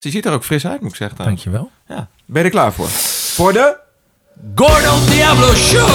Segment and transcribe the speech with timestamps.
[0.00, 1.16] Ze ziet er ook fris uit, moet ik zeggen.
[1.16, 1.26] dan.
[1.26, 1.70] Dankjewel.
[1.88, 2.08] Ja.
[2.26, 2.88] Ben je er klaar voor?
[3.34, 3.76] Voor de...
[4.54, 5.88] Gordon Diablo Show!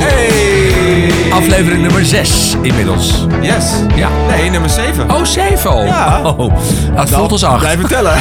[0.00, 1.32] Hey!
[1.32, 3.26] Aflevering nummer 6 inmiddels.
[3.42, 3.72] Yes.
[3.94, 4.26] Ja.
[4.26, 5.10] Nee, nummer 7.
[5.10, 5.84] Oh, 7 al.
[5.84, 6.22] Ja.
[6.22, 6.54] Oh,
[6.94, 7.58] het voelt als 8.
[7.60, 8.18] Blijf vertellen.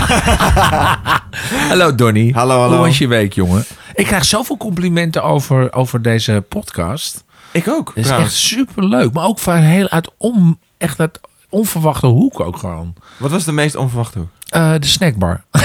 [1.69, 2.31] Hallo Donny.
[2.31, 2.75] Hallo, hallo.
[2.75, 3.65] Hoe was je week, jongen?
[3.93, 7.23] Ik krijg zoveel complimenten over, over deze podcast.
[7.51, 8.31] ik ook, Het is trouwens.
[8.33, 9.13] echt super leuk.
[9.13, 11.19] Maar ook van heel uit om, echt uit
[11.49, 12.93] onverwachte hoek ook gewoon.
[13.17, 14.29] Wat was de meest onverwachte hoek?
[14.51, 15.41] Eh, de snackbar.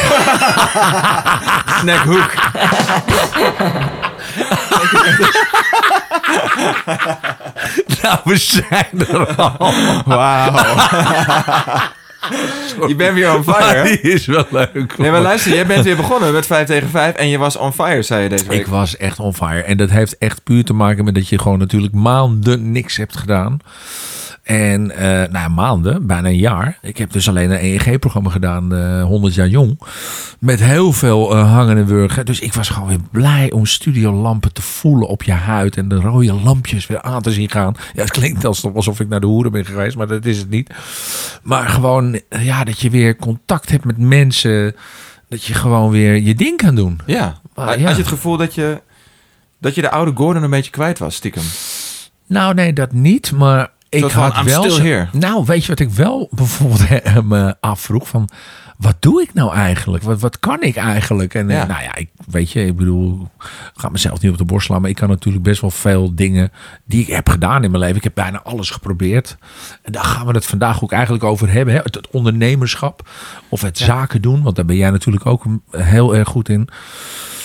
[1.80, 2.34] Snackhoek.
[8.02, 9.73] nou, we zijn er al.
[10.05, 10.52] Wauw.
[12.87, 13.83] je bent weer on fire.
[13.83, 14.98] die is wel leuk.
[14.98, 17.73] Nee, maar luister, jij bent weer begonnen met 5 tegen 5 en je was on
[17.73, 18.61] fire, zei je deze week.
[18.61, 19.62] Ik was echt on fire.
[19.62, 23.16] En dat heeft echt puur te maken met dat je gewoon natuurlijk maanden niks hebt
[23.16, 23.59] gedaan.
[24.46, 26.78] En eh nou, maanden, bijna een jaar.
[26.82, 29.80] Ik heb dus alleen een EEG-programma gedaan, eh 100 jaar jong.
[30.38, 32.27] Met heel veel eh, hangen en wurgen.
[32.27, 35.77] Dus ik was gewoon weer blij om studiolampen te voelen op je huid.
[35.77, 37.75] En de rode lampjes weer aan te zien gaan.
[37.94, 40.50] Ja, het klinkt alsof alsof ik naar de hoeren ben geweest, maar dat is het
[40.50, 40.75] niet.
[41.42, 44.75] Maar gewoon, ja, dat je weer contact hebt met mensen.
[45.28, 47.00] Dat je gewoon weer je ding kan doen.
[47.06, 47.41] Ja.
[47.55, 48.83] Ah, Had je het gevoel dat je,
[49.60, 51.42] dat je de oude Gordon een beetje kwijt was, stiekem?
[52.27, 53.33] Nou, nee, dat niet.
[53.33, 54.70] Maar ik had wel.
[54.70, 55.09] zo- here.
[55.12, 58.09] Nou, weet je wat ik wel bijvoorbeeld eh, me afvroeg?
[58.09, 58.28] Van,
[58.77, 60.05] wat doe ik nou eigenlijk?
[60.05, 61.34] Wat, wat kan ik eigenlijk?
[61.34, 61.67] En eh, Ja.
[61.67, 64.81] nou ja, ik weet je, ik bedoel, ik ga mezelf niet op de borst slaan,
[64.81, 66.53] maar ik kan natuurlijk best wel veel dingen
[66.84, 67.97] die ik heb gedaan in mijn leven.
[67.97, 69.37] Ik heb bijna alles geprobeerd.
[69.83, 71.75] En daar gaan we het vandaag ook eigenlijk over hebben.
[71.75, 71.81] Hè?
[71.83, 73.09] Het, het ondernemerschap
[73.48, 76.69] of het zaken doen, want daar ben jij natuurlijk ook heel erg goed in.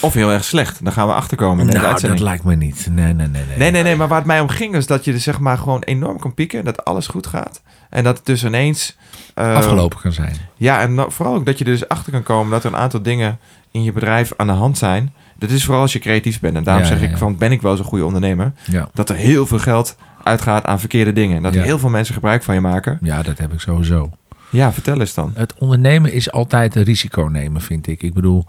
[0.02, 0.84] Of heel erg slecht.
[0.84, 2.88] Daar gaan we achterkomen in deze Nou, dat lijkt me niet.
[2.92, 3.44] Nee, nee, nee.
[3.48, 3.58] nee.
[3.58, 5.58] Nee, nee, nee, maar waar het mij om ging is dat je dus zeg maar
[5.58, 6.66] gewoon enorm kan pieken.
[6.66, 7.62] Dat alles goed gaat.
[7.90, 8.98] En dat het dus ineens...
[9.34, 10.36] eh, Afgelopen kan zijn.
[10.56, 12.80] Ja, en dan- vooral ook dat je er dus achter kan komen dat er een
[12.80, 13.40] aantal dingen
[13.72, 15.14] in je bedrijf aan de hand zijn.
[15.38, 16.56] Dat is vooral als je creatief bent.
[16.56, 18.52] En daarom Ja, zeg ja, ik van, ben ik wel zo'n goede ondernemer?
[18.66, 18.90] Ja.
[18.94, 21.38] Dat er heel veel geld uitgaat aan verkeerde dingen.
[21.38, 22.98] En dat er heel veel mensen gebruik van je maken.
[23.02, 24.10] ja, dat heb ik sowieso.
[24.50, 25.32] Ja, vertel eens dan.
[25.36, 28.02] Het ondernemen is altijd een risico nemen, vind ik.
[28.04, 28.46] Ik bedoel,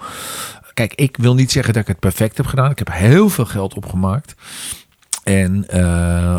[0.86, 2.70] kijk, ik wil niet zeggen dat ik het perfect heb gedaan.
[2.70, 4.34] Ik heb heel veel geld opgemaakt.
[5.24, 5.80] En, eh,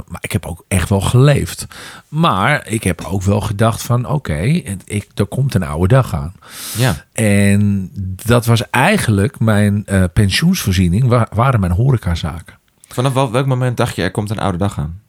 [0.08, 1.68] maar ik heb ook echt wel geleefd.
[2.08, 6.14] Maar ik heb ook wel gedacht van, oké, het- ik er komt een oude dag
[6.16, 6.34] aan.
[6.78, 7.06] Ja.
[7.14, 7.90] En
[8.26, 12.58] dat was eigenlijk mijn eh, pensioensvoorziening, wa- waren mijn horecazaken.
[12.88, 15.02] Vanaf wel- welk moment dacht je, er komt een oude dag aan?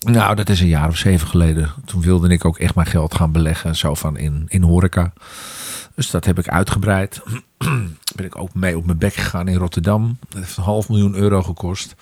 [0.00, 1.70] Nou, dat is een jaar of zeven geleden.
[1.84, 5.12] Toen wilde ik ook echt mijn geld gaan beleggen, zo van in, in horeca.
[6.00, 7.22] Dus dat heb ik uitgebreid.
[8.16, 10.18] ben ik ook mee op mijn bek gegaan in Rotterdam.
[10.28, 11.94] Dat heeft een half miljoen euro gekost.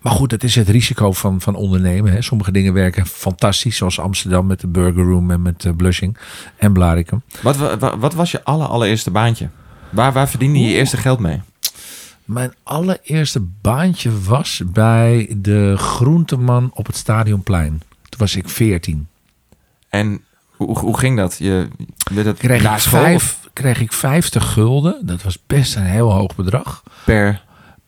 [0.00, 2.12] Maar goed, dat is het risico van, van ondernemen.
[2.12, 2.22] Hè.
[2.22, 6.16] Sommige dingen werken fantastisch, zoals Amsterdam met de Burger Room en met uh, Blushing
[6.56, 7.22] en Blarikum.
[7.42, 9.48] Wat, wa- wa- wat was je aller, allereerste baantje?
[9.90, 11.40] Waar, waar verdiende je je eerste geld mee?
[12.24, 17.82] Mijn allereerste baantje was bij de groenteman op het Stadionplein.
[18.08, 19.08] Toen was ik 14.
[19.88, 20.20] En
[20.56, 21.36] hoe, hoe ging dat?
[21.38, 21.68] Je,
[22.12, 25.06] werd dat kreeg na ik, school vijf, kreeg ik 50 gulden.
[25.06, 26.82] Dat was best een heel hoog bedrag.
[27.04, 27.42] per...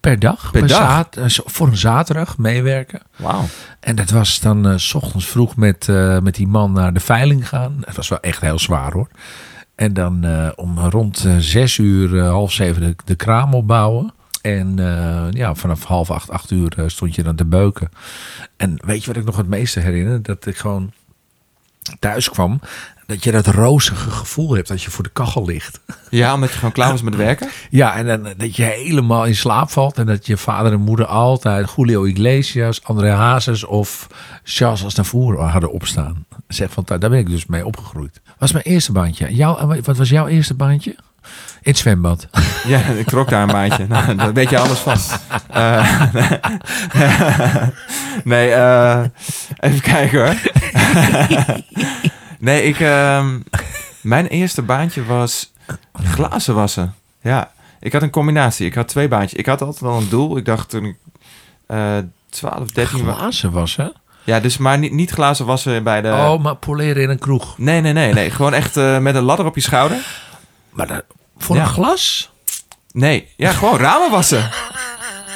[0.04, 0.50] Per dag.
[0.50, 0.78] Per dag?
[0.78, 3.00] zaad- eh, voor een zaterdag meewerken.
[3.16, 3.44] Wauw.
[3.80, 7.00] En dat was dan eh, s ochtends vroeg met, eh, met die man naar de
[7.00, 7.76] veiling gaan.
[7.80, 9.08] Dat was wel echt heel zwaar hoor.
[9.74, 10.26] En dan
[10.56, 14.12] om rond zes uur, half zeven de, de kraam opbouwen.
[14.42, 14.76] En
[15.30, 17.90] ja, vanaf half acht, acht uur stond je dan te beuken.
[18.56, 20.22] En weet je wat ik nog het meeste herinner?
[20.22, 20.92] Dat ik gewoon
[21.98, 22.60] thuis kwam.
[23.06, 25.80] Dat je dat rozige gevoel hebt als je voor de kachel ligt.
[26.10, 27.48] Ja, omdat je gewoon klaar was met werken?
[27.70, 29.98] Ja, en dan, dat je helemaal in slaap valt.
[29.98, 34.06] En dat je vader en moeder altijd Julio Iglesias, André Hazes of
[34.42, 36.24] Charles Aznavour hadden opstaan.
[36.48, 38.20] Zeg van, daar ben ik dus mee opgegroeid.
[38.38, 39.34] Was mijn eerste baantje.
[39.34, 40.96] Jouw, wat was jouw eerste baantje?
[41.62, 42.26] In het zwembad.
[42.66, 43.86] Ja, ik trok daar een maandje.
[43.94, 44.96] Nou, daar weet je alles van.
[45.48, 46.02] Eh,
[48.24, 49.00] nee, eh,
[49.60, 50.34] even kijken hoor.
[52.38, 52.80] nee, ik...
[52.80, 53.38] ehm,
[54.00, 55.52] mijn eerste baantje was
[56.02, 56.94] glazen wassen.
[57.20, 57.50] Ja,
[57.80, 58.66] ik had een combinatie.
[58.66, 59.38] Ik had twee baantjes.
[59.38, 60.36] Ik had altijd al een doel.
[60.36, 60.96] Ik dacht toen ik
[61.66, 61.96] eh
[62.30, 63.16] 12, 13 was.
[63.16, 63.86] Glazen was, hè?
[64.24, 66.08] Ja, dus maar niet, niet glazen wassen bij de...
[66.08, 67.58] oh, maar poleren in een kroeg.
[67.58, 68.30] Nee, nee, nee, nee.
[68.30, 69.96] Gewoon echt eh, met een ladder op je schouder.
[70.74, 71.04] Maar dat-
[71.38, 71.62] voor Ja.
[71.62, 72.32] een glas?
[72.92, 74.50] Nee, ja, gewoon ramen wassen.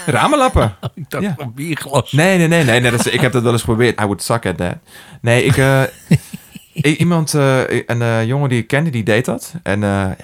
[0.06, 0.76] Ramen lappen.
[0.94, 1.34] Ik dacht Ja.
[1.36, 2.12] een bierglas.
[2.12, 2.80] Nee, nee, nee, nee.
[2.80, 4.00] nee dat is, ik heb dat wel eens geprobeerd.
[4.00, 4.74] I would suck at that.
[5.20, 5.56] Nee, ik...
[5.56, 5.82] eh,
[6.98, 9.54] iemand, eh, een eh, jongen die ik kende, die deed dat.
[9.62, 10.16] En ja,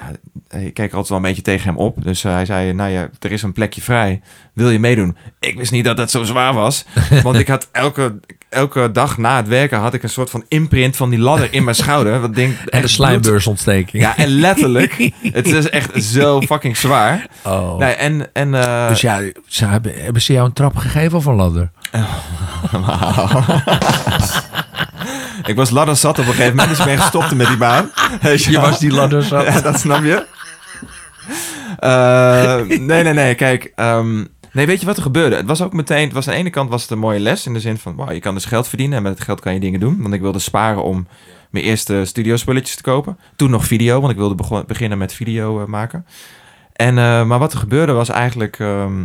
[0.50, 2.04] ik keek altijd wel een beetje tegen hem op.
[2.04, 4.20] Dus hij zei, nou ja, er is een plekje vrij.
[4.52, 5.16] Wil je meedoen?
[5.40, 6.84] Ik wist niet dat dat zo zwaar was.
[7.22, 8.20] Want ik had elke,
[8.54, 11.64] elke dag na het werken had ik een soort van imprint van die ladder in
[11.64, 12.20] mijn schouder.
[12.20, 14.02] Wat denk, En de slijmbeursontsteking.
[14.02, 15.10] Ja, en letterlijk.
[15.32, 17.26] het is echt zo fucking zwaar.
[17.42, 17.78] Oh.
[17.78, 21.24] Nee, en, en eh, dus ja, ze hebben, hebben ze jou een trap gegeven of
[21.24, 21.70] een ladder?
[25.50, 27.90] ik was ladder zat op een gegeven moment, dus ik ben gestopt met die baan.
[28.20, 29.46] Je was die ladder zat.
[29.52, 30.26] Ja, dat snap je.
[31.78, 33.34] Eh, nee, nee, nee.
[33.34, 34.24] Kijk, ehm,
[34.54, 35.36] nee, weet je wat er gebeurde?
[35.36, 37.46] Het was ook meteen, het was aan de ene kant was het een mooie les
[37.46, 39.54] in de zin van, wow, je kan dus geld verdienen en met het geld kan
[39.54, 40.02] je dingen doen.
[40.02, 41.06] Want ik wilde sparen om
[41.50, 43.18] mijn eerste studiospulletjes te kopen.
[43.36, 46.06] Toen nog video, want ik wilde beginnen met video eh, maken.
[46.72, 49.04] En, eh, maar wat er gebeurde was eigenlijk ehm,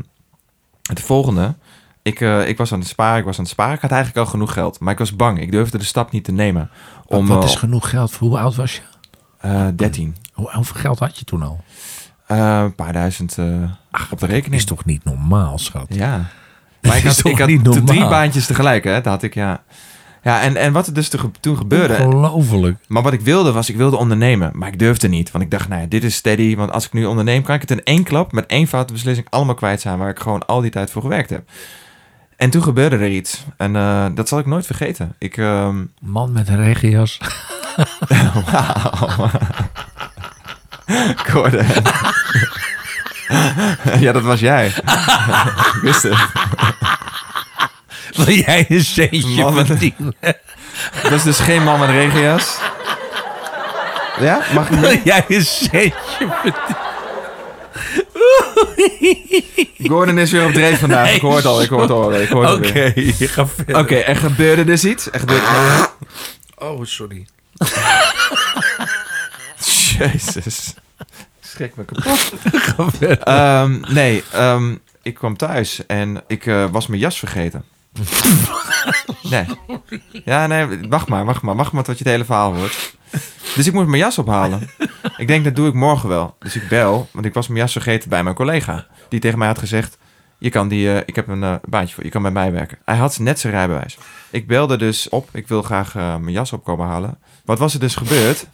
[0.90, 1.56] het volgende.
[2.02, 3.76] Ik, eh, ik was aan het sparen, ik was aan het sparen.
[3.76, 5.40] Ik had eigenlijk al genoeg geld, maar ik was bang.
[5.42, 6.70] Ik durfde de stap niet te nemen.
[7.06, 8.12] Om, Wat is genoeg geld?
[8.12, 8.82] Voor hoe oud was je?
[9.40, 10.16] eh, 13.
[10.34, 11.60] Hoe, hoeveel geld had je toen al?
[12.30, 13.46] Eh, een paar duizend eh,
[14.12, 14.62] op de rekening.
[14.62, 15.86] Is toch niet normaal, schat?
[15.90, 16.22] Ja.
[16.82, 18.94] Maar ik had, ik had niet drie baantjes tegelijk, hè?
[18.94, 19.64] Dat had ik, ja.
[20.24, 21.10] Ja, en, en wat er dus
[21.40, 22.04] toen gebeurde...
[22.06, 22.78] Ongelooflijk.
[22.88, 24.52] Maar wat ik wilde was, ik wilde ondernemen.
[24.54, 25.32] Maar ik durfde niet.
[25.32, 26.56] Want ik dacht, nou ja, dit is steady.
[26.56, 28.32] Want als ik nu onderneem, kan ik het in één klap...
[28.32, 29.98] met één foute beslissing allemaal kwijt zijn...
[29.98, 31.50] waar ik gewoon al die tijd voor gewerkt heb.
[32.36, 33.46] En toen gebeurde er iets.
[33.58, 35.16] En eh, dat zal ik nooit vergeten.
[35.18, 35.38] Ik...
[35.38, 37.20] ehm, Man met een regenjas.
[38.52, 39.30] Wauw.
[41.32, 41.66] Gordon.
[44.06, 44.68] ja, dat was jij.
[44.68, 46.14] ik wist het.
[48.16, 50.16] Wil jij een centje met- verdienen?
[51.04, 52.58] Dat is dus geen man met regenjas.
[54.20, 54.42] Ja?
[54.54, 56.78] Mag ik Wil jij een centje verdienen?
[59.88, 61.14] Gordon is weer op dreef vandaag.
[61.16, 62.14] Ik hoor het al, ik hoor het al.
[62.14, 62.94] Ik hoor het Oké, weer.
[63.18, 63.78] je gaat verder.
[63.78, 65.12] Oké, er gebeurde dus iets.
[65.12, 65.46] Er gebeurde...
[66.56, 67.28] Oh, sorry.
[70.00, 70.74] Jezus.
[71.40, 73.00] Schrik me kapot.
[73.24, 77.64] Ehm, nee, ehm, ik kwam thuis en ik eh, was mijn jas vergeten.
[79.32, 79.46] nee.
[80.26, 81.56] Ja, nee, wacht maar, wacht maar.
[81.56, 82.98] Wacht maar tot je het hele verhaal hoort.
[83.56, 84.70] Dus ik moest mijn jas ophalen.
[85.18, 86.36] Ik denk, dat doe ik morgen wel.
[86.40, 88.88] Dus ik bel, want ik was mijn jas vergeten bij mijn collega.
[89.10, 89.98] Die tegen mij had gezegd,
[90.38, 92.78] je kan die, eh, ik heb een eh, baantje voor je, kan bij mij werken.
[92.86, 93.98] Hij had net zijn rijbewijs.
[94.30, 97.18] Ik belde dus op, ik wil graag mijn jas opkomen halen.
[97.46, 98.46] Wat was er dus gebeurd?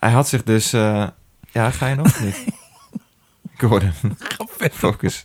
[0.00, 1.06] Hij had zich dus, eh,
[1.52, 2.36] ja, ga je nog niet?
[3.58, 3.92] Gordon.
[4.72, 5.22] Focus.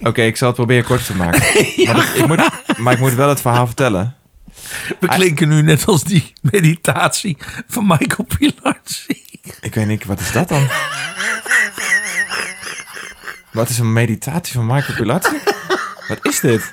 [0.00, 1.40] Oké, ik zal het proberen kort te maken.
[1.86, 2.48] Maar, dat- ik moet,
[2.78, 4.16] maar ik moet wel het verhaal vertellen.
[5.00, 7.36] We klinken nu net als die meditatie
[7.68, 9.58] van Michael Pilarczyk.
[9.60, 10.68] Ik weet niet, wat is dat dan?
[13.52, 15.36] Wat is een meditatie van Michael Pilatzi?
[16.08, 16.72] Wat is dit?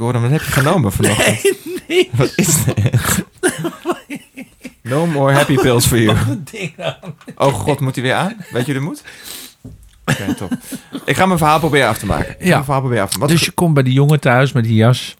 [0.00, 1.42] Gordon, wat heb je genomen vanochtend?
[1.88, 3.24] Nee, Wat is dit?
[4.82, 6.16] No more happy pills for you.
[6.50, 7.14] ding aan.
[7.36, 8.36] Oh god, moet hij weer aan?
[8.50, 9.02] Weet je de moed?
[10.04, 10.52] Oké, top.
[11.04, 12.30] Ik ga mijn verhaal proberen af te maken.
[12.38, 12.50] Ik Ja.
[12.50, 13.34] mijn verhaal proberen af te maken.
[13.36, 15.16] Dus je komt bij die jongen thuis met die jas.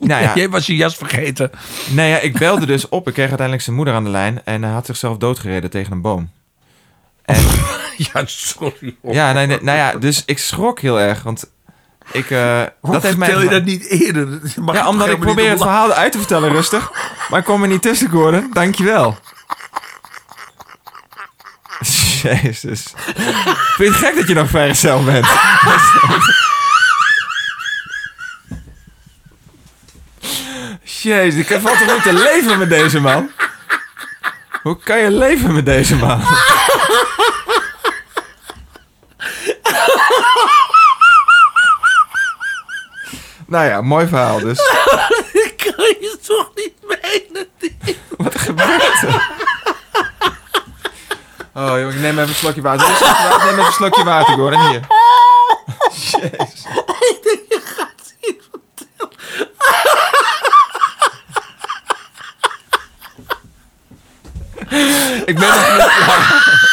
[0.00, 1.50] nou ja, Jij was je jas vergeten.
[1.90, 3.06] Nee, ja, ik belde dus op.
[3.08, 4.40] Ik kreeg uiteindelijk zijn moeder aan de lijn.
[4.44, 6.30] En hij had zichzelf doodgereden tegen een boom.
[7.24, 7.42] En
[7.96, 8.96] Ja, sorry.
[9.02, 9.14] hoor.
[9.14, 11.22] ja, nee, nee, nou ja, dus ik schrok heel erg.
[11.22, 11.50] Want
[12.12, 12.30] ik.
[12.30, 13.28] eh dat heeft mij.
[13.28, 14.28] vertel je dat niet eerder?
[14.56, 16.90] Mag Ja, omdat ik probeer het verhaal uit te vertellen rustig.
[17.30, 18.50] Maar ik kom er niet tussen, Gordon.
[18.52, 19.18] Dankjewel.
[22.22, 22.92] Jezus.
[23.76, 25.26] Vind je het gek dat je nog vrijgezel bent?
[30.82, 33.30] Jezus, ik toch niet te leven met deze man?
[34.62, 36.22] Hoe kan je leven met deze man?
[43.50, 44.56] Nou ja, mooi verhaal dus.
[45.32, 47.48] Dat kan je toch niet menen?
[48.16, 49.28] Wat gebeurt er?
[51.54, 52.88] Oh joh, ik neem even een slokje water.
[52.88, 54.68] Neem even een slokje water, neem even een slokje water, Gordon.
[54.68, 54.86] Hier.
[56.38, 56.66] Jezus.
[65.24, 66.69] Ik ben nog niet klaar.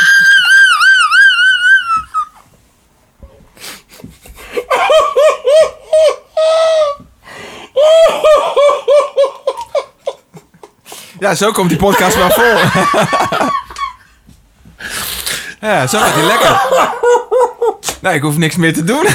[11.20, 12.56] Ja, zo komt die podcast maar vol.
[15.62, 16.62] Ja, zo gaat hij lekker.
[18.02, 19.06] Nou, ik hoef niks meer te doen.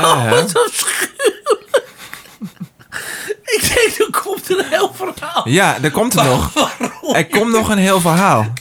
[0.00, 0.40] Ja, hè?
[3.44, 5.48] Ik denk, er komt een heel verhaal.
[5.48, 6.50] Ja, er komt er nog.
[7.14, 8.52] Er komt nog een heel verhaal.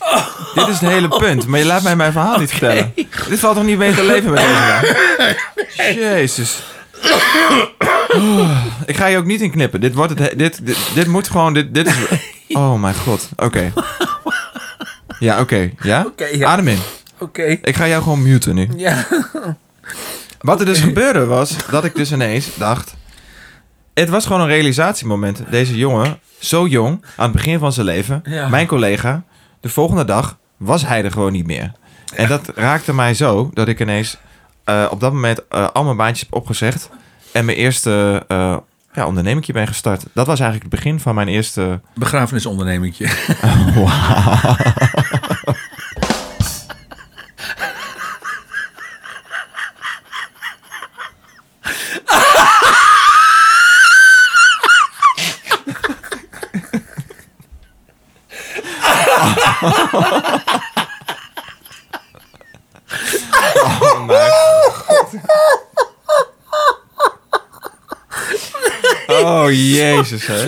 [0.53, 1.47] Dit is het hele punt.
[1.47, 2.93] Maar je laat mij mijn verhaal niet vertellen.
[3.29, 5.35] Dit valt toch niet mee te leven met deze
[5.77, 5.93] man?
[5.95, 6.57] Jezus.
[8.85, 9.81] Ik ga je ook niet in knippen.
[9.81, 11.53] Dit, wordt het, he- dit, dit, dit moet gewoon...
[11.53, 11.95] Dit, dit is...
[12.57, 13.29] Oh mijn god.
[13.35, 13.73] Oké.
[15.19, 15.71] Ja, oké.
[15.81, 16.03] Ja?
[16.07, 16.47] Oké, ja.
[16.49, 16.79] Adem in.
[17.19, 17.43] Oké.
[17.43, 18.67] Ik ga jou gewoon muten nu.
[18.77, 19.07] Ja.
[20.39, 22.95] Wat er dus gebeurde was dat ik dus ineens dacht...
[23.93, 25.43] Het was gewoon een realisatiemoment.
[25.49, 28.21] Deze jongen, zo jong, aan het begin van zijn leven...
[28.23, 28.47] Ja.
[28.49, 29.23] Mijn collega,
[29.59, 31.71] de volgende dag was hij er gewoon niet meer.
[32.15, 34.17] En dat raakte mij zo dat ik ineens
[34.63, 36.89] eh, op dat moment eh, al mijn baantjes heb opgezegd...
[37.31, 38.57] en mijn eerste eh
[38.93, 40.05] ja, ondernemingje ben gestart.
[40.13, 41.79] Dat was eigenlijk het begin van mijn eerste...
[41.95, 43.05] Begrafenisondernemingje.
[69.49, 70.45] Oh, jezus, hè.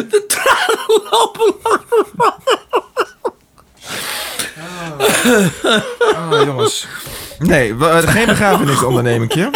[6.15, 6.87] Oh, jongens.
[7.39, 9.49] Nee, we- geen begrafenisondernemingje.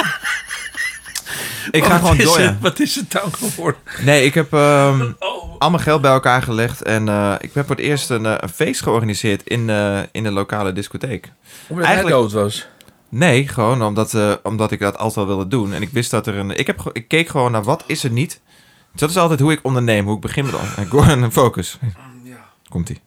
[1.71, 2.39] Ik ga Wat gewoon is door.
[2.39, 2.55] het?
[2.61, 3.81] Wat is het dan geworden?
[4.01, 5.55] Nee, ik heb ehm Oh.
[5.59, 6.81] al mijn geld bij elkaar gelegd.
[6.81, 10.23] En eh, ik heb voor het eerst een, eh, een feest georganiseerd in, eh, in
[10.23, 11.31] de lokale discotheek.
[11.67, 12.67] Omdat Eigenlijk- hij dood was.
[13.09, 15.73] Nee, gewoon omdat, eh, omdat ik dat altijd wel wilde doen.
[15.73, 16.57] En ik wist dat er een...
[16.57, 18.39] Ik, heb, ik keek gewoon naar wat is er niet.
[18.95, 21.79] Dus dat is altijd hoe ik onderneem, hoe ik begin met ik hoor een focus.
[22.69, 23.01] Komt ie.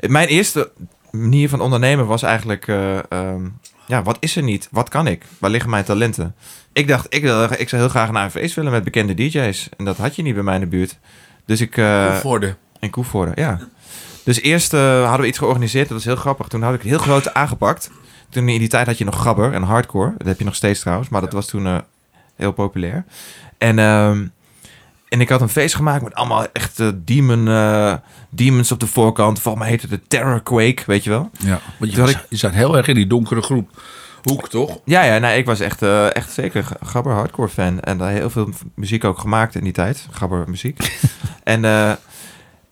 [0.00, 0.70] Mijn eerste
[1.10, 2.68] manier van ondernemen was eigenlijk...
[2.68, 3.48] eh, ehm,
[3.86, 4.68] ja, wat is er niet?
[4.70, 5.24] Wat kan ik?
[5.38, 6.34] Waar liggen mijn talenten?
[6.72, 9.68] Ik dacht, ik, wil, ik zou heel graag naar een feest willen met bekende DJ's.
[9.76, 10.98] En dat had je niet bij mij in de buurt.
[11.44, 11.76] Dus ik...
[11.76, 12.54] eh, voor de.
[12.80, 13.58] in Koevoorde, ja.
[14.24, 15.88] Dus eerst eh, hadden we iets georganiseerd.
[15.88, 16.48] Dat was heel grappig.
[16.48, 17.90] Toen had ik het heel groot aangepakt.
[18.28, 20.14] Toen in die tijd had je nog gabber en hardcore.
[20.18, 21.08] Dat heb je nog steeds trouwens.
[21.08, 21.82] Maar dat was toen
[22.36, 23.04] heel populair.
[23.58, 24.26] En, ehm,
[25.12, 27.94] en ik had een feest gemaakt met allemaal echte demon, eh,
[28.30, 29.40] demons op de voorkant.
[29.40, 31.30] Volgens mij heette het Terror Quake, weet je wel?
[31.38, 33.82] Ja, want je, Toen je zat heel erg in die donkere groep.
[34.22, 34.78] Hoek, toch?
[34.84, 37.80] Ja, ja, nee, ik was echt, eh, echt zeker gabber hardcore fan.
[37.80, 40.06] En daar heel veel muziek ook gemaakt in die tijd.
[40.10, 40.98] Gabber muziek.
[41.44, 41.92] en eh,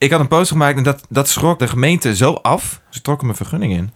[0.01, 2.81] ik had een poster gemaakt en dat, dat schrok de gemeente zo af.
[2.89, 3.91] Ze trokken mijn vergunning in.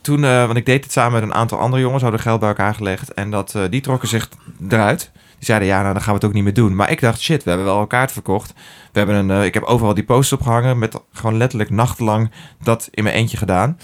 [0.00, 2.48] Toen, eh, want ik deed het samen met een aantal andere jongens, hadden geld bij
[2.48, 3.14] elkaar gelegd.
[3.14, 4.28] En dat, eh, die trokken zich
[4.68, 5.10] eruit.
[5.44, 6.74] Die zeiden, ja, nou, dan gaan we het ook niet meer doen.
[6.74, 8.52] Maar ik dacht, shit, we hebben wel een kaart verkocht.
[8.92, 12.30] We hebben een, eh, ik heb overal die posters opgehangen met gewoon letterlijk nachtenlang
[12.62, 13.78] dat in mijn eentje gedaan.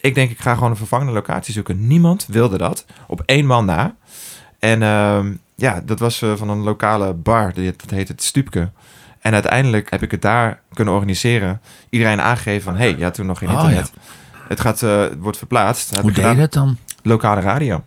[0.00, 1.86] Ik denk, ik ga gewoon een vervangende locatie zoeken.
[1.86, 2.84] Niemand wilde dat.
[3.06, 3.94] Op één man na.
[4.58, 7.52] En ehm, ja, dat was eh, van een lokale bar.
[7.54, 8.70] Dat heet het Stupke.
[9.20, 11.60] En uiteindelijk heb ik het daar kunnen organiseren.
[11.88, 13.92] Iedereen aangegeven van, hey, ja, toen nog geen Oh, internet.
[14.48, 15.96] Het gaat, eh, wordt verplaatst.
[16.00, 16.76] Hoe deed je dat dan?
[17.02, 17.82] Lokale radio.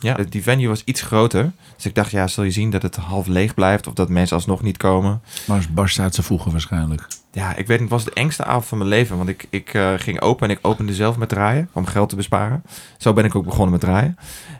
[0.00, 1.52] Ja, die venue was iets groter.
[1.76, 3.86] Dus ik dacht, ja, zul je zien dat het half leeg blijft...
[3.86, 5.22] of dat mensen alsnog niet komen.
[5.46, 7.06] Maar barst uit zijn voegen waarschijnlijk.
[7.38, 9.16] Ja, ik weet niet, het was de engste avond van mijn leven.
[9.16, 11.68] Want ik, ik eh, ging open en ik opende zelf met draaien...
[11.72, 12.62] om geld te besparen.
[12.96, 14.18] Zo ben ik ook begonnen met draaien.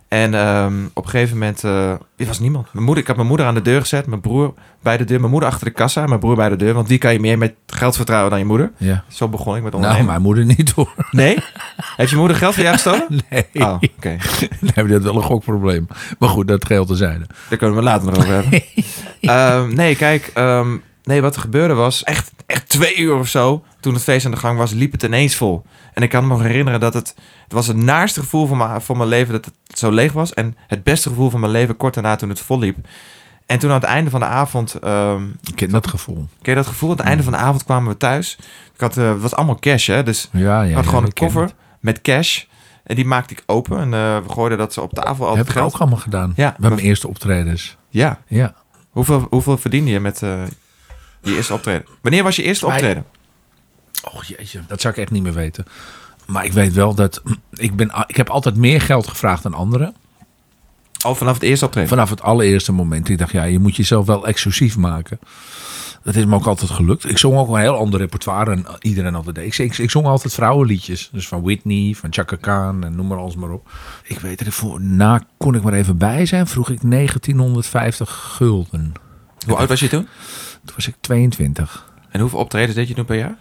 [0.08, 1.64] En ehm, op een gegeven moment...
[1.64, 2.66] eh er was niemand.
[2.72, 4.06] Mijn moeder, ik had mijn moeder aan de deur gezet.
[4.06, 5.18] Mijn broer bij de deur.
[5.18, 6.06] Mijn moeder achter de kassa.
[6.06, 6.74] Mijn broer bij de deur.
[6.74, 8.70] Want wie kan je meer met geld vertrouwen dan je moeder?
[8.76, 9.04] Ja.
[9.08, 10.06] Zo begon ik met Nou, ondernemen.
[10.12, 10.94] mijn moeder niet hoor.
[11.10, 11.38] Nee?
[11.96, 13.06] Heeft je moeder geld van jou gestolen?
[13.30, 13.46] Nee.
[13.52, 14.16] Oh, oké.
[14.60, 15.86] Dan hebben we dat wel een gokprobleem.
[16.18, 17.26] Maar goed, dat geldt terzijde.
[17.48, 18.62] Daar kunnen we later nog over hebben.
[19.20, 20.30] Ehm, nee, kijk.
[20.34, 20.76] ehm,
[21.08, 23.64] nee, wat er gebeurde was echt, echt twee uur of zo.
[23.80, 25.62] Toen het feest aan de gang was, liep het ineens vol.
[25.94, 27.14] En ik kan me nog herinneren dat het...
[27.44, 30.34] Het was het naarste gevoel van mijn, van mijn leven dat het zo leeg was.
[30.34, 32.76] En het beste gevoel van mijn leven kort daarna toen het vol liep.
[33.46, 34.74] En toen aan het einde van de avond...
[34.74, 36.28] ehm, Ik ken dat gevoel.
[36.42, 36.90] ken je dat gevoel?
[36.90, 38.38] Aan het einde van de avond kwamen we thuis.
[38.74, 40.02] Ik had, eh, het was allemaal cash, hè.
[40.02, 40.68] Dus Ja, ja.
[40.68, 41.50] ik had gewoon een koffer
[41.80, 42.44] met cash.
[42.84, 43.78] En die maakte ik open.
[43.78, 46.32] En eh, we gooiden dat ze op tafel altijd Heb ik ook allemaal gedaan.
[46.36, 47.76] Ja, Bij mijn eerste optredens.
[47.88, 48.18] Ja.
[48.26, 48.54] Ja.
[48.90, 50.42] Hoeveel, hoeveel verdiende je met eh,
[51.22, 51.86] je eerste optreden?
[52.00, 53.04] Wanneer was je eerste optreden?
[54.12, 55.64] Och jeetje, dat zou ik echt niet meer weten.
[56.26, 57.22] Maar ik weet wel dat...
[57.52, 59.94] Ik, ben, ik heb altijd meer geld gevraagd dan anderen.
[60.98, 61.88] Al vanaf het eerste optreden?
[61.88, 63.08] Vanaf het allereerste moment.
[63.08, 65.18] Ik dacht, ja, je moet jezelf wel exclusief maken.
[66.02, 67.08] Dat is me ook altijd gelukt.
[67.08, 69.46] Ik zong ook een heel ander repertoire dan iedereen altijd deed.
[69.46, 71.08] Ik, ik, ik zong altijd vrouwenliedjes.
[71.12, 73.70] Dus van Whitney, van Chaka Khan en noem maar alles maar op.
[74.04, 76.46] Ik weet er voor na kon ik maar even bij zijn.
[76.46, 78.92] Vroeg ik 1950 gulden.
[79.46, 80.08] Hoe oud was je toen?
[80.68, 81.92] Toen was ik 22.
[82.10, 83.36] En hoeveel optredens deed je toen per jaar?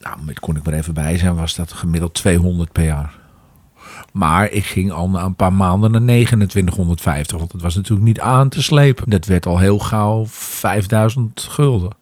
[0.00, 3.18] Nou, met kon ik maar even bij zijn, was dat gemiddeld 200 per jaar.
[4.12, 7.38] Maar ik ging al na een paar maanden naar 2950.
[7.38, 9.10] Want het was natuurlijk niet aan te slepen.
[9.10, 11.92] Dat werd al heel gauw 5000 gulden.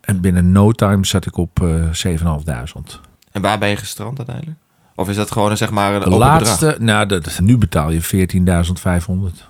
[0.00, 3.00] En binnen no time zat ik op eh 7500.
[3.32, 4.58] En waar ben je gestrand uiteindelijk?
[4.94, 8.02] Of is dat gewoon een, zeg maar een De laatste, nou, dat, nu betaal je
[8.02, 8.08] 14.500.
[8.44, 9.48] bedrag?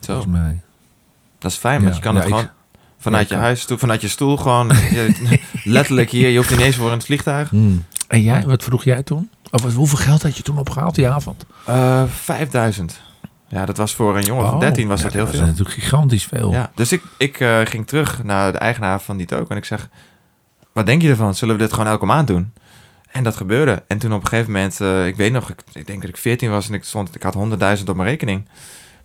[0.00, 0.60] Zo, Volgens mij.
[1.38, 2.50] dat is fijn, want Ja, je kan ja, het gewoon
[2.98, 6.76] vanuit je huis, toe, vanuit je stoel gewoon, je- letterlijk hier, je hoeft niet eens
[6.76, 7.50] voor in het vliegtuig.
[7.50, 7.84] Hmm.
[8.08, 9.30] En jij, wat vroeg jij toen?
[9.50, 11.44] Of wat- hoeveel geld had je toen opgehaald die avond?
[11.64, 13.00] Eh 5000.
[13.48, 15.40] Ja, dat was voor een jongen van Oh, 13 was ja, dat heel veel.
[15.40, 16.52] natuurlijk gigantisch veel.
[16.52, 19.64] Ja, dus ik, ik eh, ging terug naar de eigenaar van die token en ik
[19.64, 19.88] zeg,
[20.72, 21.34] wat denk je ervan?
[21.34, 22.52] Zullen we dit gewoon elke maand doen?
[23.12, 23.82] En dat gebeurde.
[23.86, 26.16] En toen op een gegeven moment, eh, ik weet nog, ik, ik denk dat ik
[26.16, 27.34] 14 was en ik, stond, ik had
[27.78, 28.48] 100.000 op mijn rekening.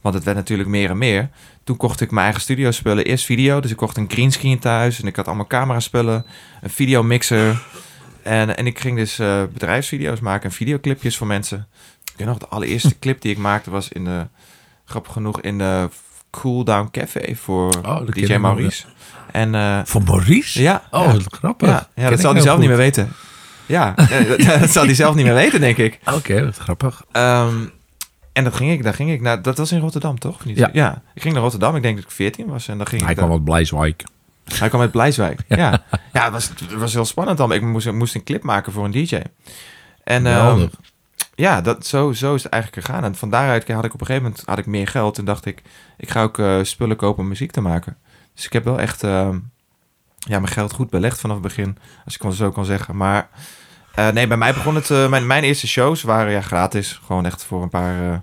[0.03, 1.29] Want het werd natuurlijk meer en meer.
[1.63, 3.05] Toen kocht ik mijn eigen studio spullen.
[3.05, 5.01] Eerst video, dus ik kocht een greenscreen thuis.
[5.01, 6.25] En ik had allemaal camera spullen,
[6.61, 7.61] een videomixer.
[8.23, 11.67] En, en ik ging dus eh, bedrijfsvideo's maken en videoclipjes voor mensen.
[12.03, 14.27] Ik weet nog, de allereerste clip die ik maakte was in de,
[14.85, 15.89] grappig genoeg, in de
[16.31, 18.83] Cool Down Café voor Oh, DJ Maurice.
[19.31, 20.61] En eh, Voor Maurice?
[20.61, 21.89] ja, Oh, ja, grappig.
[21.95, 23.11] ja, dat zal hij zelf niet meer weten.
[23.65, 23.93] Ja,
[24.27, 25.99] dat, dat zal hij zelf niet meer weten, denk ik.
[26.13, 27.03] Oké, wat grappig.
[27.11, 27.55] Ehm,
[28.33, 30.35] en dat ging ik, daar ging ik naar, dat was in Rotterdam, toch?
[30.35, 30.57] Of Niet?
[30.73, 31.01] Ja.
[31.13, 32.67] ik ging naar Rotterdam, ik denk dat ik 14 was.
[32.67, 34.03] En dan ging Hij ik kwam uit Blijswijk.
[34.43, 35.39] hij kwam uit Blijswijk.
[35.47, 36.23] Ja, ja.
[36.23, 37.51] het, was, het was heel spannend dan.
[37.51, 39.21] Ik moest, moest een clip maken voor een DJ.
[40.03, 40.67] En ehm,
[41.35, 43.03] ja, dat, zo, zo is het eigenlijk gegaan.
[43.03, 45.17] En van daaruit had ik op een gegeven moment had ik meer geld.
[45.17, 45.61] En dacht ik,
[45.97, 47.97] ik ga ook eh, spullen kopen om muziek te maken.
[48.35, 49.37] Dus ik heb wel echt ehm,
[50.17, 51.77] ja, mijn geld goed belegd vanaf het begin.
[52.05, 52.95] Als ik het zo kan zeggen.
[52.95, 53.29] Maar
[53.95, 54.89] eh, nee, bij mij begon het...
[54.91, 56.99] eh, mijn, mijn eerste shows waren ja, gratis.
[57.05, 58.17] Gewoon echt voor een paar, eh,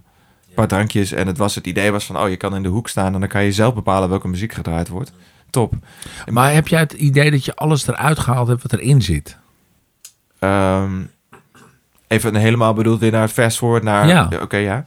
[0.54, 1.12] paar drankjes.
[1.12, 3.14] En het, was, het idee was van, oh, je kan in de hoek staan...
[3.14, 5.12] en dan kan je zelf bepalen welke muziek gedraaid wordt.
[5.50, 5.74] Top.
[6.30, 9.36] Maar heb jij het idee dat je alles eruit gehaald hebt wat erin zit?
[10.38, 11.02] Ehm,
[12.06, 14.06] even helemaal bedoeld weer naar het fast forward naar...
[14.06, 14.28] Ja.
[14.42, 14.84] Oké, ja.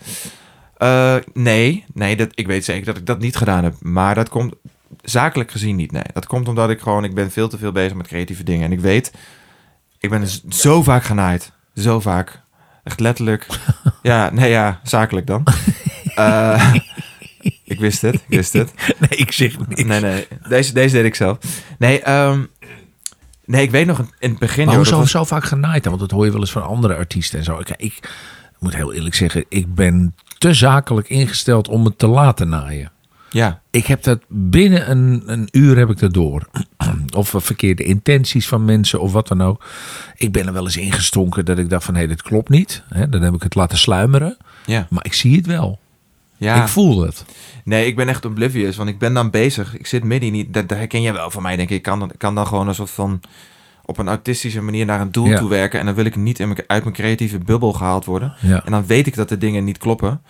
[1.34, 3.76] Nee, nee dat, ik weet zeker dat ik dat niet gedaan heb.
[3.80, 4.54] Maar dat komt
[5.02, 6.04] zakelijk gezien niet, nee.
[6.14, 7.04] Dat komt omdat ik gewoon...
[7.04, 8.66] Ik ben veel te veel bezig met creatieve dingen.
[8.66, 9.12] En ik weet...
[10.04, 11.52] Ik ben z- zo vaak genaaid.
[11.76, 12.42] Zo vaak.
[12.84, 13.48] Echt letterlijk.
[14.02, 15.44] ja, nee, ja, zakelijk dan.
[16.16, 16.74] Eh,
[17.64, 18.74] ik wist het, ik wist het.
[19.00, 19.84] Nee, ik zeg niks.
[19.84, 20.28] Nee, nee.
[20.48, 21.38] Deze, deze deed ik zelf.
[21.78, 22.44] Nee, ehm,
[23.46, 24.66] nee, ik weet nog in het begin...
[24.66, 25.92] Maar hoezo was- zo vaak genaaid dan?
[25.98, 27.60] Want dat hoor je wel eens van andere artiesten en zo.
[27.60, 28.10] Ik, ik
[28.60, 32.92] moet heel eerlijk zeggen, ik ben te zakelijk ingesteld om het te laten naaien.
[33.34, 36.48] Ja, Ik heb dat binnen een, een uur heb ik dat door.
[37.18, 39.66] Of verkeerde intenties van mensen of wat dan ook.
[40.16, 42.84] Ik ben er wel eens ingestonken dat ik dacht van hé, dit klopt niet.
[43.10, 44.38] Dan heb ik het laten sluimeren.
[44.66, 44.88] ja.
[44.90, 45.80] Maar ik zie het wel.
[46.38, 46.62] ja.
[46.62, 47.26] Ik voel het.
[47.64, 49.78] Nee, ik ben echt oblivious, want ik ben dan bezig.
[49.78, 50.54] Ik zit midden niet.
[50.54, 51.76] Dat, dat herken jij wel van mij, denk ik.
[51.76, 53.22] Ik kan, kan dan gewoon een soort van
[53.86, 55.38] op een autistische manier naar een doel Ja.
[55.38, 55.80] toe werken.
[55.80, 58.34] En dan wil ik niet in mijn, uit mijn creatieve bubbel gehaald worden.
[58.40, 58.66] Ja.
[58.66, 60.22] En dan weet ik dat de dingen niet kloppen.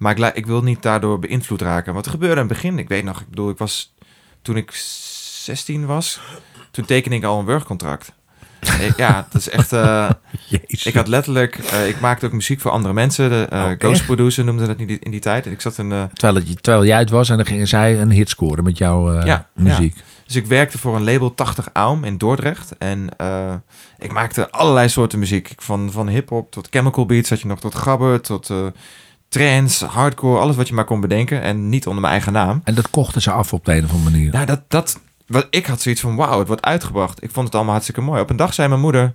[0.00, 1.94] Maar ik, ik wil niet daardoor beïnvloed raken.
[1.94, 3.94] Wat gebeurde in het begin, ik weet nog, ik bedoel, ik was
[4.42, 6.20] toen ik 16 was,
[6.70, 8.12] toen tekende ik al een werkcontract.
[8.96, 9.72] Ja, dat is echt.
[9.72, 10.10] eh,
[10.68, 13.30] ik had letterlijk, eh, ik maakte ook muziek voor andere mensen.
[13.30, 15.46] De eh, Oh, ghost producer noemde dat in die, in die tijd.
[15.46, 15.88] En ik zat in.
[16.12, 19.22] terwijl, het, terwijl jij het was en dan gingen zij een hit scoren met jouw
[19.24, 19.96] Ja, muziek.
[20.26, 22.76] Dus ik werkte voor een label 80 Aum in Dordrecht.
[22.78, 23.08] En
[23.98, 25.52] ik maakte allerlei soorten muziek.
[25.56, 28.50] Van, van hip-hop tot chemical beats, had je nog tot gabber, tot
[29.30, 31.42] trance, hardcore, alles wat je maar kon bedenken.
[31.42, 32.60] En niet onder mijn eigen naam.
[32.64, 34.32] En dat kochten ze af op de een of andere manier.
[34.32, 37.22] Nou, dat, dat, wat, ik had zoiets van, wauw, het wordt uitgebracht.
[37.22, 38.20] Ik vond het allemaal hartstikke mooi.
[38.20, 39.14] Op een dag zei mijn moeder,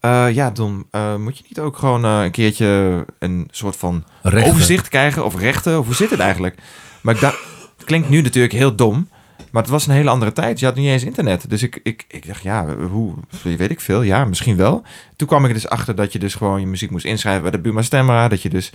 [0.00, 4.04] eh, ja Don, eh, moet je niet ook gewoon eh, een keertje een soort van
[4.22, 4.52] Rechten.
[4.52, 5.78] overzicht krijgen of rechten?
[5.78, 6.58] Of hoe zit het eigenlijk?
[7.00, 7.38] Maar ik dacht,
[7.76, 9.08] het klinkt nu natuurlijk heel dom.
[9.50, 10.60] Maar het was een hele andere tijd.
[10.60, 11.50] Je had niet eens internet.
[11.50, 14.02] Dus ik, ik, ik dacht, ja, hoe, weet ik veel.
[14.02, 14.82] Ja, misschien wel.
[15.16, 17.50] Toen kwam ik er dus achter dat je dus gewoon je muziek moest inschrijven bij
[17.50, 18.28] de Buma Stemra.
[18.28, 18.72] Dat je dus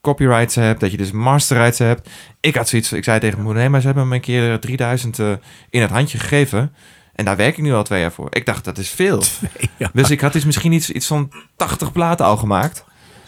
[0.00, 2.08] copyrights hebt, dat je dus masterrights hebt.
[2.40, 4.60] Ik had zoiets, ik zei tegen mijn moeder, nee, maar ze hebben me een keer
[4.60, 5.32] 3000 eh,
[5.70, 6.74] in het handje gegeven.
[7.14, 8.26] En daar werk ik nu al twee jaar voor.
[8.30, 9.22] Ik dacht, dat is veel.
[9.76, 9.90] Ja.
[9.92, 12.84] Dus ik had dus misschien iets, iets van 80 platen al gemaakt.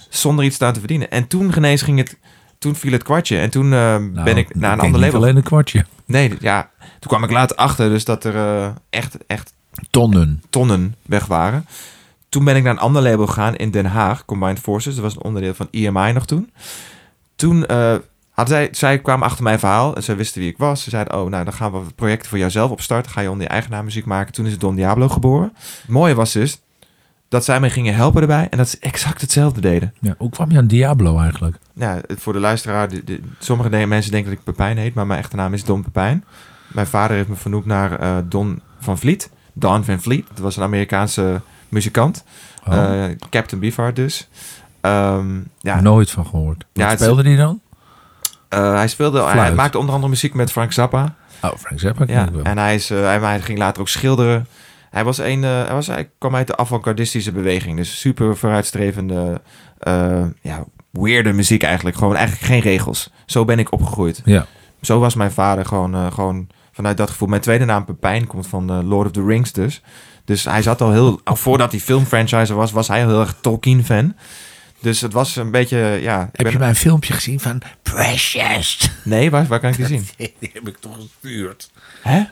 [0.09, 1.11] Zonder iets daar te verdienen.
[1.11, 2.19] En toen genees ging het,
[2.59, 3.39] toen viel het kwartje.
[3.39, 5.17] En toen eh, Nou, ben ik naar een ander label.
[5.21, 5.85] alleen een kwartje.
[6.07, 6.71] Nee, ja.
[6.79, 9.53] Toen kwam ik later achter dus dat er eh, echt, echt
[9.91, 10.43] Tonnen.
[10.51, 11.67] tonnen weg waren.
[12.29, 14.95] Toen ben ik naar een ander label gegaan in Den Haag, Combined Forces.
[14.95, 16.51] Dat was een onderdeel van EMI nog toen.
[17.37, 17.95] Toen eh,
[18.31, 20.83] hadden zij, zij kwamen achter mijn verhaal en zij wisten wie ik was.
[20.83, 23.13] Ze zeiden, oh, nou, dan gaan we projecten voor jouzelf opstarten.
[23.13, 24.33] Ga je onder je eigen naam muziek maken.
[24.33, 25.53] Toen is Don Diablo geboren.
[25.81, 26.61] Het mooie was dus
[27.29, 29.95] dat zij mij gingen helpen erbij en dat ze exact hetzelfde deden.
[30.01, 31.57] Ja, hoe kwam je aan Diablo eigenlijk?
[31.75, 35.07] Ja, voor de luisteraar, de, de- sommige de- mensen denken dat ik Pepijn heet, maar
[35.07, 36.25] mijn echte naam is Don Pepijn.
[36.69, 39.31] Mijn vader heeft me vernoemd naar eh, Don van Vliet.
[39.53, 42.25] Don van Vliet, dat was een Amerikaanse muzikant.
[42.69, 44.29] Oh, Eh, Captain Beefheart dus.
[44.81, 46.65] Ehm, ja, Nooit van gehoord.
[46.73, 47.61] Wat Ja, speelde die dan?
[48.49, 51.15] eh, hij speelde, hij maakte onder andere muziek met Frank Zappa.
[51.43, 52.43] Oh, Frank Zappa Ja, wel.
[52.43, 54.47] en hij, is, eh, hij, hij ging later ook schilderen.
[54.91, 57.77] Hij, was een, hij, was, hij kwam uit de avant-gardistische beweging.
[57.77, 59.41] Dus super vooruitstrevende,
[59.79, 61.97] eh ja, weirde muziek eigenlijk.
[61.97, 63.11] Gewoon eigenlijk geen regels.
[63.27, 64.23] Zo ben ik opgegroeid.
[64.25, 64.47] Ja.
[64.81, 67.29] Zo was mijn vader gewoon, gewoon vanuit dat gevoel.
[67.29, 69.83] Mijn tweede naam Pepijn komt van Lord of the Rings dus.
[70.29, 71.21] Dus hij zat al heel...
[71.25, 74.15] Al voordat hij filmfranchise was, was hij heel erg Tolkien-fan.
[74.81, 75.79] Dus het was een beetje...
[76.03, 78.91] Ja, Heb ben- je mijn filmpje gezien van Precious?
[79.05, 80.09] Nee, waar, waar kan ik die zien?
[80.41, 81.71] Die heb ik toch gestuurd.
[82.03, 82.23] Hè?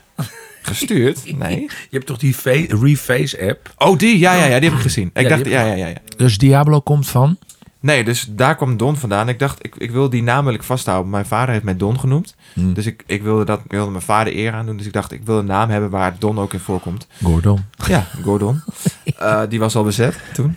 [0.63, 1.21] Gestuurd?
[1.39, 1.61] Nee.
[1.61, 3.75] Je hebt toch die fa- Reface app?
[3.79, 4.19] Oh, die?
[4.19, 5.11] Ja, ja, ja, die heb ik gezien.
[5.15, 5.97] Ik Ja, dacht, ja, ja, ja, ja.
[6.17, 7.39] Dus Diablo komt van?
[7.87, 9.29] Nee, dus daar kwam Don vandaan.
[9.29, 11.11] Ik dacht, ik, ik wil die ik vasthouden.
[11.11, 12.35] Mijn vader heeft mij Don genoemd.
[12.53, 12.75] Hmm.
[12.75, 14.77] Dus ik, ik wilde dat, ik wilde mijn vader eer aan doen.
[14.77, 17.07] Dus ik dacht, ik wil een naam hebben waar Don ook in voorkomt.
[17.23, 17.65] Gordon.
[17.87, 18.63] Ja, Gordon.
[19.17, 20.57] Eh, die was al bezet toen.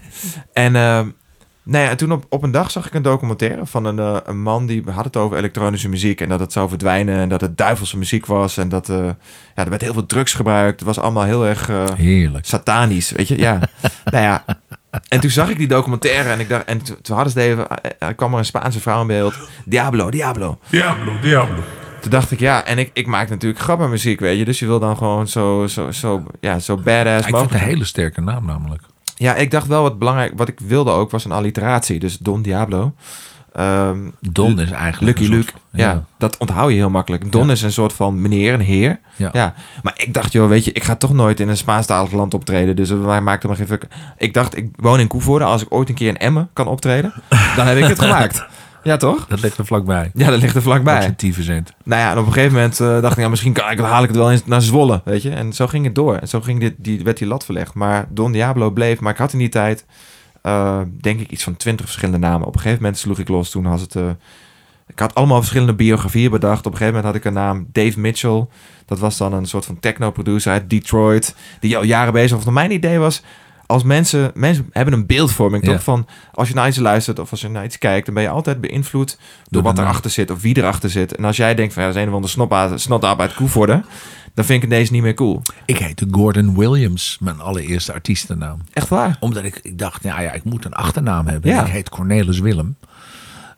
[0.53, 1.01] En, eh,
[1.63, 4.41] nee, en toen op, op een dag zag ik een documentaire van een, eh, een
[4.41, 6.21] man die had het over elektronische muziek.
[6.21, 8.57] En dat het zou verdwijnen en dat het duivelse muziek was.
[8.57, 9.05] En dat eh,
[9.55, 10.79] ja, er werd heel veel drugs gebruikt.
[10.79, 11.69] Het was allemaal heel erg...
[11.95, 12.45] Heerlijk.
[12.45, 13.37] satanisch, weet je?
[13.37, 13.59] Ja.
[14.11, 14.43] nou ja.
[15.07, 17.67] En toen zag ik die documentaire en ik dacht, en toen hadden ze het even,
[17.99, 19.33] er kwam er een Spaanse vrouw in beeld.
[19.65, 20.59] Diablo, Diablo.
[20.69, 21.63] Diablo, Diablo.
[22.01, 24.45] Toen dacht ik, ja, en ik, ik maak natuurlijk grappenmuziek, weet je.
[24.45, 27.53] Dus je wil dan gewoon zo, zo, zo, ja, zo badass Ik vind het mogelijk.
[27.63, 28.81] een hele sterke naam namelijk.
[29.15, 31.99] Ja, ik dacht wel wat belangrijk, wat ik wilde ook, was een alliteratie.
[31.99, 32.93] Dus Don Diablo.
[33.53, 35.51] Ehm, Don is eigenlijk Lucky Luke.
[35.71, 36.03] Ja.
[36.17, 37.31] dat onthoud je heel makkelijk.
[37.31, 37.51] Don Ja.
[37.51, 38.99] is een soort van meneer, een heer.
[39.15, 39.29] Ja.
[39.33, 39.53] Ja.
[39.83, 42.75] Maar ik dacht, joh, weet je, ik ga toch nooit in een Spaanstalig land optreden.
[42.75, 43.87] Dus het maakte me geen fuck.
[44.17, 45.45] Ik dacht, ik woon in Koevoorde.
[45.45, 47.13] Als ik ooit een keer in Emmen kan optreden,
[47.55, 48.45] dan heb ik het gemaakt.
[48.83, 49.27] Ja, toch?
[49.27, 50.11] Dat ligt er vlakbij.
[50.13, 50.71] Ja, dat ligt er Bij.
[50.71, 51.11] vlakbij.
[51.11, 51.73] Tyfusent.
[51.83, 54.01] Nou ja, en op een gegeven moment eh, dacht ik, ja, misschien kan ik, haal
[54.01, 55.29] ik het wel eens naar Zwolle, weet je.
[55.29, 56.15] En zo ging het door.
[56.15, 57.73] En zo ging dit, die, werd die lat verlegd.
[57.73, 58.99] Maar Don Diablo bleef.
[58.99, 59.85] Maar ik had in die tijd,
[60.41, 62.47] eh, denk ik, iets van twintig verschillende namen.
[62.47, 63.49] Op een gegeven moment sloeg ik los.
[63.49, 63.95] Toen was het...
[63.95, 64.09] eh,
[64.87, 66.65] ik had allemaal verschillende biografieën bedacht.
[66.65, 68.47] Op een gegeven moment had ik een naam, Dave Mitchell.
[68.85, 71.35] Dat was dan een soort van techno-producer uit Detroit.
[71.59, 72.53] Die al jaren bezig was.
[72.53, 73.23] Mijn idee was,
[73.65, 74.31] als mensen...
[74.33, 75.71] Mensen hebben een beeldvorming, Ja.
[75.71, 75.83] toch?
[75.83, 78.05] Van, als je naar iets luistert of als je naar iets kijkt...
[78.05, 79.17] dan ben je altijd beïnvloed door
[79.49, 81.15] Door wat erachter zit of wie erachter zit.
[81.15, 83.83] En als jij denkt van, ja, dat is een of andere snotdaap uit Koevoorde...
[84.39, 85.41] dan vind ik deze niet meer cool.
[85.65, 88.59] Ik heette Gordon Williams, mijn allereerste artiestennaam.
[88.73, 89.17] Echt waar?
[89.19, 91.51] Omdat ik, ik dacht, nou ja, ik moet een achternaam hebben.
[91.51, 91.65] Ja.
[91.65, 92.75] Ik heet Cornelis Willem.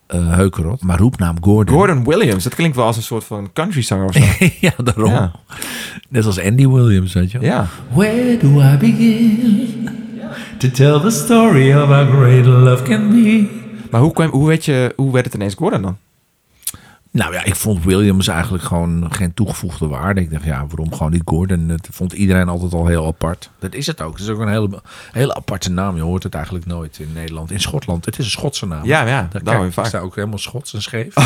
[0.08, 0.82] eh Heukerot.
[0.84, 1.76] Maar roepnaam Gordon.
[1.76, 4.46] Gordon Williams, dat klinkt wel als een soort van country zanger of zo.
[4.68, 5.12] ja, daarom.
[5.12, 5.32] Ja.
[6.10, 7.50] Net als Andy Williams, weet je wel.
[7.50, 7.68] ja.
[7.92, 9.90] Where do I begin
[10.58, 13.48] to tell the story of how great love can be?
[13.92, 15.98] Maar hoe, kwam, hoe, weet je, hoe werd het ineens Gordon dan?
[17.14, 20.22] Nou ja, ik vond Williams eigenlijk gewoon geen toegevoegde waarde.
[20.22, 21.68] Ik dacht, ja, waarom gewoon niet Gordon?
[21.68, 23.50] Dat vond iedereen altijd al heel apart.
[23.60, 24.12] Dat is het ook.
[24.12, 25.96] Het is ook een hele, hele aparte naam.
[25.96, 27.52] Je hoort het eigenlijk nooit in Nederland.
[27.52, 28.86] In Schotland, het is een Schotse naam.
[28.86, 29.86] Ja, ja, Daar kijk, vaak.
[29.86, 31.14] is daar ook helemaal Schots en scheef.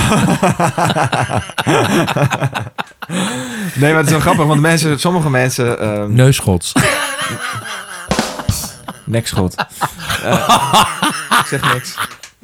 [3.75, 5.79] Nee, maar het is wel grappig, want mensen, sommige mensen...
[5.79, 6.73] ehm Neuschots.
[9.05, 9.55] nekschot.
[10.23, 10.89] Eh,
[11.39, 11.95] ik zeg niks.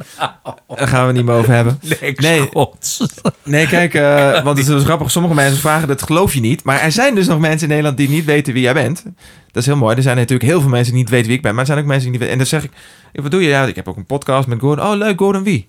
[0.75, 1.79] Daar gaan we het niet meer over hebben.
[2.17, 3.05] Nee, Schots.
[3.43, 5.11] nee kijk, eh, want het is grappig.
[5.11, 6.63] Sommige mensen vragen, dat geloof je niet.
[6.63, 9.03] Maar er zijn dus nog mensen in Nederland die niet weten wie jij bent.
[9.51, 9.95] Dat is heel mooi.
[9.95, 11.51] Er zijn natuurlijk heel veel mensen die niet weten wie ik ben.
[11.51, 12.33] Maar er zijn ook mensen die niet weten.
[12.33, 12.71] En dan zeg ik,
[13.13, 13.47] "Ja, wat doe je?
[13.49, 14.85] Ja, ik heb ook een podcast met Gordon.
[14.85, 15.67] Oh, leuk, Gordon wie?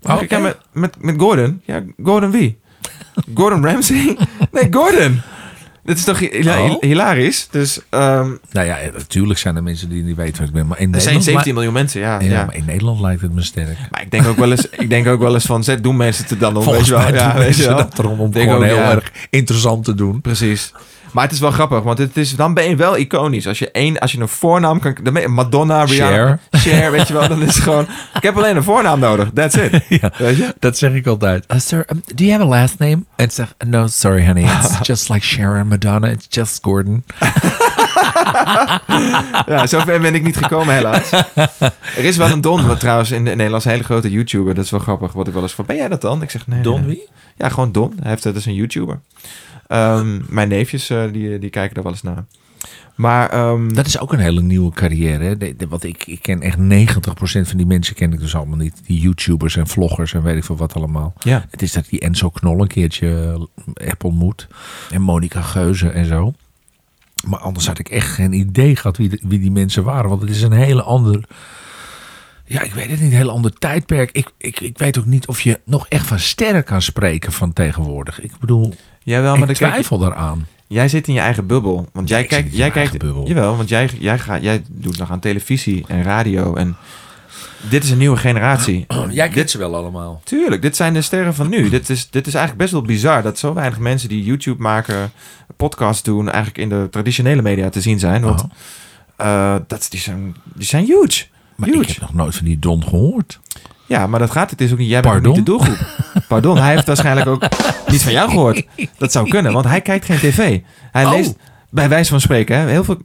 [0.00, 0.40] Ja, echt?
[0.40, 1.62] met, met, met Gordon.
[1.64, 2.58] Ja, Gordon wie?
[3.34, 4.16] Gordon Ramsay?
[4.50, 5.20] Nee, Gordon.
[5.84, 6.76] Dit is toch hila- Oh.
[6.80, 7.48] hilarisch?
[7.50, 10.66] Dus ehm, Nou ja, natuurlijk zijn er mensen die niet weten wat ik ben.
[10.66, 12.20] Maar in er zijn Nederland 17 miljoen mensen, ja.
[12.20, 12.44] ja, ja.
[12.44, 13.76] maar in Nederland lijkt het me sterk.
[13.90, 16.24] Maar ik denk ook wel eens, ik denk ook wel eens van, zet, doen mensen
[16.28, 17.10] het dan om, Volgens weet je wel?
[17.12, 17.76] mij Ja, doen weet je mensen wel.
[17.76, 18.90] dat erom om Denk gewoon ook, heel ja.
[18.90, 20.20] erg interessant te doen.
[20.20, 20.72] Precies.
[21.12, 23.46] Maar het is wel grappig, want het is, dan ben je wel iconisch.
[23.46, 24.96] Als je, één, als je een voornaam kan...
[25.02, 26.38] Dan ben je Madonna, Rihanna...
[26.50, 26.90] Cher.
[26.90, 27.28] weet je wel.
[27.28, 27.86] Dan is het gewoon...
[28.18, 29.30] Ik heb alleen een voornaam nodig.
[29.34, 29.82] That's it.
[30.00, 30.54] Ja, Weet je?
[30.58, 31.44] dat zeg ik altijd.
[31.52, 33.02] Uh, sir, um, do you have a last name?
[33.16, 37.04] En zeg, no, sorry honey, it's just like Sharon Madonna, it's just Gordon.
[39.46, 41.10] Ja, zover ben ik niet gekomen helaas.
[41.96, 44.54] Er is wel een Don, wat trouwens in, in Nederland een hele grote YouTuber.
[44.54, 45.12] Dat is wel grappig.
[45.12, 46.22] Wat ik wel eens van, ben jij dat dan?
[46.22, 46.60] Ik zeg, nee.
[46.60, 47.08] Don wie?
[47.36, 47.92] Ja, gewoon Don.
[48.00, 49.00] Hij heeft, dat is een YouTuber.
[49.70, 52.24] Ehm, mijn neefjes, eh, die, die kijken er wel eens naar.
[52.94, 53.30] Maar...
[53.30, 55.24] ehm, Dat is ook een hele nieuwe carrière.
[55.24, 55.36] Hè?
[55.36, 58.56] De, de- wat ik, ik ken echt 90% van die mensen ken ik dus allemaal
[58.56, 58.80] niet.
[58.86, 61.12] Die YouTubers en vloggers en weet ik veel wat allemaal.
[61.18, 61.46] ja.
[61.50, 63.38] Het is dat die Enzo Knol een keertje
[63.74, 64.48] heb ontmoet.
[64.90, 66.32] En Monica Geuze en zo.
[67.26, 70.08] Maar anders had ik echt geen idee gehad wie, de- wie die mensen waren.
[70.10, 71.24] Want het is een hele ander...
[72.44, 73.10] Ja, ik weet het niet.
[73.10, 74.10] Een heel ander tijdperk.
[74.12, 77.52] Ik, ik, ik weet ook niet of je nog echt van sterren kan spreken van
[77.52, 78.20] tegenwoordig.
[78.20, 80.46] Ik bedoel, Jawel, ik maar kijk je- twijfel daaraan.
[80.66, 81.88] Jij zit in je eigen bubbel.
[81.92, 85.10] Want jij ik kijkt, jij kijkt, eigen jawel, want jij, jij, gaat, jij doet nog
[85.10, 86.54] aan televisie en radio.
[86.54, 86.76] En
[87.70, 88.86] dit is een nieuwe generatie.
[89.10, 90.20] Jij kent ze wel allemaal.
[90.24, 91.68] Tuurlijk, dit zijn de sterren van nu.
[91.68, 95.10] dit, is, dit is eigenlijk best wel bizar dat zo weinig mensen die YouTube maken,
[95.56, 98.22] podcasts doen, eigenlijk in de traditionele media te zien zijn.
[98.22, 98.50] Want Oh.
[99.16, 101.24] eh, dat, die, zijn, die zijn huge.
[101.56, 101.80] Maar huge.
[101.82, 103.40] ik heb nog nooit van die Don gehoord.
[103.86, 104.50] Ja, maar dat gaat.
[104.50, 104.88] Het is ook niet.
[104.88, 105.78] Jij bent niet de doelgroep.
[106.30, 107.42] Pardon, hij heeft waarschijnlijk ook
[107.92, 108.66] niet van jou gehoord.
[108.98, 110.60] Dat zou kunnen, want hij kijkt geen tv.
[110.92, 111.10] Hij Oh.
[111.10, 111.34] leest
[111.70, 112.58] bij wijze van spreken.
[112.58, 112.96] Hè, heel veel.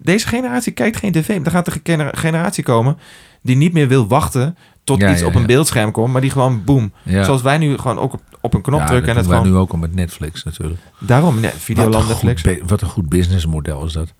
[0.00, 1.40] deze generatie kijkt geen tv.
[1.44, 2.98] Er gaat een gener- generatie komen
[3.42, 5.46] die niet meer wil wachten tot Ja, iets ja, op een ja.
[5.46, 6.92] beeldscherm komt, maar die gewoon boom.
[7.02, 7.22] Ja.
[7.24, 9.52] Zoals wij nu gewoon ook op, op een knop drukken en het wij gewoon...
[9.52, 10.80] nu ook al met Netflix natuurlijk.
[10.98, 12.60] Daarom, nee, Wat Videoland, goed Netflix.
[12.66, 14.14] wat een goed businessmodel is dat.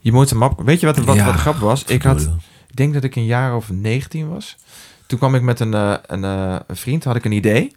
[0.00, 0.62] Je moet een map...
[0.64, 1.84] Weet je wat, wat, Ja, wat grappig was?
[1.84, 2.20] Ik had...
[2.68, 4.56] Ik denk dat ik een jaar of 19 was.
[5.12, 7.76] Toen kwam ik met een, eh, een, eh, een vriend, had ik een idee.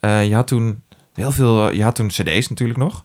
[0.00, 0.82] Eh, je had toen
[1.12, 3.04] heel veel, je had toen cd's natuurlijk nog.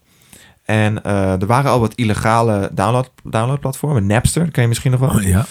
[0.65, 4.05] En er waren al wat illegale download, downloadplatformen.
[4.05, 5.19] Napster, dat ken je misschien nog wel.
[5.19, 5.27] je?
[5.27, 5.45] Ja.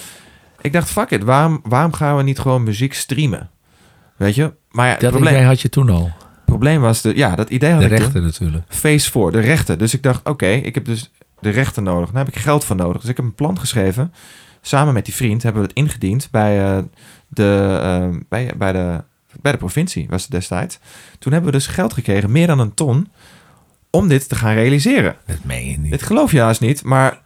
[0.61, 3.51] Ik dacht, fuck it, waarom, waarom gaan we niet gewoon muziek streamen?
[4.17, 4.53] Weet je?
[4.71, 6.11] Maar ja, het Dat probleem, idee had je toen al.
[6.45, 8.01] probleem was, de, ja, dat idee had De ik toen.
[8.01, 8.65] rechten natuurlijk.
[8.69, 9.79] Phase 4, de rechten.
[9.79, 12.11] Dus ik dacht, oké, ik heb dus de rechten nodig.
[12.11, 13.01] Daar heb ik geld voor nodig.
[13.01, 14.13] Dus ik heb een plan geschreven.
[14.61, 16.85] Samen met die vriend hebben we het ingediend bij,
[17.29, 19.03] de, eh, bij, bij, de,
[19.41, 20.79] bij de provincie, was het destijds.
[21.19, 23.09] Toen hebben we dus geld gekregen, meer dan een ton,
[23.91, 25.17] om dit te gaan realiseren.
[25.27, 25.91] Dat meen je niet.
[25.91, 27.19] Dit geloof je haast niet, maar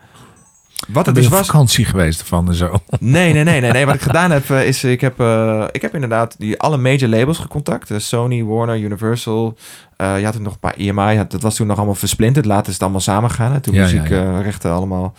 [0.88, 1.46] wat het ben dus je was...
[1.46, 2.78] vakantie geweest ervan en zo.
[3.00, 3.86] Nee, nee, nee, nee, nee.
[3.86, 7.08] Wat ik gedaan heb, eh, is ik heb, eh, ik heb inderdaad die alle major
[7.08, 7.88] labels gecontact.
[7.88, 9.56] Dus Sony, Warner, Universal.
[9.96, 11.16] Eh, je had er nog een paar EMI.
[11.16, 12.44] Had, dat was toen nog allemaal versplinterd.
[12.46, 13.52] Later is het allemaal samengegaan.
[13.52, 15.14] hè, Toen Ja, ja, muziekrechten allemaal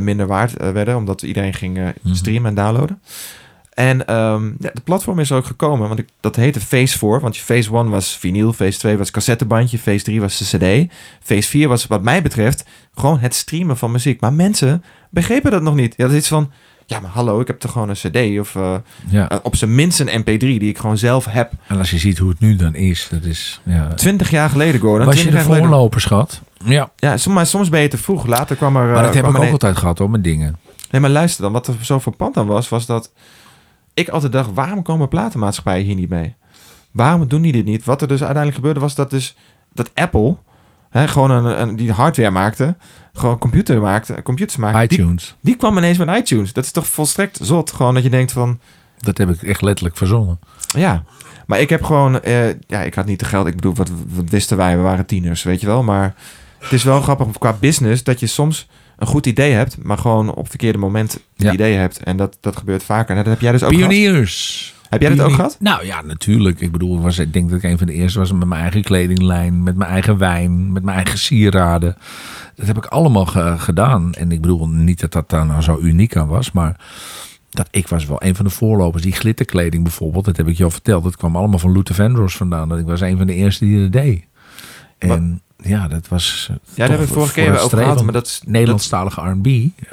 [0.00, 0.96] minder waard werden.
[0.96, 2.14] Omdat iedereen ging Mhm.
[2.14, 3.00] streamen en downloaden.
[3.76, 5.88] En ehm, ja, de platform is er ook gekomen.
[5.88, 7.20] Want ik, dat heette Phase 4.
[7.20, 8.52] Want Phase 1 was vinyl.
[8.52, 9.78] Phase 2 was cassettebandje.
[9.78, 10.44] Phase 3 was de
[10.86, 10.92] cd.
[11.22, 14.20] Phase 4 was wat mij betreft gewoon het streamen van muziek.
[14.20, 15.94] Maar mensen begrepen dat nog niet.
[15.96, 16.50] Ja, dat is iets van...
[16.86, 18.74] Ja, maar hallo, ik heb toch gewoon een cd of eh,
[19.08, 19.28] Ja.
[19.28, 21.52] eh, op zijn minst een mp3 die ik gewoon zelf heb.
[21.66, 23.60] En als je ziet hoe het nu dan is, dat is...
[23.64, 23.94] Ja.
[23.94, 25.06] Twintig jaar geleden, Gordon.
[25.06, 26.40] Was je 20 de voorloper, schat?
[26.64, 26.90] Ja.
[26.96, 28.26] Ja, soms, maar soms ben je te vroeg.
[28.26, 28.84] Later kwam er...
[28.92, 30.56] Maar dat heb kwam ik ook een- altijd gehad hoor, met dingen.
[30.90, 31.52] Nee, maar luister dan.
[31.52, 33.10] Wat er zo verpand aan was, was dat
[33.96, 36.34] ik altijd dacht, waarom komen platenmaatschappijen hier niet mee?
[36.90, 37.84] Waarom doen die dit niet?
[37.84, 39.36] Wat er dus uiteindelijk gebeurde was dat dus
[39.72, 40.36] dat Apple,
[40.90, 42.76] hè, gewoon een, een, die hardware maakte,
[43.12, 45.36] gewoon computer maakte, computers maakte, die, iTunes.
[45.40, 46.52] die kwam ineens met iTunes.
[46.52, 47.72] Dat is toch volstrekt zot?
[47.72, 48.60] Gewoon dat je denkt van,
[48.98, 50.38] Dat heb ik echt letterlijk verzonnen.
[50.66, 51.04] ja.
[51.46, 53.46] Maar ik heb gewoon, eh, ja, ik had niet te geld.
[53.46, 54.76] Ik bedoel, wat, wat wisten wij?
[54.76, 55.82] We waren tieners, weet je wel.
[55.82, 56.14] Maar
[56.58, 60.30] het is wel grappig qua business dat je soms een goed idee hebt, maar gewoon
[60.30, 61.52] op het verkeerde moment het Ja.
[61.52, 61.98] idee hebt.
[62.02, 63.10] En dat, dat gebeurt vaker.
[63.10, 63.88] En dat heb jij dus ook gehad.
[63.88, 64.74] Pioniers.
[64.88, 65.56] Heb jij dat ook gehad?
[65.60, 66.60] Nou ja, natuurlijk.
[66.60, 68.82] Ik bedoel, was, ik denk dat ik een van de eerste was met mijn eigen
[68.82, 71.96] kledinglijn, met mijn eigen wijn, met mijn eigen sieraden.
[72.54, 74.12] Dat heb ik allemaal ge- gedaan.
[74.12, 76.80] En ik bedoel niet dat dat daar nou zo uniek aan was, maar
[77.50, 79.02] dat ik was wel een van de voorlopers.
[79.02, 81.04] Die glitterkleding bijvoorbeeld, dat heb ik je al verteld.
[81.04, 82.68] Dat kwam allemaal van Luther Vandross vandaan.
[82.68, 84.24] Dat ik was een van de eerste die dat deed.
[84.98, 86.46] En ja, dat was.
[86.50, 88.02] eh, Ja, daar hebben we vorige keer over gehad.
[88.02, 89.46] Maar dat is, Nederlandstalige R&B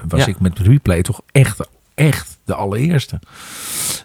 [0.08, 0.26] was Ja.
[0.28, 1.60] ik met Replay toch echt,
[1.96, 3.20] echt de allereerste.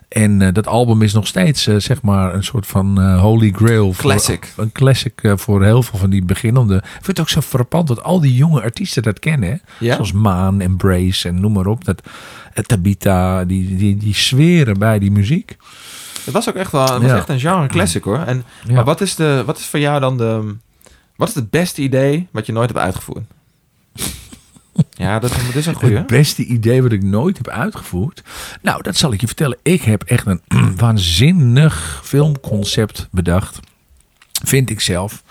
[0.08, 3.92] En eh, dat album is nog steeds eh, zeg maar een soort van holy grail.
[3.92, 4.52] voor- Classic.
[4.56, 6.74] een classic voor heel veel van die beginnende.
[6.76, 9.48] Ik vind het ook zo frappant dat al die jonge artiesten dat kennen.
[9.48, 9.56] Hè?
[9.86, 9.94] Ja?
[9.94, 11.84] Zoals Maan, Embrace en noem maar op.
[11.84, 12.02] Dat,
[12.66, 15.56] Tabita, die, die, die zweren bij die muziek.
[16.24, 17.16] Het was ook echt wel het was Ja.
[17.16, 18.18] echt een genre classic hoor.
[18.18, 18.44] En.
[18.72, 20.54] Maar wat is, de, wat is voor jou dan de...
[21.18, 23.24] Wat is het beste idee wat je nooit hebt uitgevoerd?
[24.90, 25.96] ja, dat, dat is een goeie.
[25.96, 28.22] Het beste idee wat ik nooit heb uitgevoerd.
[28.62, 29.58] Nou, dat zal ik je vertellen.
[29.62, 30.40] Ik heb echt een
[30.76, 33.60] waanzinnig filmconcept bedacht.
[34.44, 35.22] Vind ik zelf.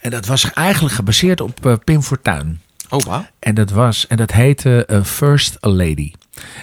[0.00, 2.60] En dat was eigenlijk gebaseerd op eh, Pim Fortuyn.
[2.88, 3.16] Oh.
[3.38, 6.12] En dat was, en dat heette eh, First a Lady.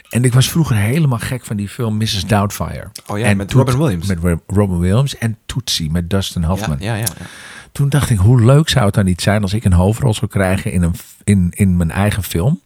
[0.10, 2.26] En ik was vroeger helemaal gek van die film Mrs.
[2.26, 2.92] Doubtfire.
[3.08, 4.08] Oh ja, En met Robin Williams.
[4.08, 6.78] Met Ro- Robin Williams en Tootsie met Dustin Hoffman.
[6.80, 7.06] Ja, ja, ja.
[7.20, 7.26] ja.
[7.74, 10.32] Toen dacht ik, hoe leuk zou het dan niet zijn als ik een hoofdrol zou
[10.32, 12.62] krijgen in, een, in, in mijn eigen film.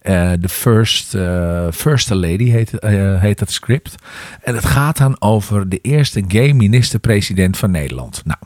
[0.00, 3.94] Eh The First, eh, First Lady heet, eh, heet dat script.
[4.42, 8.22] En het gaat dan over de eerste gay minister-president van Nederland.
[8.24, 8.38] Nou,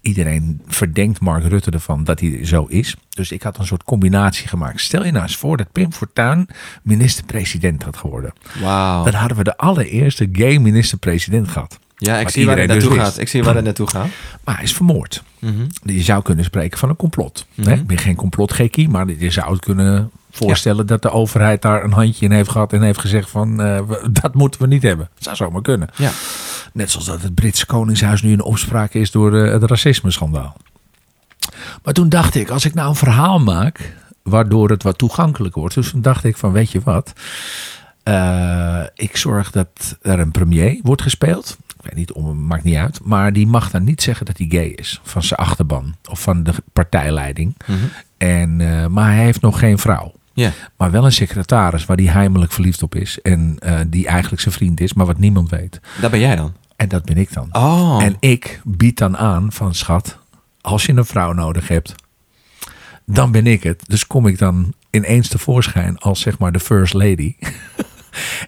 [0.00, 2.96] iedereen verdenkt Mark Rutte ervan dat hij zo is.
[3.08, 4.80] Dus ik had een soort combinatie gemaakt.
[4.80, 6.48] Stel je nou eens voor dat Pim Fortuyn
[6.82, 8.32] minister-president had geworden.
[8.60, 9.04] Wauw.
[9.04, 11.78] Dan hadden we de allereerste gay minister-president gehad.
[12.06, 13.18] Ja, ik zie waar het dus naartoe gaat.
[13.18, 14.08] Ik zie waar het naartoe gaat.
[14.44, 15.22] Maar hij is vermoord.
[15.38, 15.66] Mhm.
[15.82, 17.46] Je zou kunnen spreken van een complot.
[17.54, 17.72] Hè?
[17.72, 21.92] Ik ben geen complotgekkie, maar je zou het kunnen voorstellen dat de overheid daar een
[21.92, 25.08] handje in heeft gehad en heeft gezegd van eh, dat moeten we niet hebben.
[25.14, 25.88] Dat zou zomaar kunnen.
[25.96, 26.10] Ja.
[26.72, 30.56] Net zoals dat het Britse Koningshuis nu in opspraak is door eh, het racisme-schandaal.
[31.82, 35.74] Maar toen dacht ik, als ik nou een verhaal maak waardoor het wat toegankelijker wordt.
[35.74, 37.12] Dus toen dacht ik van, weet je wat?
[38.02, 41.56] Eh, ik zorg dat er een premier wordt gespeeld.
[41.82, 43.00] Ik weet niet, om, maakt niet uit.
[43.04, 45.00] Maar die mag dan niet zeggen dat hij gay is.
[45.02, 45.96] Van zijn achterban.
[46.10, 47.56] Of van de partijleiding.
[47.66, 47.78] Mhm.
[48.16, 50.12] En, eh, maar hij heeft nog geen vrouw.
[50.32, 50.52] Ja.
[50.76, 53.20] Maar wel een secretaris waar hij heimelijk verliefd op is.
[53.20, 55.80] En eh, die eigenlijk zijn vriend is, maar wat niemand weet.
[56.00, 56.52] Dat ben jij dan.
[56.76, 57.48] En dat ben ik dan.
[57.52, 58.02] Oh.
[58.02, 60.18] En ik bied dan aan van schat,
[60.60, 61.94] als je een vrouw nodig hebt,
[63.06, 63.82] dan ben ik het.
[63.86, 67.34] Dus kom ik dan ineens tevoorschijn als zeg maar de first lady.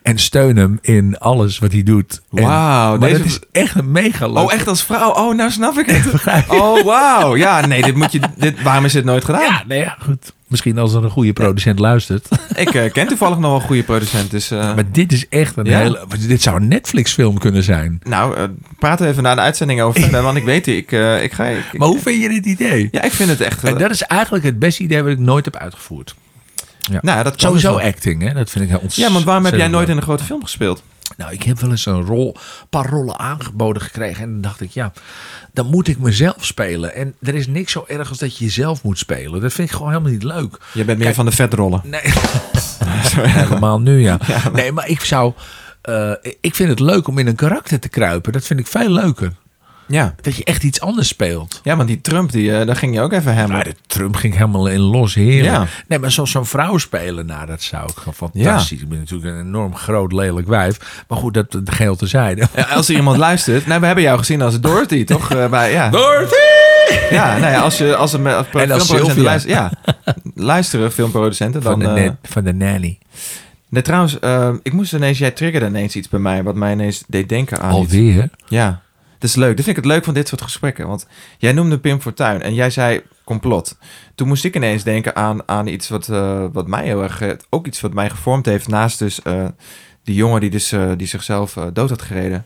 [0.02, 2.22] en steun hem in alles wat hij doet.
[2.30, 4.42] Wauw, deze- dat is echt een mega leuk.
[4.42, 5.10] Oh, echt als vrouw?
[5.12, 6.04] Oh, nou snap ik het.
[6.48, 7.36] Oh, wauw.
[7.36, 8.20] Ja, nee, dit moet je...
[8.36, 9.42] Dit, waarom is dit nooit gedaan?
[9.42, 10.32] Ja, nee, ja, goed.
[10.48, 12.28] Misschien als er een goede producent luistert.
[12.54, 14.50] Ik eh, ken toevallig nog wel een goede producent, dus...
[14.50, 15.78] eh, maar dit is echt een Ja?
[15.78, 16.00] hele...
[16.28, 18.00] Dit zou een Netflix film kunnen zijn.
[18.04, 18.42] Nou, eh
[18.78, 21.44] praat er even na de uitzending over want ik weet, ik, ik ga...
[21.44, 22.88] Ik, Maar hoe vind je dit idee?
[22.90, 23.64] Ja, ik vind het echt...
[23.64, 26.14] En dat is eigenlijk het beste idee wat ik nooit heb uitgevoerd.
[27.00, 27.90] Nou, dat Sowieso dus wel.
[27.92, 28.32] acting, hè?
[28.34, 29.06] Dat vind ik heel ontzettend.
[29.06, 30.82] Ja, want waarom heb jij nooit in een grote film gespeeld?
[31.16, 32.36] Nou, ik heb wel eens een rol,
[32.70, 34.22] paar rollen aangeboden gekregen.
[34.22, 34.92] En dan dacht ik, ja,
[35.52, 36.94] dan moet ik mezelf spelen.
[36.94, 39.40] En er is niks zo erg als dat je jezelf moet spelen.
[39.40, 40.56] Dat vind ik gewoon helemaal niet leuk.
[40.72, 41.14] Je bent meer Kijk.
[41.14, 41.80] van de vetrollen.
[41.84, 42.00] Nee,
[43.40, 44.18] helemaal nu ja.
[44.52, 45.32] Nee, maar ik zou...
[45.82, 48.32] eh, ik vind het leuk om in een karakter te kruipen.
[48.32, 49.32] Dat vind ik veel leuker.
[49.86, 50.14] Ja.
[50.20, 51.60] Dat je echt iets anders speelt.
[51.62, 53.48] Ja, want die Trump, die, eh, daar ging je ook even hem.
[53.48, 55.54] Maar de Trump ging helemaal in los, heerlijk.
[55.54, 55.66] Ja.
[55.88, 58.80] Nee, maar zoals zo'n vrouw spelen, nou, dat zou ik gewoon fantastisch.
[58.82, 61.04] Ik ben natuurlijk een enorm groot, lelijk wijf.
[61.08, 62.48] Maar goed, dat dat geheel terzijde.
[62.56, 63.66] Ja, als er iemand luistert...
[63.66, 65.48] Nou, we hebben jou gezien als Dorothy, toch?
[65.50, 65.90] Bij, ja.
[65.90, 66.34] Dorothy!
[67.10, 69.22] Ja, nou ja, als je als een als En als filmproducenten Sylvia.
[69.22, 69.72] luisteren, ja,
[70.34, 71.82] luisteren filmproducenten dan.
[71.82, 72.98] Van de, eh, van de nanny.
[73.68, 74.18] nee, trouwens,
[74.62, 77.82] ik moest ineens, jij triggerde ineens iets bij mij, wat mij ineens deed denken aan.
[77.82, 77.92] iets.
[77.92, 78.28] Alweer?
[78.48, 78.82] Ja,
[79.24, 79.56] dat is leuk.
[79.56, 81.06] Dat vind ik het leuk van dit soort gesprekken, want
[81.38, 83.76] jij noemde Pim Fortuyn en jij zei complot.
[84.14, 87.30] Toen moest ik ineens denken aan, aan iets wat, eh, wat mij heel erg, eh,
[87.50, 89.44] ook iets wat mij gevormd heeft, naast dus eh,
[90.04, 92.44] die jongen die dus die zichzelf dood had gereden.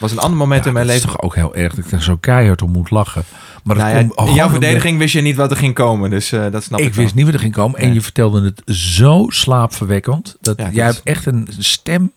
[0.00, 1.08] Was een ander moment in mijn dat leven.
[1.08, 3.24] is toch ook heel erg dat ik er zo keihard om moet lachen.
[3.64, 5.74] Maar dat Nou ja, komt in jouw omdat- verdediging wist je niet wat er ging
[5.74, 6.86] komen, dus dat snap ik.
[6.86, 7.80] Ik wist niet wat er ging komen.
[7.80, 10.36] En je vertelde het zo slaapverwekkend.
[10.40, 12.12] Dat Ja, dat jij hebt echt een stem.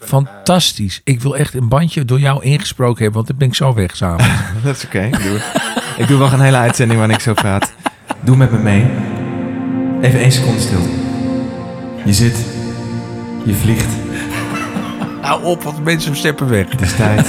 [0.00, 1.00] Fantastisch.
[1.04, 3.14] Ik wil echt een bandje door jou ingesproken hebben.
[3.14, 4.24] Want dan ben ik zo weg samen.
[4.64, 5.00] Dat is oké.
[5.00, 5.40] Ik, doe,
[5.96, 7.72] ik doe wel een hele uitzending waarin ik zo praat.
[8.20, 8.86] Doe met me mee.
[10.02, 10.80] Even één seconde stil.
[12.04, 12.36] Je zit.
[13.44, 13.88] Je vliegt.
[15.20, 16.70] Hou op, want mensen steppen weg.
[16.70, 17.26] Het is tijd.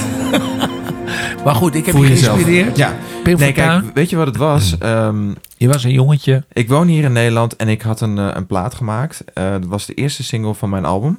[1.44, 2.76] Maar goed, ik heb Voel je geïnspireerd.
[2.76, 2.92] Ja.
[3.22, 4.78] Pim Nee, kijk, weet je wat het was?
[4.78, 6.44] Ehm, Je was een jongetje.
[6.52, 9.24] ik woon hier in Nederland en ik had een, eh, een plaat gemaakt.
[9.34, 11.18] Eh, dat was de eerste single van mijn album.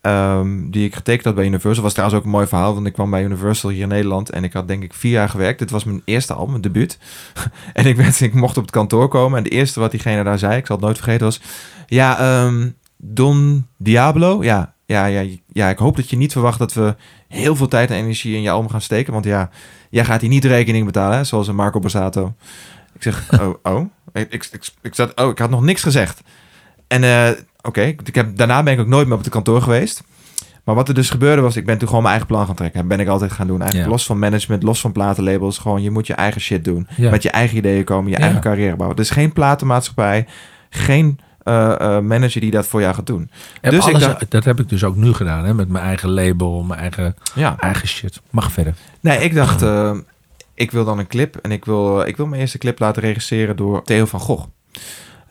[0.00, 1.82] Ehm, die ik getekend had bij Universal.
[1.82, 4.30] Was trouwens ook een mooi verhaal, want ik kwam bij Universal hier in Nederland.
[4.30, 5.58] En ik had denk ik vier jaar gewerkt.
[5.58, 6.98] Dit was mijn eerste album, mijn debuut.
[7.72, 9.38] en ik, werd, ik mocht op het kantoor komen.
[9.38, 11.40] En de eerste wat diegene daar zei, ik zal het nooit vergeten, was...
[11.86, 14.42] Ja, ehm, Don Diablo.
[14.42, 16.96] Ja, ja, ja, ja, ik hoop dat je niet verwacht dat we
[17.28, 19.12] heel veel tijd en energie in je album gaan steken.
[19.12, 19.50] Want ja,
[19.90, 22.34] jij gaat hier niet rekening betalen, zoals een Marco Borsato.
[22.94, 23.90] Ik zeg, oh, oh.
[24.12, 26.20] Ik, ik, ik, ik, zat, oh, ik had nog niks gezegd.
[26.86, 27.30] En eh,
[27.62, 30.02] oké, ik heb, daarna ben ik ook nooit meer op het kantoor geweest.
[30.64, 32.88] Maar wat er dus gebeurde was, ik ben toen gewoon mijn eigen plan gaan trekken.
[32.88, 33.56] Ben ik altijd gaan doen.
[33.60, 33.94] Eigenlijk Ja.
[33.94, 35.58] los van management, los van platenlabels.
[35.58, 36.86] Gewoon, je moet je eigen shit doen.
[36.96, 37.10] Ja.
[37.10, 38.22] Met je eigen ideeën komen, je Ja.
[38.22, 38.96] eigen carrière bouwen.
[38.96, 40.26] Dus geen platenmaatschappij,
[40.70, 43.30] geen eh, eh, manager die dat voor jou gaat doen.
[43.60, 45.44] Dus ik alles- dacht- dat heb ik dus ook nu gedaan.
[45.44, 47.14] Hè, met mijn eigen label, mijn eigen,
[47.58, 48.20] eigen shit.
[48.30, 48.74] Mag verder.
[49.00, 49.92] Nee, ik dacht, eh,
[50.54, 51.36] ik wil dan een clip.
[51.36, 54.46] En ik wil, ik wil mijn eerste clip laten regisseren door Theo van Gogh.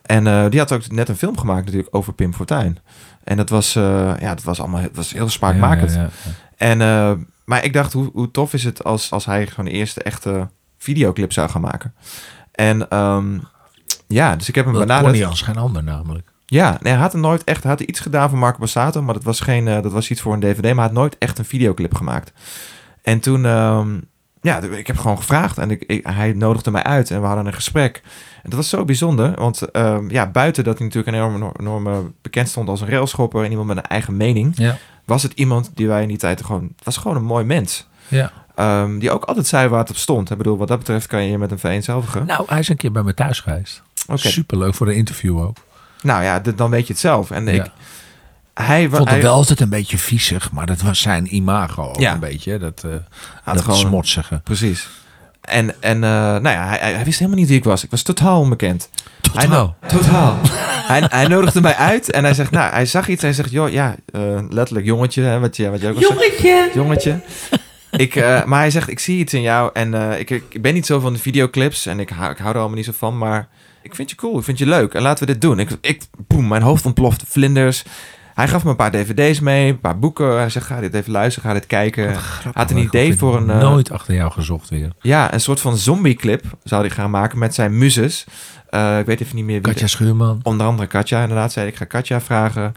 [0.10, 2.78] En eh, die had ook net een film gemaakt natuurlijk over Pim Fortuyn.
[3.24, 5.92] En dat was, eh, ja, dat was allemaal dat was heel smaakmakend.
[5.94, 6.32] Ja, ja, ja.
[6.56, 7.12] En, eh,
[7.46, 10.50] maar ik dacht, hoe, hoe tof is het als, als hij gewoon de eerste echte
[10.78, 11.94] videoclip zou gaan maken.
[12.52, 13.40] En ehm,
[14.08, 15.14] ja, dus ik heb hem Dat benaderd.
[15.14, 16.32] niet als geen ander namelijk.
[16.46, 19.14] Ja, nee, hij had er nooit echt, hij had iets gedaan voor Marco Bassato, maar
[19.14, 21.46] dat was geen, dat was iets voor een DVD, maar hij had nooit echt een
[21.46, 22.34] videoclip gemaakt.
[23.02, 24.00] En toen, ehm,
[24.42, 27.46] ja, ik heb gewoon gevraagd en ik, ik- hij nodigde mij uit en we hadden
[27.46, 28.02] een gesprek.
[28.44, 32.12] En dat was zo bijzonder, want ehm, ja, buiten dat hij natuurlijk een enorme, enorme
[32.22, 34.78] bekend stond als een railschopper en iemand met een eigen mening, Ja.
[35.06, 37.88] was het iemand die wij in die tijd gewoon, het was gewoon een mooi mens.
[38.08, 38.32] ja.
[38.56, 40.32] Ehm, die ook altijd zei waar het op stond.
[40.32, 42.26] Ik bedoel, wat dat betreft kan je je met hem vereenzelvigen.
[42.26, 43.82] Nou, hij is een keer bij me thuis geweest.
[44.08, 44.18] Oké.
[44.28, 45.58] Superleuk voor een interview ook.
[46.02, 47.32] Nou ja, dan weet je het zelf.
[47.32, 47.52] En Ja.
[47.52, 47.72] ik,
[48.66, 51.84] hij, Ik vond hij het wel altijd een beetje viezig, maar dat was zijn imago
[51.84, 52.14] ook Ja.
[52.14, 52.58] een beetje.
[52.58, 52.92] Dat, eh
[53.44, 54.42] had dat gewoon- smotsige.
[54.44, 54.88] Precies.
[55.42, 57.84] En, en eh, nou ja, hij, hij- hij wist helemaal niet wie ik was.
[57.84, 58.90] Ik was totaal onbekend.
[59.34, 59.76] Hij Totaal.
[59.82, 60.38] no- totaal.
[60.92, 63.22] hij, hij nodigde mij uit en hij zegt, nou, hij zag iets.
[63.22, 66.00] Hij zegt, joh, ja, eh, letterlijk jongetje, hè, wat je, wat je ook.
[66.00, 66.70] Jongetje!
[66.74, 67.20] Jongetje.
[67.92, 70.74] Ik, eh, maar hij zegt, ik zie iets in jou en eh, ik, ik ben
[70.74, 73.18] niet zo van de videoclips en ik hou, ik hou er allemaal niet zo van,
[73.18, 73.48] maar
[73.82, 75.60] ik vind je cool, ik vind je leuk en laten we dit doen.
[75.60, 77.84] Ik, ik boem, mijn hoofd ontplofte, vlinders.
[78.40, 80.38] Hij gaf me een paar dvd's mee, een paar boeken.
[80.38, 82.04] Hij zegt, ga dit even luisteren, ga dit kijken.
[82.10, 82.18] Hij
[82.54, 83.50] had een idee voor een...
[83.50, 84.90] eh, Nooit achter jou gezocht weer.
[85.02, 88.26] ja, een soort van zombieclip zou hij gaan maken met zijn muzes.
[88.70, 89.72] Eh, ik weet even niet meer wie.
[89.74, 90.40] Katja Schuurman.
[90.44, 91.52] Onder andere Katja, inderdaad.
[91.52, 92.74] Zei ik, ga Katja vragen.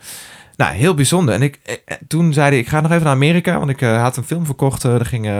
[0.56, 1.34] Nou, heel bijzonder.
[1.34, 4.16] En ik, eh, toen zei hij, ik ga nog even naar Amerika, want ik had
[4.16, 4.82] een film verkocht.
[4.82, 5.30] er ging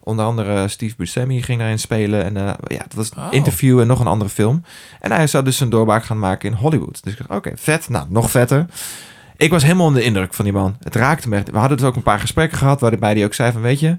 [0.00, 2.24] onder andere Steve Buscemi ging daarin spelen.
[2.24, 2.34] En
[2.66, 3.28] ja, het was een Oh.
[3.30, 4.64] interview en nog een andere film.
[5.00, 7.02] En hij zou dus een doorbraak gaan maken in Hollywood.
[7.02, 7.88] Dus ik dacht, oké, vet.
[7.88, 8.66] Nou, nog vetter.
[9.42, 10.76] Ik was helemaal onder de indruk van die man.
[10.80, 11.50] Het raakte me echt.
[11.50, 13.96] We hadden dus ook een paar gesprekken gehad waarbij hij ook zei van, weet je...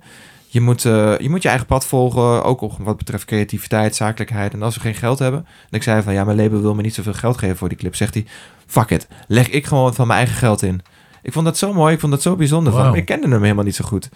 [0.47, 4.53] Je moet, eh, je moet je eigen pad volgen, ook op wat betreft creativiteit, zakelijkheid.
[4.53, 5.39] En als we geen geld hebben...
[5.39, 7.77] En ik zei van, ja, mijn label wil me niet zoveel geld geven voor die
[7.77, 7.95] clip.
[7.95, 8.25] Zegt hij,
[8.65, 10.81] fuck it, leg ik gewoon van mijn eigen geld in.
[11.21, 12.73] Ik vond dat zo mooi, ik vond dat zo bijzonder.
[12.73, 12.95] van.
[12.95, 14.09] Ik kende hem helemaal niet zo goed.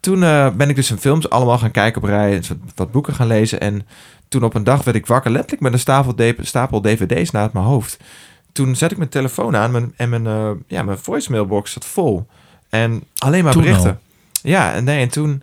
[0.00, 2.42] Toen eh, ben ik dus zijn films allemaal gaan kijken op rij,
[2.74, 3.60] wat, boeken gaan lezen.
[3.60, 3.86] En
[4.28, 7.64] toen op een dag werd ik wakker, letterlijk met een stapel, stapel dvd's naast mijn
[7.64, 7.98] hoofd.
[8.54, 12.26] Toen zet ik mijn telefoon aan mijn, en mijn, eh, ja, mijn voicemailbox zat vol.
[12.68, 14.00] En alleen maar Toen berichten.
[14.42, 15.42] Ja, en nee, en toen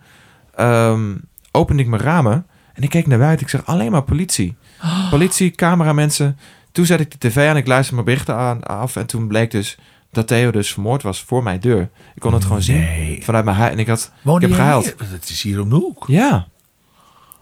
[0.56, 1.16] ehm,
[1.52, 3.46] opende ik mijn ramen en ik keek naar buiten.
[3.46, 4.56] Ik zeg alleen maar politie.
[5.10, 6.38] Politie, cameramensen.
[6.72, 8.96] Toen zet ik de tv aan, ik luisterde mijn berichten aan, af.
[8.96, 9.78] En toen bleek dus
[10.12, 11.90] dat Theo dus vermoord was voor mijn deur.
[12.16, 13.72] Ik kon het gewoon zien vanuit mijn huis.
[13.72, 14.84] En ik had, ik heb gehuild.
[14.84, 14.96] hier?
[15.12, 16.04] Het is hier om de hoek.
[16.08, 16.48] Ja.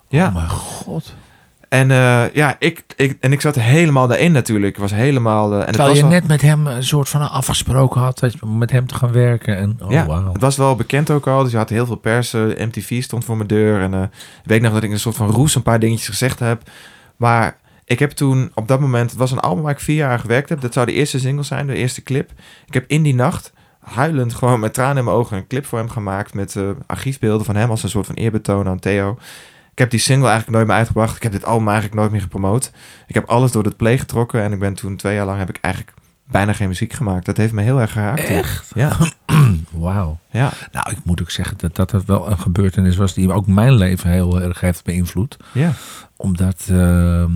[0.07, 0.27] Ja.
[0.27, 1.13] Oh mijn god.
[1.69, 4.73] En eh, ja, ik, ik, en ik zat helemaal daarin natuurlijk.
[4.75, 5.51] Ik was helemaal...
[5.51, 8.41] eh, en het Terwijl je net met hem een soort van afgesproken had dat je-
[8.41, 9.57] om met hem te gaan werken.
[9.57, 10.31] En, oh, ja, wauw.
[10.33, 11.43] het was wel bekend ook al.
[11.43, 12.33] Dus je had heel veel pers.
[12.33, 13.81] eh, MTV stond voor mijn deur.
[13.81, 14.09] En ik
[14.43, 16.61] weet nog dat ik een soort van roes een paar dingetjes gezegd heb.
[17.15, 19.09] Maar ik heb toen op dat moment...
[19.09, 20.61] Het was een album waar ik vier jaar aan gewerkt heb.
[20.61, 22.31] Dat zou de eerste single zijn, de eerste clip.
[22.65, 25.37] Ik heb in die nacht huilend gewoon met tranen in mijn ogen...
[25.37, 26.55] een clip voor hem gemaakt met
[26.87, 27.69] archiefbeelden van hem...
[27.69, 29.17] als een soort van eerbetoon aan Theo.
[29.79, 31.15] Ik heb die single eigenlijk nooit meer uitgebracht.
[31.15, 32.71] Ik heb dit album eigenlijk nooit meer gepromoot.
[33.07, 34.41] Ik heb alles door het play getrokken.
[34.43, 35.37] En ik ben toen twee jaar lang...
[35.39, 35.93] heb ik eigenlijk
[36.31, 37.25] bijna geen muziek gemaakt.
[37.25, 38.23] Dat heeft me heel erg geraakt.
[38.23, 38.71] Echt?
[38.75, 38.97] Ja,
[39.71, 40.19] Wauw.
[40.31, 43.73] ja, Nou, ik moet ook zeggen dat dat wel een gebeurtenis was die ook mijn
[43.73, 45.37] leven heel erg heeft beïnvloed.
[45.51, 45.71] ja.
[46.17, 47.31] Omdat, ehm,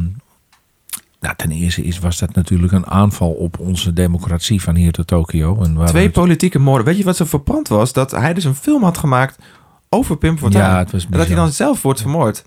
[1.20, 5.08] nou, ten eerste is, was dat natuurlijk een aanval op onze democratie van hier tot
[5.08, 5.62] Tokio.
[5.62, 6.86] En waar Twee we- politieke moorden.
[6.86, 7.94] Weet je wat zo verbrand was?
[7.94, 9.38] Dat hij dus een film had gemaakt
[9.94, 10.64] over Pim Fortuyn.
[10.64, 12.44] Ja, het was en dat hij dan zelf wordt vermoord.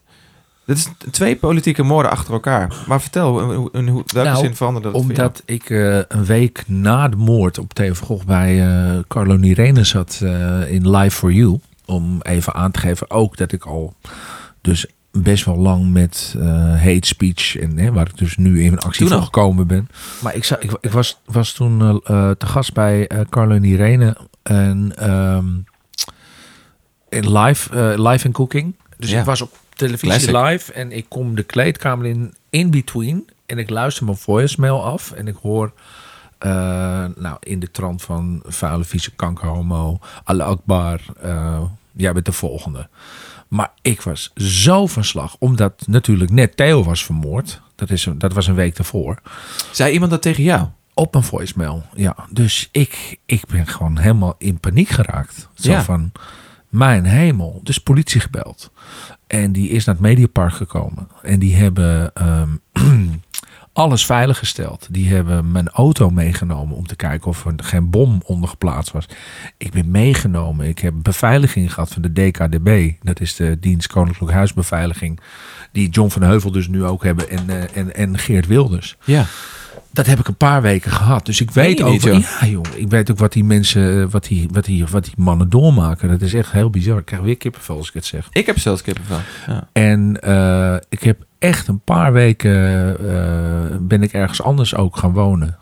[0.65, 2.75] Dit is twee politieke moorden achter elkaar.
[2.87, 5.01] Maar vertel, in, hoe- in welke Nou, zin veranderde dat?
[5.01, 9.85] Omdat ik eh, een week na de moord op Theo Gogh bij eh Carlo Nirene
[9.85, 11.61] zat eh, in Live for You.
[11.85, 13.95] Om even aan te geven ook dat ik al
[14.61, 16.35] dus best wel lang met
[16.79, 19.23] hate speech en hè, waar ik dus nu in actie voor al?
[19.23, 19.89] gekomen ben.
[20.23, 21.79] Maar ik, ik, ik was, was toen
[22.39, 25.45] te gast bij Carlo Nirene en ehm,
[27.09, 28.75] in live, eh, live in cooking.
[28.97, 29.19] Dus Ja.
[29.19, 30.35] ik was op televisie Classic.
[30.51, 35.11] live en ik kom de kleedkamer in in between en ik luister mijn voicemail af
[35.13, 35.73] en ik hoor
[36.39, 36.51] eh,
[37.17, 42.89] nou in de trant van vuile vieze kankerhomo Allah Akbar eh, jij bent de volgende
[43.49, 48.19] maar ik was zo van slag omdat natuurlijk net Theo was vermoord dat, is een,
[48.19, 49.19] dat was een week daarvoor
[49.73, 50.67] Zei iemand dat tegen jou?
[50.95, 51.83] op een voicemail.
[51.95, 55.49] Ja, dus ik, ik ben gewoon helemaal in paniek geraakt.
[55.55, 55.83] Zo Ja.
[55.83, 56.13] van,
[56.77, 57.61] mijn hemel.
[57.63, 58.71] Dus politie gebeld.
[59.27, 61.09] En die is naar het Mediapark gekomen.
[61.23, 62.49] En die hebben ehm,
[63.73, 64.89] alles veiliggesteld.
[64.91, 69.09] Die hebben mijn auto meegenomen om te kijken of er geen bom onder geplaatst was.
[69.57, 70.67] Ik ben meegenomen.
[70.67, 72.93] Ik heb beveiliging gehad van de DKDB.
[73.03, 75.21] Dat is de Dienst Koninklijk Huisbeveiliging.
[75.73, 77.31] Die John van Heuvel dus nu ook hebben.
[77.31, 78.97] En, eh, en, en Geert Wilders.
[79.05, 79.25] Ja.
[79.97, 81.27] Dat heb ik een paar weken gehad.
[81.27, 82.01] Dus ik weet ook.
[82.01, 82.65] ja, joh.
[82.75, 86.09] Ik weet ook wat die mensen, eh, wat die, wat die, wat die mannen doormaken.
[86.09, 86.99] Dat is echt heel bizar.
[86.99, 88.29] Ik krijg weer kippenvel als ik het zeg.
[88.33, 89.19] Ik heb zelfs kippenvel.
[89.47, 89.69] Ja.
[89.73, 95.13] En eh, ik heb echt een paar weken eh, ben ik ergens anders ook gaan
[95.13, 95.57] wonen.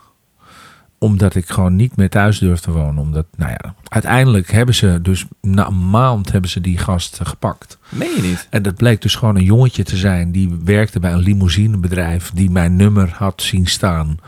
[1.04, 3.02] Omdat ik gewoon niet meer thuis durf te wonen.
[3.02, 7.78] Omdat, nou ja, uiteindelijk hebben ze dus na een maand hebben ze die gast gepakt.
[7.88, 8.46] Meen je niet?
[8.50, 12.30] En dat bleek dus gewoon een jongetje te zijn die werkte bij een limousinebedrijf.
[12.34, 14.18] Die mijn nummer had zien staan.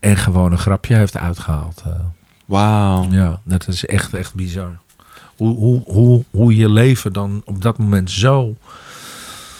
[0.00, 1.82] En gewoon een grapje heeft uitgehaald.
[1.86, 1.92] eh.
[2.44, 3.06] Wauw.
[3.10, 4.78] Ja, dat is echt, echt bizar.
[5.36, 8.56] Hoe, hoe, hoe, hoe je leven dan op dat moment zo...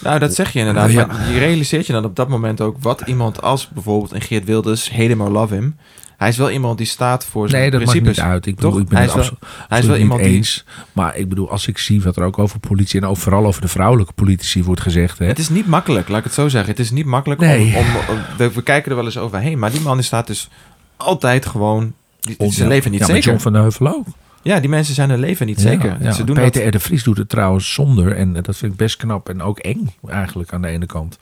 [0.03, 0.91] Nou, dat zeg je inderdaad.
[0.91, 1.07] Ja.
[1.07, 4.45] Maar je realiseert je dan op dat moment ook wat iemand als bijvoorbeeld een Geert
[4.45, 5.77] Wilders, or love him.
[6.21, 8.47] Hij is wel iemand die staat voor zijn Nee, dat maakt niet uit.
[8.47, 8.81] Ik bedoel, Toch?
[8.81, 10.65] ik ben Hij het is wel- hij is wel iemand die- eens.
[10.93, 13.01] Maar ik bedoel, als ik zie wat er ook over politie...
[13.01, 15.19] en ook vooral over de vrouwelijke politici wordt gezegd...
[15.19, 16.71] Hè, Het is niet makkelijk, laat ik het zo zeggen.
[16.71, 17.77] Het is niet makkelijk Nee.
[17.77, 17.85] om...
[18.09, 19.59] om we, we kijken er wel eens overheen.
[19.59, 20.49] Maar die man die staat dus
[20.97, 21.93] altijd gewoon...
[22.21, 23.23] Die, zijn leven niet ja, zeker.
[23.23, 24.07] John van de Heuvel ook.
[24.43, 25.91] Ja, die mensen zijn hun leven niet zeker.
[25.91, 26.13] Ja, ja.
[26.13, 26.69] Ze doen Peter dat...
[26.69, 26.77] R.
[26.77, 28.17] de Vries doet het trouwens zonder.
[28.17, 31.17] En dat vind ik best knap en ook eng eigenlijk aan de ene kant.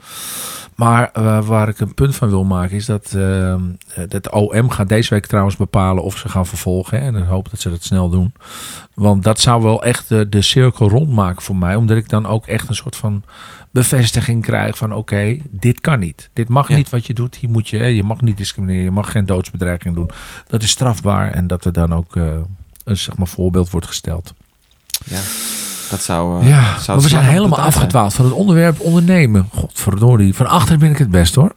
[0.75, 3.55] Maar eh, waar ik een punt van wil maken is dat uh,
[4.09, 7.01] het OM gaat deze week trouwens bepalen of ze gaan vervolgen.
[7.01, 8.33] Hè, en ik hoop dat ze dat snel doen.
[8.95, 11.75] Want dat zou wel echt de, de cirkel rondmaken voor mij.
[11.75, 13.23] Omdat ik dan ook echt een soort van
[13.71, 16.31] bevestiging krijg van oké, dit kan niet.
[16.33, 16.77] Dit mag Ja.
[16.77, 17.37] niet wat je doet.
[17.37, 18.85] Hier moet je, hè, je mag niet discrimineren.
[18.85, 20.11] Je mag geen doodsbedreiging doen.
[20.47, 22.25] Dat is strafbaar en dat er dan ook eh,
[22.97, 24.35] zeg maar, voorbeeld wordt gesteld.
[25.05, 25.21] Ja,
[25.91, 26.43] dat zou...
[26.43, 27.67] eh, Ja, zou we zijn helemaal zijn.
[27.67, 29.49] afgedwaald van het onderwerp ondernemen.
[29.55, 30.35] Godverdorie.
[30.35, 31.55] Van achter ben ik het best hoor.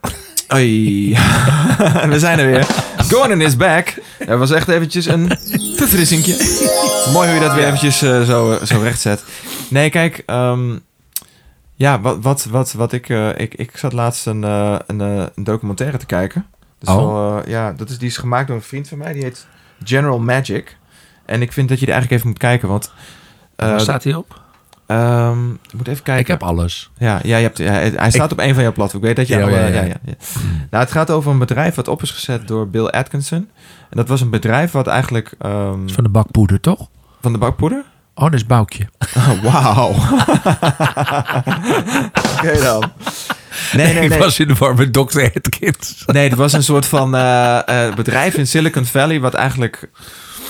[0.54, 1.12] Oei.
[2.08, 2.66] we zijn er weer.
[3.10, 3.94] Gordon is back.
[4.26, 5.38] Dat was echt eventjes een
[5.76, 6.36] verfrissingje.
[7.12, 9.24] Mooi hoe je dat weer eventjes eh, zo, zo recht zet.
[9.68, 10.22] Nee, kijk.
[10.26, 10.76] ehm,
[11.74, 13.54] ja, wat, wat, wat, wat ik, eh, ik...
[13.54, 16.46] Ik zat laatst een, eh, een, eh, een documentaire te kijken.
[16.84, 16.96] Oh.
[16.96, 19.12] wel, eh, ja, dat is, die is gemaakt door een vriend van mij.
[19.12, 19.46] Die heet
[19.84, 20.76] General Magic.
[21.32, 22.68] En ik vind dat je er eigenlijk even moet kijken.
[22.68, 22.92] Want...
[23.56, 24.40] eh, Waar staat hij op?
[24.86, 26.22] ehm, ik moet even kijken.
[26.22, 26.90] Ik heb alles.
[26.98, 29.06] Ja, ja, je hebt, ja hij staat op een van jouw platforms.
[29.08, 29.36] Ik weet dat je...
[29.36, 29.82] Ja, alle- ja, ja, ja.
[29.82, 30.14] ja, ja.
[30.70, 33.38] Nou, het gaat over een bedrijf wat op is gezet door Bill Atkinson.
[33.90, 35.34] En dat was een bedrijf wat eigenlijk...
[35.38, 36.88] ehm, Van de bakpoeder toch?
[37.20, 37.84] van de bakpoeder?
[38.14, 38.88] Oh, dat is Boukje.
[39.16, 39.88] Oh, Wauw.
[42.36, 42.92] Oké dan.
[43.72, 44.18] Nee, nee, ik nee.
[44.18, 45.20] was in de war met Dr.
[45.34, 46.02] Atkins.
[46.06, 49.20] Nee, het was een soort van eh, eh, bedrijf in Silicon Valley...
[49.20, 49.90] wat eigenlijk...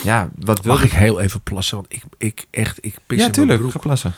[0.03, 0.79] Ja, wat wilde...
[0.79, 1.77] Mag ik heel even plassen?
[1.77, 3.73] Want ik, ik echt, ik pis Ja, in mijn tuurlijk.
[3.73, 4.15] Ga plassen.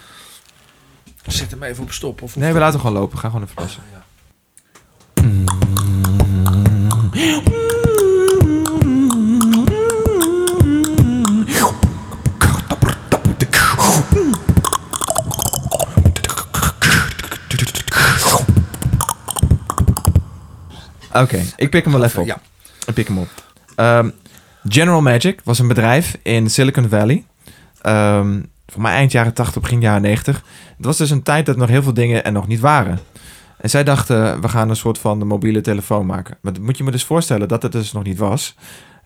[1.26, 2.22] Zet hem even op stop.
[2.22, 3.18] Of Nee, we laten gewoon lopen.
[3.18, 3.82] Ga gewoon even plassen.
[21.12, 22.26] Oké, ik pik hem wel even op.
[22.26, 22.40] Ja.
[22.86, 23.28] Ik pik hem op.
[23.74, 24.10] Ehm,
[24.68, 27.24] General Magic was een bedrijf in Silicon Valley.
[27.80, 30.44] Ehm voor mij eind jaren 80, begin jaren 90.
[30.76, 32.98] Het was dus een tijd dat nog heel veel dingen er nog niet waren.
[33.58, 36.36] En zij dachten, we gaan een soort van mobiele telefoon maken.
[36.40, 38.54] Maar moet je me dus voorstellen dat het dus nog niet was.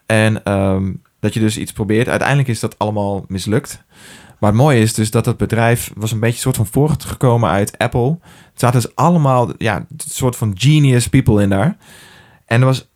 [0.07, 2.09] En ehm, dat je dus iets probeert.
[2.09, 3.85] Uiteindelijk is dat allemaal mislukt.
[4.39, 7.79] Maar het mooie is dus dat het bedrijf was een beetje soort van voortgekomen uit
[7.79, 8.11] Apple.
[8.21, 11.77] Er zaten dus allemaal, ja, een soort van genius people in daar.
[12.49, 12.89] En er was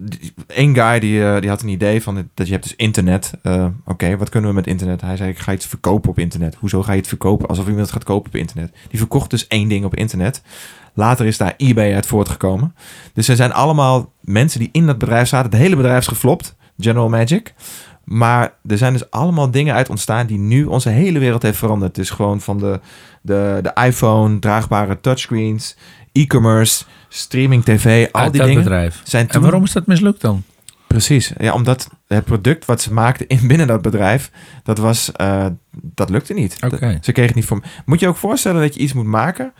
[0.47, 3.33] één guy die, eh, die had een idee van dat je hebt dus internet.
[3.43, 5.01] Eh, Oké, wat kunnen we met internet?
[5.01, 6.55] Hij zei, ik ga iets verkopen op internet.
[6.55, 7.49] Hoezo ga je het verkopen?
[7.49, 8.73] Alsof iemand het gaat kopen op internet.
[8.89, 10.43] Die verkocht dus één ding op internet.
[10.95, 12.75] Later is daar eBay uit voortgekomen.
[13.13, 15.51] Dus er zijn allemaal mensen die in dat bedrijf zaten.
[15.51, 17.55] Het hele bedrijf is geflopt, General Magic.
[18.05, 21.95] Maar er zijn dus allemaal dingen uit ontstaan die nu onze hele wereld heeft veranderd.
[21.95, 22.81] Dus gewoon van de,
[23.23, 25.77] de, de iPhone, draagbare touchscreens,
[26.13, 29.01] e-commerce, streaming tv, al Uit die dat dingen bedrijf.
[29.05, 29.43] zijn En toen...
[29.43, 30.43] waarom is dat mislukt dan?
[30.87, 31.33] Precies.
[31.39, 34.31] Ja, omdat het product wat ze maakten in binnen dat bedrijf,
[34.63, 36.57] dat was, eh, dat lukte niet.
[36.65, 36.99] Oké.
[37.01, 37.63] Ze kregen het niet voor.
[37.85, 39.53] Moet je ook voorstellen dat je iets moet maken,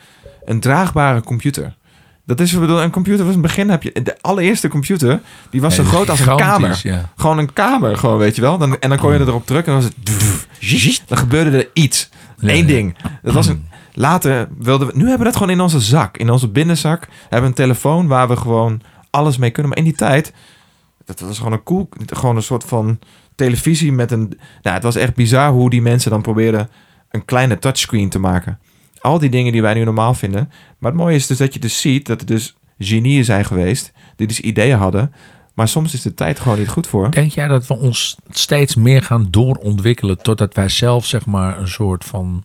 [0.45, 1.77] een draagbare computer.
[2.25, 5.61] Dat is, bedoel, een computer was in het begin heb je de allereerste computer, die
[5.61, 6.81] was zo groot als een kamer.
[6.83, 7.13] Ja.
[7.17, 8.59] Gewoon een kamer, gewoon weet je wel.
[8.59, 10.21] Dan, en dan kon je erop drukken en dan was
[10.61, 11.03] het.
[11.07, 12.09] Dan gebeurde er iets.
[12.39, 12.97] Eén ding.
[13.23, 13.71] Dat was een.
[13.93, 14.93] Later wilden we.
[14.97, 17.07] Nu hebben we dat gewoon in onze zak, in onze binnenzak.
[17.07, 18.81] We hebben een telefoon waar we gewoon
[19.11, 19.69] alles mee kunnen.
[19.69, 20.33] Maar in die tijd,
[21.05, 22.99] dat was gewoon een gewoon een soort van
[23.35, 24.39] televisie met een.
[24.63, 26.69] Nou, het was echt bizar hoe die mensen dan probeerden
[27.11, 28.59] een kleine touchscreen te maken.
[29.01, 30.51] Al die dingen die wij nu normaal vinden.
[30.79, 33.93] Maar het mooie is dus dat je dus ziet dat er dus genieën zijn geweest
[34.17, 35.13] die dus ideeën hadden.
[35.55, 37.11] Maar soms is de tijd gewoon niet goed voor.
[37.11, 41.69] Denk jij dat we ons steeds meer gaan doorontwikkelen totdat wij zelf zeg maar een
[41.69, 42.45] soort van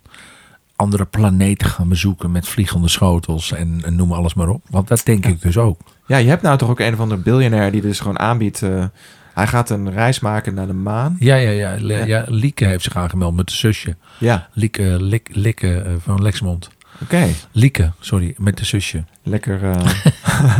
[0.78, 4.62] andere planeten gaan bezoeken met vliegende schotels en, en noem alles maar op?
[4.70, 5.80] Want dat denk ik dus ook.
[6.08, 8.62] Ja, je hebt nou toch ook een of andere biljonair die dus gewoon aanbiedt.
[8.62, 8.86] eh,
[9.34, 11.16] hij gaat een reis maken naar de maan.
[11.20, 11.76] Ja, ja, ja.
[11.80, 12.06] Le- Ja.
[12.06, 12.24] ja.
[12.28, 13.96] Lieke heeft zich aangemeld met de zusje.
[14.20, 16.70] Ja, Lieke, Lik, Likke eh, van Lexmond.
[17.02, 17.28] oké.
[17.52, 19.04] Lieke, sorry, met de zusje.
[19.24, 19.64] Lekker.
[19.72, 19.86] eh.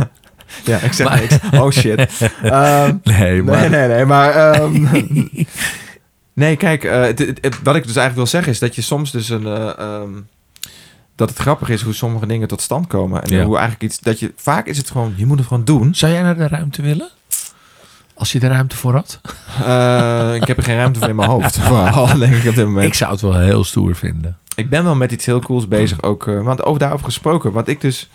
[0.64, 1.38] ja, ik zeg Maar- niks.
[1.52, 1.98] Oh shit.
[2.42, 4.04] Ehm, Nee, nee, nee, nee.
[4.04, 4.30] Maar.
[4.30, 4.86] ehm,
[6.38, 6.84] nee, kijk.
[6.84, 9.28] eh, het- het- het- wat ik dus eigenlijk wil zeggen is dat je soms dus
[9.28, 9.46] een.
[9.46, 10.10] eh, ehm,
[11.14, 13.22] dat het grappig is hoe sommige dingen tot stand komen.
[13.22, 13.44] En Ja.
[13.44, 14.00] hoe eigenlijk iets.
[14.00, 15.12] Dat je, vaak is het gewoon.
[15.16, 15.94] Je moet het gewoon doen.
[15.94, 17.08] Zou jij naar de ruimte willen?
[18.14, 19.20] Als je de ruimte voor had?
[19.64, 21.58] Eh, ik heb er geen ruimte voor in mijn hoofd.
[21.68, 22.86] Vooral, denk ik op dit moment.
[22.86, 24.38] Ik zou het wel heel stoer vinden.
[24.54, 26.24] Ik ben wel met iets heel cools bezig ook.
[26.24, 27.52] want over daarover gesproken.
[27.52, 28.08] Wat ik dus.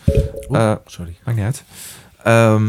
[0.49, 1.15] Oeh, sorry.
[1.25, 1.63] maakt niet uit.
[2.23, 2.63] Ehm,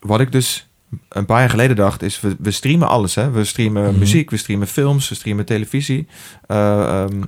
[0.00, 0.68] wat ik dus
[1.08, 3.14] een paar jaar geleden dacht, is we, we streamen alles.
[3.14, 3.30] Hè?
[3.30, 3.98] We streamen Mhm.
[3.98, 6.06] muziek, we streamen films, we streamen televisie.
[6.46, 7.22] Eh, ehm,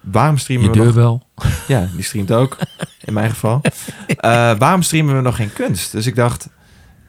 [0.00, 0.86] waarom streamen Je we nog...
[0.86, 1.22] deurbel.
[1.68, 2.56] Ja, die streamt ook,
[3.04, 3.60] in mijn geval.
[4.06, 5.92] Eh, waarom streamen we nog geen kunst?
[5.92, 6.48] Dus ik dacht,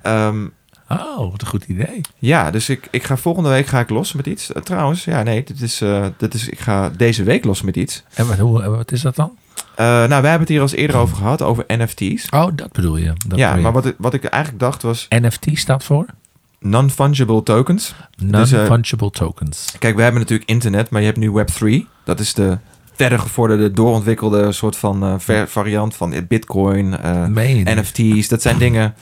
[0.02, 0.48] ehm,
[0.90, 2.02] Oh, wat een goed idee.
[2.18, 4.54] Ja, dus ik, ik ga volgende week ga ik los met iets.
[4.54, 5.82] Eh, trouwens, ja, nee, dit is,
[6.18, 8.04] dit is, ik ga deze week los met iets.
[8.14, 9.38] En wat, hoe, wat is dat dan?
[9.76, 12.28] Eh, nou, wij hebben het hier al eens eerder over gehad, over NFT's.
[12.30, 13.14] Oh, dat bedoel je.
[13.28, 13.62] Dat ja, bedoel je.
[13.62, 16.06] maar wat ik, wat ik eigenlijk dacht was NFT staat voor?
[16.60, 17.94] non-fungible tokens.
[18.18, 19.74] Dus, eh, Non-fungible tokens.
[19.80, 21.88] Kijk, we hebben natuurlijk internet, maar je hebt nu Web3.
[22.04, 22.58] Dat is de
[22.96, 26.96] verder gevorderde, doorontwikkelde soort van eh, ver- variant van Bitcoin?
[27.80, 28.28] NFT's.
[28.28, 28.94] Dat zijn dingen,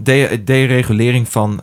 [0.00, 1.60] de- deregulering van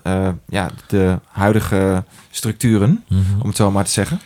[0.48, 3.22] ja, de huidige structuren, Mhm.
[3.42, 4.20] om het zo maar te zeggen.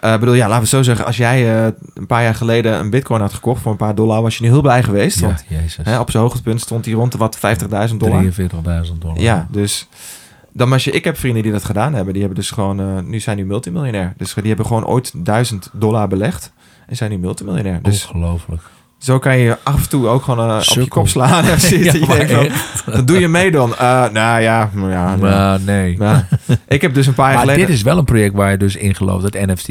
[0.00, 2.90] Ik bedoel, ja, laten we zo zeggen, als jij eh, een paar jaar geleden een
[2.90, 5.20] bitcoin had gekocht voor een paar dollar, was je nu heel blij geweest.
[5.20, 5.78] Ja, Want jezus.
[5.86, 7.38] hè, op zijn hoogtepunt stond hij rond de wat
[7.90, 8.24] 50.000 dollar.
[8.24, 9.20] 43.000 dollar.
[9.20, 9.88] Ja, dus
[10.52, 12.12] dan als je, ik heb vrienden die dat gedaan hebben.
[12.12, 14.14] Die hebben dus gewoon, eh, nu zijn nu multimiljonair.
[14.16, 16.52] Dus die hebben gewoon ooit 1000 dollar belegd
[16.86, 17.82] en zijn nu multimiljonair.
[17.82, 18.62] Dus Ongelooflijk.
[18.98, 21.44] Zo kan je af en toe ook gewoon eh, op je kop slaan.
[21.46, 23.76] Ja, je denkt van, wat doe je mee dan?
[23.76, 25.16] Eh, nou ja, maar ja.
[25.16, 25.98] nou, Maar nee.
[26.68, 27.66] ik heb dus een paar jaar Maar geleden...
[27.66, 29.68] dit is wel een project waar je dus in gelooft, het NFT.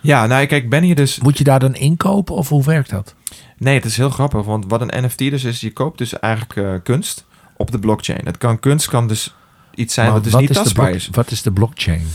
[0.00, 1.20] Ja, nou kijk, ben hier dus...
[1.20, 3.14] Moet je daar dan inkopen of hoe werkt dat?
[3.58, 4.44] Nee, het is heel grappig.
[4.44, 7.24] Want wat een NFT dus is, je koopt dus eigenlijk eh, kunst
[7.56, 8.20] op de blockchain.
[8.24, 9.34] Het kan kunst, kan dus
[9.74, 11.08] iets zijn Maar dat dus wat niet is de tastbaar is.
[11.12, 12.06] Wat is de blockchain?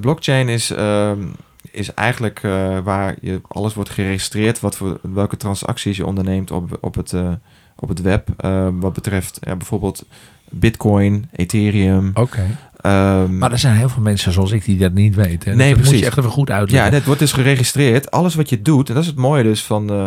[0.00, 1.18] Blockchain is, ehm,
[1.76, 6.78] is eigenlijk eh, waar je alles wordt geregistreerd, wat voor, welke transacties je onderneemt op,
[6.80, 7.32] op, het, eh,
[7.76, 8.28] op het web.
[8.36, 10.04] eh, wat betreft ja, bijvoorbeeld
[10.50, 12.10] Bitcoin, Ethereum.
[12.14, 12.58] Oké.
[12.80, 15.56] ehm, Maar er zijn heel veel mensen zoals ik die dat niet weten.
[15.56, 16.90] Nee, dat moet je echt even goed ja, uitleggen.
[16.90, 18.10] dit wordt dus geregistreerd.
[18.10, 20.06] Alles wat je doet, en dat is het mooie dus van eh,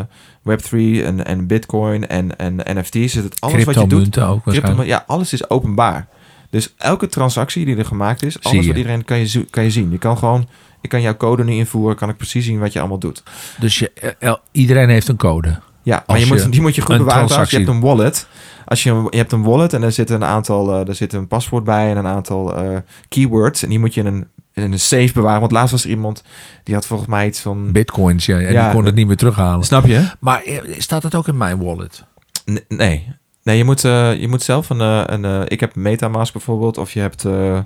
[0.50, 4.20] Web3 en, en Bitcoin en, en NFT's, is het alles wat je doet.
[4.20, 6.08] Ook Crypto, ja, alles is openbaar.
[6.50, 9.92] Dus elke transactie die er gemaakt is, alles wat iedereen kan je, kan je zien.
[9.92, 10.48] Je kan gewoon,
[10.82, 13.24] ik kan jouw code nu invoeren, kan ik precies zien wat je allemaal doet.
[13.60, 15.60] Dus je, eh, el- iedereen heeft een code.
[15.84, 17.28] Ja, maar Als je moet, die moet je goed bewaren.
[17.50, 18.28] Je hebt een wallet.
[18.66, 21.14] Als je, een- je hebt een wallet en daar zit een aantal, eh daar zit
[21.14, 22.78] een paswoord bij en een aantal eh,
[23.08, 23.64] keywords.
[23.64, 25.40] En die moet je in een, in een safe bewaren.
[25.40, 26.24] Want laatst was er iemand
[26.64, 27.72] die had volgens mij iets van.
[27.72, 28.40] Bitcoins, ja.
[28.40, 29.66] En Ja, die kon het niet meer terughalen.
[29.66, 30.10] Snap je?
[30.20, 32.04] Maar eh, staat het ook in mijn wallet?
[32.52, 33.14] N- nee.
[33.44, 34.82] Nee, je moet, eh, je moet zelf een.
[34.82, 36.78] eh, een eh, ik heb Metamask bijvoorbeeld.
[36.78, 37.26] Of je hebt.
[37.26, 37.60] eh,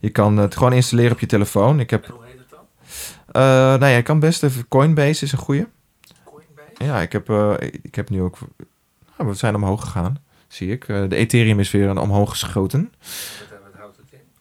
[0.00, 1.80] je kan het gewoon installeren op je telefoon.
[1.80, 2.06] Ik heb.
[2.06, 2.58] hoe heet het dan?
[3.23, 4.68] eh nou ja, je kan best even.
[4.68, 5.68] Coinbase is een goede.
[6.78, 8.38] Ja, ik heb, eh, ik heb nu ook.
[9.18, 10.18] nou, we zijn omhoog gegaan,
[10.48, 10.88] zie ik.
[10.88, 12.92] Eh, de Ethereum is weer omhoog geschoten.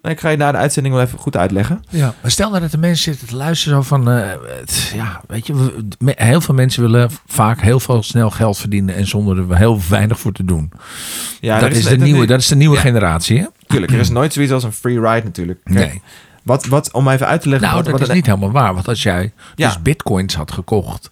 [0.01, 1.83] Nou, ik ga je na de uitzending wel even goed uitleggen.
[1.89, 4.09] Ja, maar stel nou dat de mensen zitten te luisteren zo van...
[4.11, 5.53] eh, het- ja, weet je,
[5.99, 8.95] we- heel veel mensen willen vaak heel veel snel geld verdienen...
[8.95, 10.71] en zonder er heel weinig voor te doen.
[11.39, 12.81] Ja, dat, is de nieuwe, dat is de nieuwe Ja.
[12.81, 13.45] generatie, hè?
[13.67, 15.59] Tuurlijk, er is nooit zoiets als een free ride natuurlijk.
[15.63, 16.01] Kijk, Nee.
[16.43, 17.67] Wat, wat, om even uit te leggen...
[17.67, 18.73] Nou, wat, dat wat is niet helemaal waar.
[18.73, 19.67] Want als jij Ja.
[19.67, 21.11] dus bitcoins had gekocht...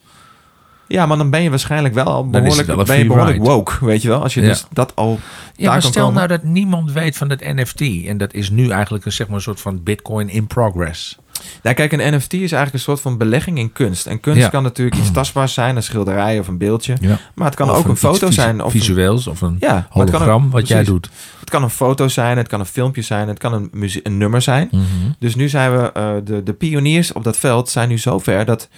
[0.87, 3.49] Ja, maar dan ben je waarschijnlijk wel behoorlijk, wel ben je behoorlijk ride.
[3.49, 4.21] woke, weet je wel?
[4.21, 4.47] Als je Ja.
[4.47, 5.19] dus dat al
[5.55, 6.13] Ja, maar stel komen.
[6.15, 7.81] nou dat niemand weet van het NFT.
[8.07, 11.17] En dat is nu eigenlijk een, zeg maar, een soort van bitcoin in progress.
[11.63, 14.05] Nou, kijk, een NFT is eigenlijk een soort van belegging in kunst.
[14.07, 14.49] En kunst Ja.
[14.49, 16.95] kan natuurlijk iets tastbaars zijn, een schilderij of een beeldje.
[17.01, 17.17] Ja.
[17.35, 18.63] Maar het kan Of ook een foto visu- zijn.
[18.63, 21.09] Of Visueels of een ja, kan hologram, wat jij doet.
[21.39, 23.69] Het kan een foto zijn, het kan een filmpje zijn, het kan een,
[24.03, 24.67] een nummer zijn.
[24.71, 24.83] Mhm.
[25.19, 28.45] Dus nu zijn we, eh, de, de pioniers op dat veld zijn nu zo ver
[28.45, 28.69] dat,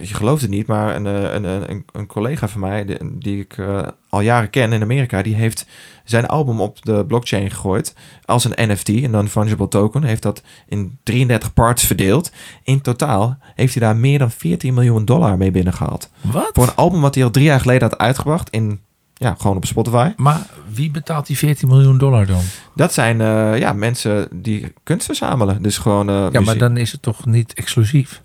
[0.00, 3.18] je gelooft het niet, maar een, eh, een, een, een, een collega van mij, die,
[3.18, 5.66] die ik eh, al jaren ken in Amerika, die heeft
[6.04, 10.02] zijn album op de blockchain gegooid als een NFT, een non-fungible token.
[10.02, 12.32] Heeft dat in 33 parts verdeeld.
[12.62, 16.10] In totaal heeft hij daar meer dan 14 miljoen dollar mee binnengehaald.
[16.20, 16.50] Wat?
[16.52, 18.80] Voor een album wat hij al drie jaar geleden had uitgebracht in,
[19.14, 20.10] ja, gewoon op Spotify.
[20.16, 22.40] Maar wie betaalt die 14 miljoen dollar dan?
[22.74, 25.62] Dat zijn eh, ja, mensen die kunst verzamelen.
[25.62, 26.08] Dus gewoon.
[26.08, 28.22] eh, Ja, maar dan is het toch niet exclusief?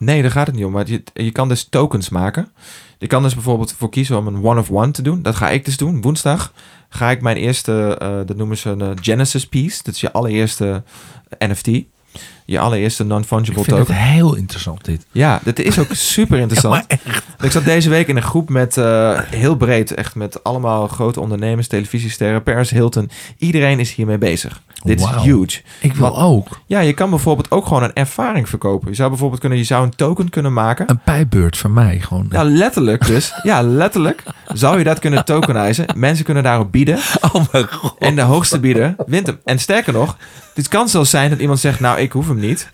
[0.00, 0.72] Nee, daar gaat het niet om.
[0.72, 2.48] Maar je, je kan dus tokens maken.
[2.98, 5.22] Je kan dus bijvoorbeeld voor kiezen om een one-of-one te doen.
[5.22, 6.00] Dat ga ik dus doen.
[6.00, 6.52] Woensdag
[6.88, 9.82] ga ik mijn eerste, eh, dat noemen ze een eh, Genesis piece.
[9.82, 10.82] Dat is je allereerste
[11.38, 11.70] NFT.
[12.50, 13.94] Je allereerste Ik non-fungible vind token.
[13.94, 15.06] het heel interessant dit.
[15.12, 16.84] Ja, dat is ook super interessant.
[17.40, 21.20] ik zat deze week in een groep met eh, heel breed, echt met allemaal grote
[21.20, 23.10] ondernemers, televisiesterren, Paris Hilton.
[23.38, 24.60] Iedereen is hiermee bezig.
[24.82, 25.60] Dit is huge.
[25.80, 28.88] Ik wil ook Ja, je kan bijvoorbeeld ook gewoon een ervaring verkopen.
[28.88, 30.90] Je zou bijvoorbeeld kunnen, je zou een token kunnen maken.
[30.90, 32.00] een pijbeurt van mij.
[32.00, 32.26] Gewoon.
[32.30, 33.34] Ja, letterlijk dus.
[33.42, 34.22] Ja, letterlijk.
[34.46, 35.86] Zou je dat kunnen tokenizen?
[35.96, 36.98] Mensen kunnen daarop bieden.
[37.32, 37.94] Oh mijn god.
[37.98, 39.38] En de hoogste bieder wint hem.
[39.44, 40.16] En sterker nog,
[40.54, 41.80] het kan zelfs zijn dat iemand zegt...
[41.80, 42.70] nou, ik hoef hem niet.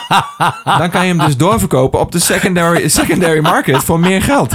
[0.78, 4.52] Dan kan je hem dus doorverkopen op de secondary, secondary market voor meer geld.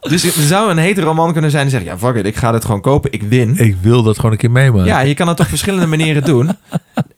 [0.00, 1.84] Dus er zou een hetero man kunnen zijn die zegt...
[1.84, 3.56] ja, fuck it, ik ga dit gewoon kopen, ik win.
[3.56, 4.86] Ik wil dat gewoon een keer meemaken.
[4.86, 6.56] Ja, je kan het op verschillende manieren doen.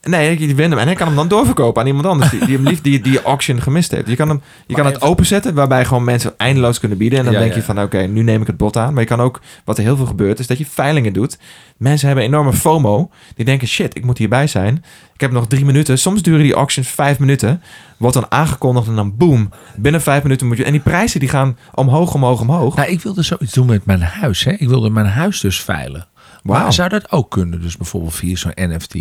[0.04, 2.56] Nee, die wint hem en hij kan hem dan doorverkopen aan iemand anders die, die
[2.56, 4.08] hem lief die, die auction gemist heeft.
[4.08, 7.18] Je kan, hem, je kan het even- openzetten waarbij gewoon mensen eindeloos kunnen bieden.
[7.18, 7.56] En dan Ja, denk ja.
[7.58, 8.92] je van oké, nu neem ik het bod aan.
[8.92, 11.38] Maar je kan ook, wat er heel veel gebeurt, is dat je veilingen doet.
[11.76, 13.10] Mensen hebben enorme FOMO.
[13.36, 14.84] Die denken shit, ik moet hierbij zijn.
[15.14, 15.98] Ik heb nog drie minuten.
[15.98, 17.62] Soms duren die auctions vijf minuten.
[17.96, 19.50] Wordt dan aangekondigd en dan boom.
[19.76, 20.64] Binnen vijf minuten moet je...
[20.64, 22.76] En die prijzen die gaan omhoog, omhoog, omhoog.
[22.76, 24.44] Nou, ik wilde zoiets doen met mijn huis.
[24.44, 24.50] Hè.
[24.52, 26.06] Ik wilde mijn huis dus veilen.
[26.42, 26.62] Wauw.
[26.62, 27.60] Maar zou dat ook kunnen?
[27.60, 28.94] Dus bijvoorbeeld via zo'n NFT?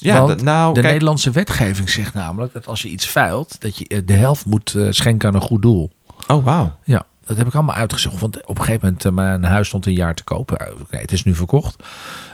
[0.00, 3.76] Ja, dat- nou, de kijk, Nederlandse wetgeving zegt namelijk dat als je iets veilt, dat
[3.76, 5.90] je eh, de helft moet eh, schenken aan een goed doel.
[6.26, 6.76] Oh, wauw.
[6.84, 8.20] Ja, dat heb ik allemaal uitgezocht.
[8.20, 10.72] Want op een gegeven moment, eh, mijn huis stond een jaar te kopen.
[10.80, 11.82] Oké, het is nu verkocht.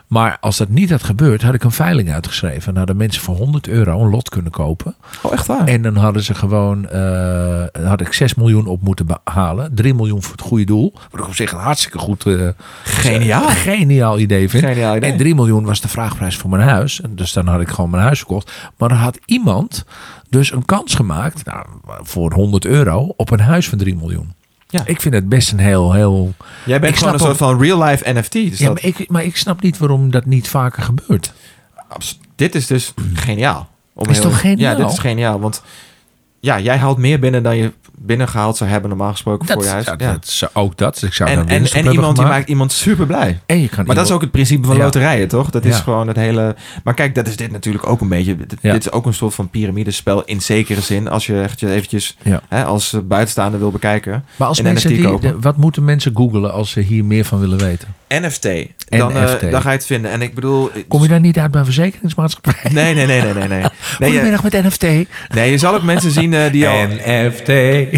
[0.06, 2.72] Maar als dat niet had gebeurd, had ik een veiling uitgeschreven.
[2.72, 4.94] En hadden mensen voor 100 euro een lot kunnen kopen.
[5.22, 5.66] Oh, echt waar?
[5.66, 9.74] En dan hadden ze gewoon, eh, had ik 6 miljoen op moeten behalen.
[9.74, 10.92] 3 miljoen voor het goede doel.
[11.10, 12.48] Wat ik op zich een hartstikke goed, eh,
[12.84, 13.48] Geniaal.
[13.48, 14.64] geniaal idee vind.
[14.64, 15.10] Geniaal idee.
[15.10, 17.00] En 3 miljoen was de vraagprijs voor mijn huis.
[17.00, 18.52] En Dus dan had ik gewoon mijn huis verkocht.
[18.76, 19.84] Maar dan had iemand
[20.28, 21.66] dus een kans gemaakt nou,
[22.02, 24.32] voor 100 euro op een huis van 3 miljoen.
[24.68, 24.82] Ja.
[24.84, 26.34] Ik vind het best een heel, heel...
[26.64, 28.32] Jij bent Ik gewoon een soort van real-life NFT.
[28.32, 31.32] Dus Ja, dat- maar, ik, maar ik snap niet waarom dat niet vaker gebeurt.
[31.88, 33.68] abs- dit is dus geniaal.
[33.92, 34.76] Om Is toch geniaal?
[34.76, 35.40] Ja, dit is geniaal.
[35.40, 35.62] Want
[36.40, 37.72] ja, jij haalt meer binnen dan je
[38.06, 39.84] binnengehaald zou hebben normaal gesproken voor je huis.
[39.84, 40.12] dat, ja.
[40.12, 40.94] dat is ook dat.
[40.94, 43.40] Dus ik zou En, en, en iemand die maakt iemand super blij.
[43.46, 44.82] En je kan Maar dat is ook het principe van Ja.
[44.82, 45.50] loterijen, toch?
[45.50, 45.82] Dat is Ja.
[45.82, 46.56] gewoon het hele...
[46.84, 48.36] Maar kijk, dat is dit natuurlijk ook een beetje...
[48.36, 51.08] Dit, is ook een soort van piramidespel in zekere zin.
[51.08, 52.16] Als je echt je eventjes
[52.48, 54.24] hè, als buitenstaander wil bekijken.
[54.36, 57.58] Maar als mensen die, de- wat moeten mensen googlen als ze hier meer van willen
[57.58, 57.94] weten?
[58.08, 58.48] NFT.
[58.88, 60.10] Dan, eh, dan ga je het vinden.
[60.10, 60.70] En ik bedoel...
[60.88, 62.54] Kom je daar niet uit bij een verzekeringsmaatschappij?
[62.72, 63.48] Nee, nee, nee, nee, nee.
[63.48, 63.68] Nee,
[64.10, 64.82] Goedemiddag met NFT.
[65.34, 66.86] nee je zal ook mensen zien eh, die al...
[66.86, 67.46] NFT.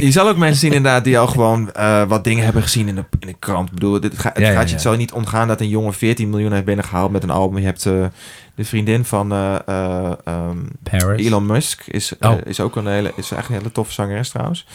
[0.06, 2.94] Je zal ook mensen zien inderdaad die al gewoon eh, wat dingen hebben gezien in
[2.94, 3.68] de, in de krant.
[3.68, 5.94] Ik bedoel, dit ga, het, Ja, gaat je, het zal niet ontgaan dat een jongen
[5.94, 7.58] 14 miljoen heeft binnengehaald met een album.
[7.58, 8.06] Je hebt eh,
[8.54, 11.14] de vriendin van eh, eh, ehm.
[11.16, 12.36] Elon Musk, is, Oh.
[12.44, 14.66] is ook een hele, is echt een hele toffe zangeres trouwens.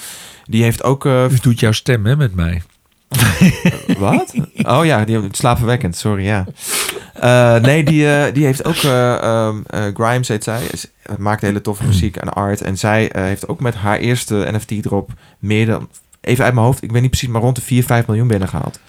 [0.45, 1.05] Die heeft ook...
[1.05, 2.61] U doet jouw stem hè, met mij.
[3.97, 4.33] wat?
[4.67, 6.45] Oh ja, die slaapverwekkend, sorry, ja.
[7.13, 8.75] Eh, nee, die, eh, die heeft ook...
[8.75, 10.61] ehm, eh, Grimes heet zij.
[11.17, 12.61] Maakt hele toffe muziek en art.
[12.61, 15.89] En zij heeft ook met haar eerste NFT-drop meer dan...
[16.21, 18.79] Even uit mijn hoofd, ik weet niet precies, maar rond de 4, 5 miljoen binnengehaald.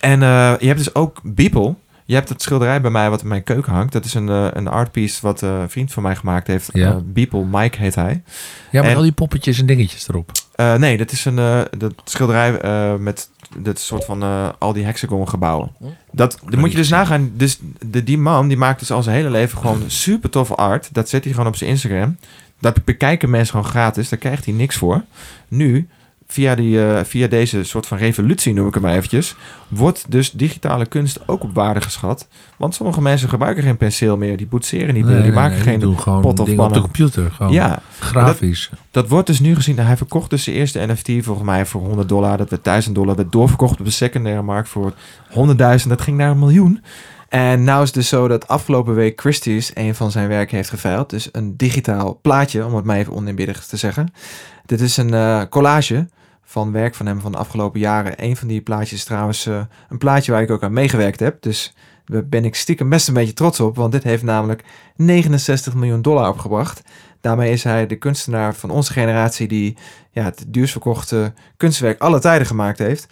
[0.00, 0.20] En
[0.60, 1.74] je hebt dus ook Beeple.
[2.10, 3.92] Je hebt het schilderij bij mij wat in mijn keuken hangt.
[3.92, 6.68] Dat is een, eh, een artpiece wat eh, een vriend van mij gemaakt heeft.
[6.72, 6.90] Ja.
[6.90, 8.22] Eh, Beeple, Mike heet hij.
[8.70, 10.30] Ja, met En- al die poppetjes en dingetjes erop.
[10.78, 12.52] Nee, dat is een uh, dat schilderij
[12.98, 14.22] met dat soort van
[14.58, 15.70] al die hexagon gebouwen.
[16.12, 17.30] Dat, dan moet je dus nagaan.
[17.34, 20.88] Dus de, die man die maakt dus al zijn hele leven gewoon super toffe art.
[20.92, 22.16] Dat zet hij gewoon op zijn Instagram.
[22.58, 24.08] Dat bekijken mensen gewoon gratis.
[24.08, 25.04] Daar krijgt hij niks voor.
[25.48, 25.88] Nu,
[26.30, 29.34] via, die, eh, via deze soort van revolutie, noem ik hem maar eventjes,
[29.68, 32.28] wordt dus digitale kunst ook op waarde geschat.
[32.56, 34.36] Want sommige mensen gebruiken geen penseel meer.
[34.36, 35.12] Die boetseren niet meer.
[35.14, 36.80] Nee, Die nee, maken nee, geen die pot of dingen op de pannen.
[36.80, 37.30] computer.
[37.30, 38.70] Gewoon Ja, grafisch.
[38.90, 39.78] dat wordt dus nu gezien.
[39.78, 42.36] Hij verkocht dus zijn eerste NFT volgens mij voor 100 dollar.
[42.36, 43.16] Dat werd 1000 dollar.
[43.16, 44.92] werd doorverkocht op de secundaire markt voor
[45.30, 45.88] 100.000.
[45.88, 46.82] Dat ging naar een miljoen.
[47.28, 50.68] En nou is het dus zo dat afgelopen week Christie's een van zijn werken heeft
[50.70, 51.10] geveild.
[51.10, 54.12] Dus een digitaal plaatje, om het maar even oninbiddig te zeggen.
[54.66, 56.08] Dit is een eh, collage
[56.50, 58.24] van werk van hem van de afgelopen jaren.
[58.24, 61.42] Een van die plaatjes is trouwens eh, een plaatje waar ik ook aan meegewerkt heb.
[61.42, 61.74] Dus
[62.04, 63.76] daar ben ik stiekem best een beetje trots op.
[63.76, 64.64] Want dit heeft namelijk
[64.96, 66.82] 69 miljoen dollar opgebracht.
[67.20, 69.76] Daarmee is hij de kunstenaar van onze generatie die
[70.10, 73.06] ja, het duurst verkochte kunstwerk alle tijden gemaakt heeft.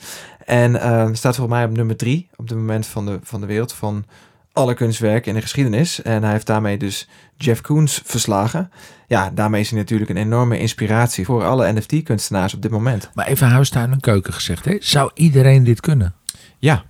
[0.44, 3.46] En eh, staat volgens mij op nummer drie op dit moment van de, van de
[3.46, 4.04] wereld van
[4.52, 6.02] alle kunstwerken in de geschiedenis.
[6.02, 8.70] En hij heeft daarmee dus Jeff Koons verslagen.
[9.08, 13.10] Ja, daarmee is hij natuurlijk een enorme inspiratie voor alle NFT-kunstenaars op dit moment.
[13.14, 14.64] Maar even huistuin en keuken gezegd.
[14.64, 14.76] Hè?
[14.80, 16.14] Zou iedereen dit kunnen?
[16.58, 16.84] Ja,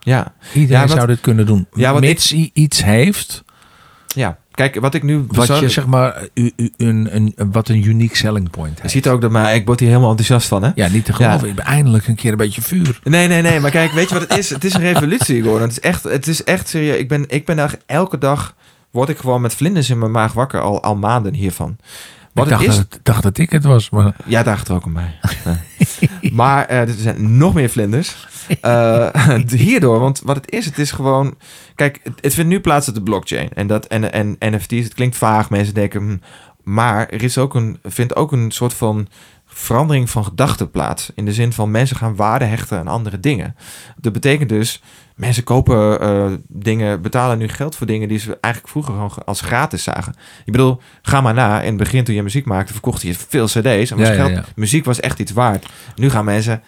[0.00, 1.66] ja, Iedereen Ja, wat- zou dit kunnen doen.
[1.72, 3.44] Ja, wat Mits hij iets heeft
[4.14, 4.38] ja.
[4.50, 5.24] Kijk, wat ik nu...
[5.28, 8.92] wat je zeg maar u, u- een, een, wat een unique selling point Je heeft.
[8.94, 10.70] ziet ook dat, maar ik word hier helemaal enthousiast van, hè?
[10.74, 11.48] Ja, niet te geloven.
[11.48, 13.00] Ik ben eindelijk een keer een beetje vuur.
[13.02, 13.60] Nee, nee, nee.
[13.60, 14.50] Maar kijk, weet je wat het is?
[14.50, 15.60] Het is een revolutie, Gordon.
[15.62, 16.96] Het is echt, het is echt serieus.
[16.98, 18.54] Ik ben, ik ben daar elke dag...
[18.90, 20.60] Word ik gewoon met vlinders in mijn maag wakker.
[20.60, 21.76] Al, al maanden hiervan.
[22.32, 22.76] Wat ik dacht, het is...
[22.76, 23.90] dat, dacht dat ik het was.
[23.90, 25.18] Maar Ja, daar er ook aan mij.
[26.32, 28.26] maar eh, er zijn nog meer vlinders.
[28.60, 29.08] Eh,
[29.46, 31.34] hierdoor, want wat het is, het is gewoon...
[31.74, 33.48] Kijk, het, het vindt nu plaats op de blockchain.
[33.54, 35.50] En, dat, en, en NFT's, het klinkt vaag.
[35.50, 36.00] Mensen denken...
[36.00, 36.16] hm,
[36.68, 39.08] maar er is ook een, vindt ook een soort van
[39.48, 41.10] verandering van gedachten plaats.
[41.14, 43.56] In de zin van mensen gaan waarde hechten aan andere dingen.
[43.96, 44.82] Dat betekent dus...
[45.18, 49.40] Mensen kopen eh, dingen, betalen nu geld voor dingen die ze eigenlijk vroeger gewoon als
[49.40, 50.14] gratis zagen.
[50.44, 51.60] Ik bedoel, ga maar na.
[51.60, 53.90] In het begin toen je muziek maakte, verkocht je veel cd's.
[53.90, 54.44] En was Ja, ja, geld, ja.
[54.54, 55.66] muziek was echt iets waard.
[55.94, 56.62] Nu gaan mensen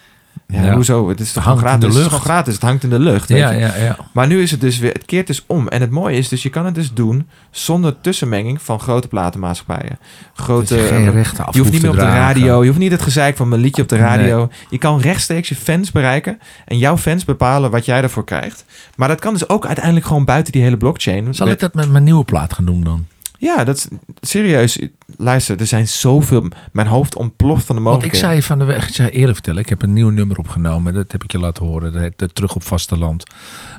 [0.51, 0.73] Ja, Ja.
[0.73, 1.09] hoezo?
[1.09, 1.87] Het is toch hangt gratis?
[1.87, 2.53] Het is gewoon gratis.
[2.53, 3.29] Het hangt in de lucht.
[3.29, 3.59] weet Ja, je.
[3.59, 3.97] ja, ja.
[4.13, 5.67] Maar nu is het dus weer, het keert dus om.
[5.67, 9.99] En het mooie is dus, je kan het dus doen zonder tussenmenging van grote platenmaatschappijen.
[10.33, 12.91] Grote, je geen rechten af je hoeft niet meer op de radio, je hoeft niet
[12.91, 14.49] het gezeik van mijn liedje op de radio.
[14.69, 18.65] Je kan rechtstreeks je fans bereiken en jouw fans bepalen wat jij ervoor krijgt.
[18.95, 21.33] Maar dat kan dus ook uiteindelijk gewoon buiten die hele blockchain.
[21.35, 23.05] Zal ik dat met mijn nieuwe plaat gaan doen dan?
[23.41, 23.87] Ja, dat is
[24.21, 24.79] serieus.
[25.17, 26.47] Luister, er zijn zoveel.
[26.71, 28.43] Mijn hoofd ontploft van de Want ik mogelijkheden.
[28.43, 30.93] zei van de weg, ik zei eerlijk vertellen, ik heb een nieuw nummer opgenomen.
[30.93, 31.93] Dat heb ik je laten horen.
[31.93, 33.23] Dat heet Terug op Vasteland.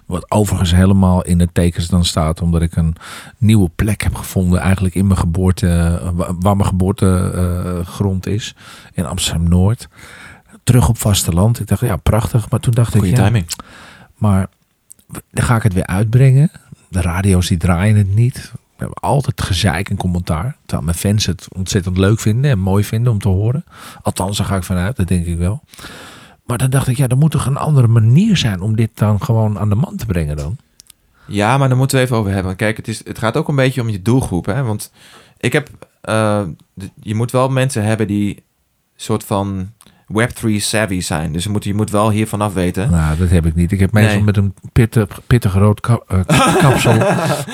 [0.07, 2.41] Wat overigens helemaal in de tekens dan staat.
[2.41, 2.95] Omdat ik een
[3.39, 4.61] nieuwe plek heb gevonden.
[4.61, 8.55] Eigenlijk in mijn geboorte, wa- waar mijn geboortegrond is.
[8.93, 9.89] In Amsterdam-Noord.
[10.65, 11.61] Terug op vasteland.
[11.61, 12.51] Ik dacht, ja, prachtig.
[12.51, 13.47] Maar toen dacht Goeie ik, ja, timing.
[14.17, 14.47] maar
[15.31, 16.51] dan ga ik het weer uitbrengen.
[16.89, 18.53] De radio's die draaien het niet.
[18.91, 20.57] Altijd gezeik en commentaar.
[20.61, 23.65] Terwijl mijn fans het ontzettend leuk vinden en mooi vinden om te horen.
[24.03, 25.63] Althans, daar ga ik vanuit, dat denk ik wel.
[26.47, 29.23] Maar dan dacht ik, ja, er moet toch een andere manier zijn om dit dan
[29.23, 30.57] gewoon aan de man te brengen dan.
[31.27, 32.57] Ja, maar daar moeten we even over hebben.
[32.57, 34.47] Kijk, het, is, het gaat ook een beetje om je doelgroep.
[34.47, 34.63] Hè?
[34.63, 34.93] Want
[35.39, 35.71] ik heb.
[36.01, 36.43] eh,
[37.03, 38.43] je moet wel mensen hebben die
[38.97, 39.71] soort van
[40.21, 41.33] Web3 savvy zijn.
[41.33, 42.91] Dus je moet, je moet wel hier vanaf weten.
[42.91, 43.73] Nou, dat heb ik niet.
[43.73, 44.25] Ik heb meestal Nee.
[44.25, 45.95] met een pittig, pittig rood eh,
[46.63, 47.03] kapsel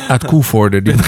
[0.09, 0.83] uit Koevoorde.
[0.83, 0.95] Die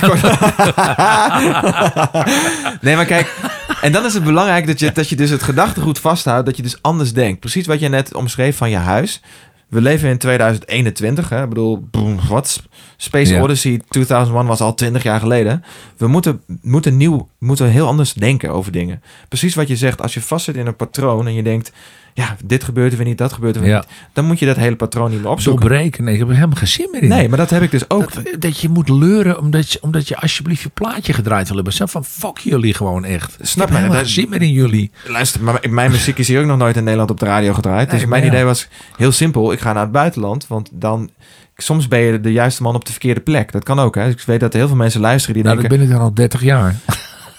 [2.80, 3.34] nee, maar kijk.
[3.80, 6.46] En dan is het belangrijk dat je, dat je dus het gedachtegoed vasthoudt.
[6.46, 7.40] Dat je dus anders denkt.
[7.40, 9.22] Precies wat je net omschreef van je huis.
[9.70, 11.28] We leven in 2021.
[11.28, 11.42] Hè?
[11.42, 11.88] Ik bedoel,
[12.28, 12.62] wat?
[12.96, 13.42] Space Ja.
[13.42, 15.64] Odyssey 2001 was al 20 jaar geleden.
[15.96, 19.02] We moeten, moeten nieuw, moeten heel anders denken over dingen.
[19.28, 20.02] Precies wat je zegt.
[20.02, 21.72] Als je vastzit in een patroon en je denkt...
[22.14, 23.76] Ja, dit gebeurt er weer niet, dat gebeurt er weer Ja.
[23.78, 23.88] niet.
[24.12, 25.68] Dan moet je dat hele patroon niet meer opzoeken.
[25.68, 26.04] Doorbreken.
[26.04, 27.08] Nee, ik heb er helemaal geen zin meer in.
[27.08, 28.12] Nee, maar dat heb ik dus ook.
[28.12, 31.72] Dat, dat je moet leuren omdat je, omdat je alsjeblieft je plaatje gedraaid wil hebben.
[31.74, 33.36] Zo van fuck jullie gewoon echt.
[33.40, 33.74] Snap je?
[33.86, 34.90] Dat- geen zin meer in jullie.
[35.06, 37.90] Luister, maar mijn muziek is hier ook nog nooit in Nederland op de radio gedraaid.
[37.90, 38.28] Dus mijn ja.
[38.28, 39.52] idee was heel simpel.
[39.52, 41.10] Ik ga naar het buitenland, want dan...
[41.56, 43.52] Soms ben je de juiste man op de verkeerde plek.
[43.52, 44.04] Dat kan ook, hè.
[44.04, 45.86] Dus ik weet dat er heel veel mensen luisteren die Nou, dat denken...
[45.86, 46.76] ben ik dan al 30 jaar.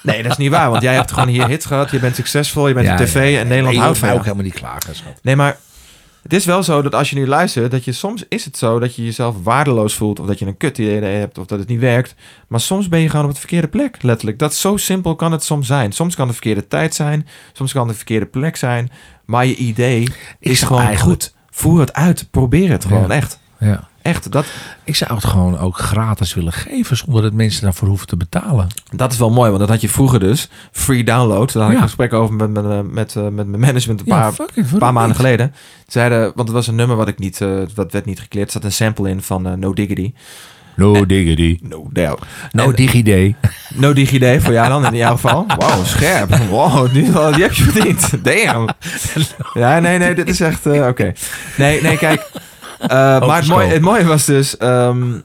[0.03, 1.91] Nee, dat is niet waar, want jij hebt gewoon hier hits gehad.
[1.91, 3.39] Je bent succesvol, je bent Ja, op tv ja.
[3.39, 4.19] en Nederland houdt van jou.
[4.19, 4.95] ook helemaal niet klagen.
[4.95, 5.19] schat.
[5.21, 5.57] Nee, maar
[6.23, 8.79] het is wel zo dat als je nu luistert, dat je soms is het zo
[8.79, 11.67] dat je jezelf waardeloos voelt, of dat je een kut idee hebt, of dat het
[11.67, 12.15] niet werkt.
[12.47, 14.39] Maar soms ben je gewoon op de verkeerde plek, letterlijk.
[14.39, 15.91] Dat zo simpel kan het soms zijn.
[15.91, 18.91] Soms kan het de verkeerde tijd zijn, soms kan het de verkeerde plek zijn,
[19.25, 20.07] maar je idee
[20.39, 21.33] is gewoon eigenlijk- goed.
[21.51, 23.39] Voer het uit, probeer het gewoon, echt.
[23.59, 23.89] Ja.
[24.01, 24.45] Echt, dat,
[24.83, 28.67] Ik zou het gewoon ook gratis willen geven zonder dat mensen daarvoor hoeven te betalen.
[28.95, 30.49] dat is wel mooi, want dat had je vroeger dus.
[30.71, 31.81] Free download, daar had ik Ja.
[31.83, 34.37] een gesprek over met, met, met, met, eh, met mijn management een Ja, paar, it,
[34.55, 35.19] waarom paar maanden niet?
[35.19, 35.53] geleden.
[35.87, 38.45] Zeiden, want het was een nummer wat ik niet, eh, wat werd niet gekleerd.
[38.47, 40.13] Er zat een sample in van eh, No Diggity.
[40.75, 41.59] No diggity.
[41.61, 41.89] No.
[42.51, 43.35] No En- digidee.
[43.73, 45.45] No DigiD voor jou dan in jouw geval.
[45.57, 46.35] Wow, scherp.
[46.49, 48.23] Wow, die, die heb je verdiend.
[48.23, 48.67] Damn.
[49.53, 50.65] Ja, nee, nee, dit is echt...
[50.65, 51.13] eh, Oké.
[51.57, 52.29] Nee, nee, kijk.
[52.81, 54.57] Eh, maar het mooie, het mooie was dus...
[54.57, 55.19] ehm,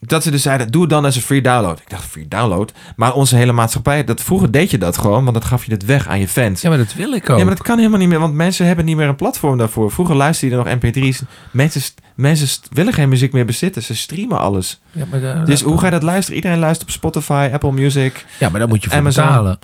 [0.00, 1.78] dat ze dus zeiden, doe het dan als een free download.
[1.78, 2.72] Ik dacht, free download?
[2.96, 4.04] Maar onze hele maatschappij...
[4.04, 6.60] Dat, vroeger deed je dat gewoon, want dan gaf je het weg aan je fans.
[6.60, 7.38] Ja, maar dat wil ik ook.
[7.38, 9.90] Ja, maar dat kan helemaal niet meer, want mensen hebben niet meer een platform daarvoor.
[9.90, 11.22] Vroeger luisterden je nog mp3's.
[11.50, 11.80] Mensen,
[12.16, 13.82] mensen willen geen muziek meer bezitten.
[13.82, 14.80] Ze streamen alles.
[14.92, 16.36] Ja, maar, Dus hoe ga je dat luisteren?
[16.36, 18.24] Iedereen luistert op Spotify, Apple Music.
[18.38, 19.24] ja, maar daar moet je voor Amazon.
[19.26, 19.58] betalen.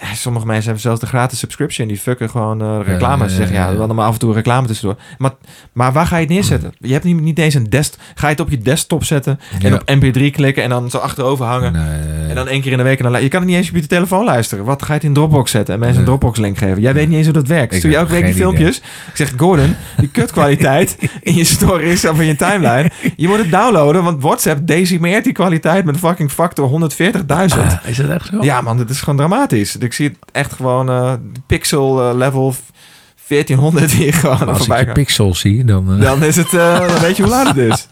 [0.00, 1.88] Ja, sommige mensen hebben zelfs de gratis subscription.
[1.88, 3.22] Die fucken gewoon eh, reclame.
[3.22, 3.72] Ja, Ze zeggen, ja, ja, ja.
[3.72, 4.96] we hadden maar af en toe reclame tussendoor.
[5.18, 5.30] Maar,
[5.72, 6.72] maar waar ga je het neerzetten?
[6.78, 7.94] Je hebt niet, niet eens een desk.
[8.14, 11.46] Ga je het op je desktop zetten en op mp3 klikken en dan zo achterover
[11.46, 11.72] hangen.
[11.72, 12.28] Nee.
[12.28, 12.98] En dan één keer in de week.
[13.00, 14.64] En dan, je kan het niet eens op je telefoon luisteren.
[14.64, 16.04] Wat ga je het in Dropbox zetten en mensen een.
[16.04, 16.80] Dropbox link geven?
[16.80, 17.72] Jij weet niet eens hoe dat werkt.
[17.72, 18.56] Ik Stuur je elke week die geen idee.
[18.56, 18.78] filmpjes.
[19.08, 22.90] Ik zeg, Gordon, die kutkwaliteit in je stories of in je timeline.
[23.16, 26.74] Je moet het downloaden, want WhatsApp decimeert die kwaliteit met fucking factor 140.000.
[27.26, 28.42] Ah, is dat echt zo?
[28.42, 29.76] Ja, man, dit is gewoon dramatisch.
[29.76, 31.12] Ik zie het echt gewoon eh,
[31.46, 32.54] pixel eh, level
[33.28, 34.94] 1400 hier gewoon als ik voorbij je gaan.
[34.94, 35.92] pixels zie, dan...
[35.94, 37.88] eh, Dan is het, eh, dan weet je hoe laat het is.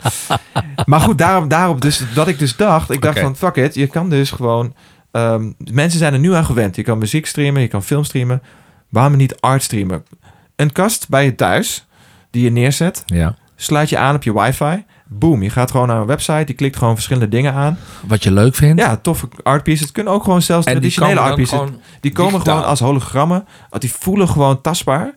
[0.87, 3.87] Maar goed, daarop, daarop dus, dat ik dus dacht, ik dacht van fuck it, je
[3.87, 4.74] kan dus gewoon,
[5.11, 6.76] ehm, mensen zijn er nu aan gewend.
[6.76, 8.43] Je kan muziek streamen, je kan film streamen.
[8.89, 10.05] Waarom niet art streamen?
[10.57, 11.87] Een kast bij je thuis,
[12.30, 13.35] die je neerzet, ja.
[13.63, 14.85] Sluit je aan op je wifi.
[15.07, 17.79] Boom, je gaat gewoon naar een website, je klikt gewoon verschillende dingen aan.
[18.07, 18.81] Wat je leuk vindt.
[18.81, 19.81] Ja, toffe art pieces.
[19.81, 21.59] Het kunnen ook gewoon zelfs en die traditionele komen art dan pieces.
[21.59, 22.01] gewoon...
[22.01, 23.45] Die komen gewoon als hologrammen.
[23.71, 25.15] Want Die voelen gewoon tastbaar.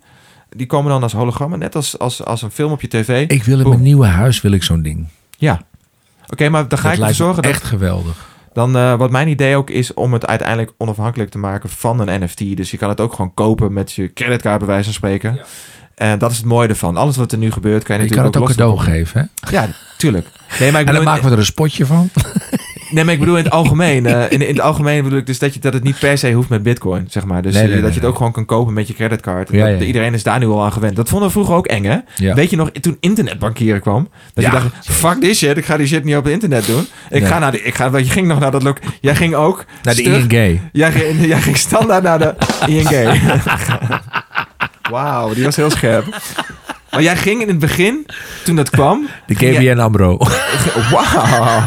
[0.50, 1.60] Die komen dan als hologrammen.
[1.60, 3.30] Net als, als, als een film op je tv.
[3.30, 3.72] Ik wil in Boom.
[3.72, 5.08] mijn nieuwe huis wil ik zo'n ding.
[5.38, 5.62] Ja.
[6.30, 7.52] Oké, maar dan ga dat ik ervoor zorgen dat...
[7.52, 8.34] echt geweldig.
[8.54, 12.24] Dan, eh, wat mijn idee ook is om het uiteindelijk onafhankelijk te maken van een
[12.24, 12.58] NFT.
[12.58, 15.40] Dus je kan het ook gewoon kopen met je creditcard bij wijze van spreken.
[15.96, 16.98] En dat is het mooie ervan.
[16.98, 19.52] Alles wat er nu gebeurt, kan je, Je kan natuurlijk het ook cadeau geven, hè?
[19.52, 19.68] Ja,
[19.98, 20.28] tuurlijk.
[20.60, 22.10] Nee, maar ik En dan maken we er een spotje van.
[22.90, 24.06] Nee, maar ik bedoel in het algemeen.
[24.06, 26.32] eh, in, in het algemeen bedoel ik dus dat, je, dat het niet per se
[26.32, 27.42] hoeft met bitcoin, zeg maar.
[27.42, 29.50] Dus Nee, eh, nee, dat nee, je het ook gewoon kan kopen met je creditcard.
[29.52, 29.86] Ja, Dat- ja.
[29.86, 30.96] Iedereen is daar nu al aan gewend.
[30.96, 31.98] Dat vonden we vroeger ook eng, hè?
[32.16, 32.34] Ja.
[32.34, 35.88] Weet je nog, toen internetbankieren kwam, dat je dacht, fuck this shit, ik ga die
[35.88, 36.88] shit niet op het internet doen.
[37.10, 38.78] Ik ga naar de, ik ga, je ging nog naar dat lok.
[39.02, 40.60] Jij ging ook Naar de ING.
[40.72, 42.36] Jij ging, jij ging standaard naar de
[42.68, 42.90] ING.
[44.90, 46.06] Wauw, die was heel scherp.
[46.92, 48.06] Maar jij ging in het begin,
[48.44, 49.08] toen dat kwam...
[49.28, 50.18] De ging jij- KBN AMRO.
[50.92, 51.64] Wauw.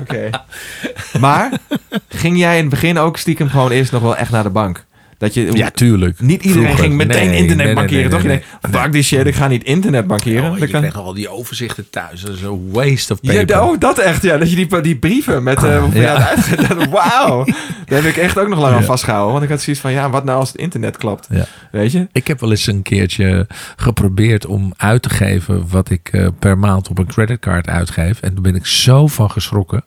[0.00, 0.30] Oké.
[1.20, 1.50] Maar
[2.08, 4.84] ging jij in het begin ook stiekem gewoon eerst nog wel echt naar de bank?
[5.18, 6.20] Dat je, Ja, tuurlijk.
[6.20, 6.84] Niet iedereen Vroeger.
[6.84, 8.28] ging meteen Nee, internet nee, bankieren, nee, toch?
[8.28, 8.42] nee,
[8.82, 10.44] fuck die shit, ik ga niet internet bankieren.
[10.50, 12.20] Oh, Dat je kan- al die overzichten thuis.
[12.20, 13.62] Dat is een waste of Ja, paper.
[13.62, 14.38] oh, dat echt, ja.
[14.38, 15.60] Dat je die, die brieven met...
[15.92, 16.28] ja.
[16.28, 16.90] uitgedaan.
[16.90, 17.44] Wauw.
[17.86, 18.86] Daar heb ik echt ook nog lang aan Ja.
[18.86, 19.32] vastgehouden.
[19.32, 21.26] Want ik had zoiets van, ja, wat nou als het internet klapt?
[21.30, 21.46] Ja.
[21.70, 22.06] Weet je?
[22.12, 23.46] Ik heb wel eens een keertje
[23.76, 28.20] geprobeerd om uit te geven wat ik eh, per maand op een creditcard uitgeef.
[28.20, 29.84] En toen ben ik zo van geschrokken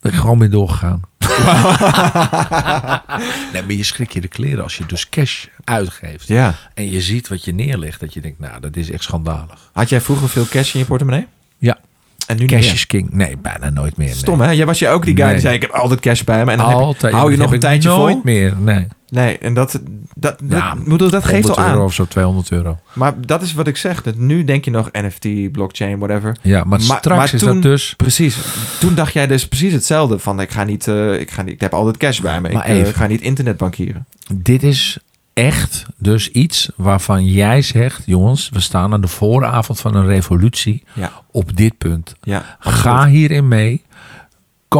[0.00, 1.00] dat ik gewoon ben doorgegaan.
[3.52, 6.28] nee, maar je schrik je de kleren als je dus cash uitgeeft.
[6.28, 6.54] Ja.
[6.74, 8.00] En je ziet wat je neerlegt.
[8.00, 9.70] Dat je denkt, nou, dat is echt schandalig.
[9.72, 11.26] Had jij vroeger veel cash in je portemonnee?
[11.58, 11.78] Ja,
[12.26, 13.10] En nu cash is king.
[13.12, 14.06] Nee, bijna nooit meer.
[14.08, 14.16] nee.
[14.16, 14.50] Stom, hè?
[14.50, 15.32] Jij was je ook die guy Nee.
[15.32, 16.50] die zei, ik heb altijd cash bij me.
[16.50, 17.12] En dan heb je- Altijd.
[17.14, 18.20] hou je nog een tijdje nooit vol?
[18.24, 18.54] meer.
[18.58, 18.86] Nee.
[19.14, 19.80] Nee, en dat,
[20.16, 21.84] dat, dat, Ja, bedoel, dat geeft al 100 euro aan.
[21.86, 22.78] of zo, 200 euro.
[22.92, 24.02] Maar dat is wat ik zeg.
[24.02, 26.36] Dat nu denk je nog NFT, blockchain, whatever.
[26.42, 27.94] Ja, maar, Maar- straks maar is toen- dat dus...
[27.96, 28.36] Precies.
[28.80, 30.18] Toen dacht jij dus precies hetzelfde.
[30.18, 32.52] Van ik ga niet, eh, ik ga niet, ik heb altijd cash bij me.
[32.52, 32.94] Maar ik eh, even.
[32.94, 34.06] ga niet internetbankieren.
[34.34, 34.98] Dit is
[35.32, 38.02] echt dus iets waarvan jij zegt...
[38.06, 42.14] jongens, we staan aan de vooravond van een revolutie Ja, op dit punt.
[42.22, 42.56] ja.
[42.58, 43.82] Ga hierin mee.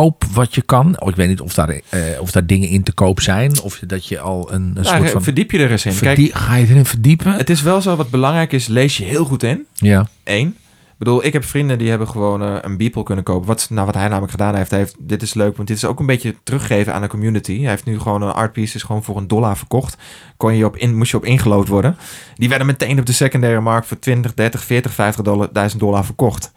[0.03, 1.01] Koop wat je kan.
[1.01, 3.61] Oh, ik weet niet of daar, eh, of daar dingen in te koop zijn.
[3.61, 5.23] Of dat je al een, een Nou, soort van...
[5.23, 5.93] verdiep je er eens in.
[5.93, 7.33] verdie- Kijk, ga je erin verdiepen?
[7.33, 8.67] het is wel zo wat belangrijk is.
[8.67, 9.67] Lees je heel goed in.
[9.75, 10.07] Ja.
[10.25, 10.47] Eén.
[10.49, 13.47] Ik bedoel, ik heb vrienden die hebben gewoon eh, een Beeple kunnen kopen.
[13.47, 15.85] Wat, nou, wat hij namelijk gedaan heeft, hij heeft, dit is leuk, want dit is
[15.85, 17.61] ook een beetje teruggeven aan de community.
[17.61, 19.97] Hij heeft nu gewoon een art piece, is gewoon voor een dollar verkocht.
[20.37, 21.97] Kon je op in, moest je op ingelood worden.
[22.35, 26.05] Die werden meteen op de secundaire markt voor 20, 30, 40, 50 dollar, duizend dollar
[26.05, 26.53] verkocht.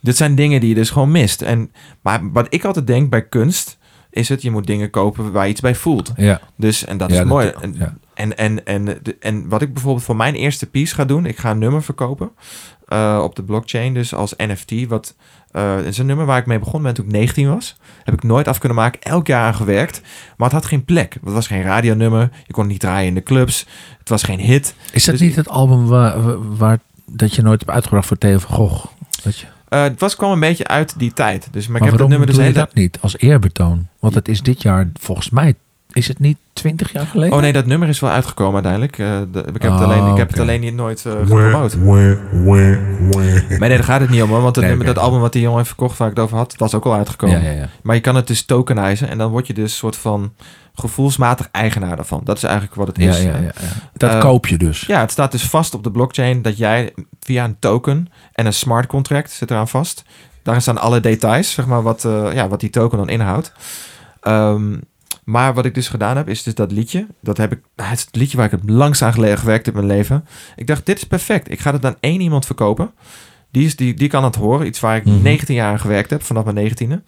[0.00, 1.42] Dit zijn dingen die je dus gewoon mist.
[1.42, 3.78] En, maar wat ik altijd denk bij kunst,
[4.10, 6.12] is het, je moet dingen kopen waar je iets bij voelt.
[6.16, 6.40] Ja.
[6.56, 7.48] Dus, en dat Ja, is dat- mooi.
[7.60, 7.94] En, ja.
[8.14, 11.50] en, en, en, en wat ik bijvoorbeeld voor mijn eerste piece ga doen, ik ga
[11.50, 12.30] een nummer verkopen
[12.88, 14.86] eh, op de blockchain, dus als NFT.
[14.88, 15.14] Wat
[15.52, 17.76] het is een nummer waar ik mee begon ben toen ik 19 was.
[18.04, 20.00] Heb ik nooit af kunnen maken, elk jaar aan gewerkt.
[20.36, 21.14] Maar het had geen plek.
[21.24, 22.30] Het was geen radionummer.
[22.46, 23.66] Je kon het niet draaien in de clubs.
[23.98, 24.74] Het was geen hit.
[24.92, 28.38] Is dat Dus niet het album waar, waar, dat je nooit hebt uitgebracht voor Theo
[28.38, 28.86] van Gogh?
[29.22, 31.48] Dat je, Eh, het was, kwam een beetje uit die tijd.
[31.50, 32.64] Dus, maar, maar ik heb het waarom nummer dus doe je hele...
[32.64, 33.86] dat niet als eerbetoon?
[33.98, 35.54] Want het is dit jaar, volgens mij,
[35.92, 37.34] is het niet 20 jaar geleden?
[37.36, 38.98] Oh nee, dat nummer is wel uitgekomen uiteindelijk.
[38.98, 41.76] Eh, de- ik heb, het, Oh, alleen, ik heb het alleen niet nooit gepromoot.
[41.76, 44.28] Maar nee, daar gaat het niet om.
[44.28, 46.24] hoor, Want het Nee, nummer, dat album wat die jongen heeft verkocht, waar ik het
[46.24, 47.42] over had, was ook al uitgekomen.
[47.42, 47.68] Ja, ja, ja.
[47.82, 50.32] Maar je kan het dus tokenizen en dan word je dus een soort van
[50.74, 52.20] gevoelsmatig eigenaar daarvan.
[52.24, 53.22] Dat is eigenlijk wat het is.
[53.22, 53.50] ja, ja, ja.
[53.96, 54.80] Dat Eh, koop je dus.
[54.86, 58.52] Ja, het staat dus vast op de blockchain dat jij via een token en een
[58.52, 60.04] smart contract zit eraan vast.
[60.42, 63.52] Daar staan alle details, zeg maar, wat, eh, ja, wat die token dan inhoudt.
[64.20, 64.74] Ehm,
[65.28, 67.06] maar wat ik dus gedaan heb, is dus dat liedje.
[67.22, 69.96] Dat heb ik, nou, het liedje waar ik het langst aan gewerkt heb in mijn
[69.96, 70.24] leven.
[70.56, 71.50] Ik dacht, dit is perfect.
[71.50, 72.90] Ik ga het aan één iemand verkopen.
[73.50, 74.66] Die, is, die, die kan het horen.
[74.66, 75.22] Iets waar ik Mhm.
[75.22, 77.02] 19 jaar aan gewerkt heb, vanaf mijn 19e.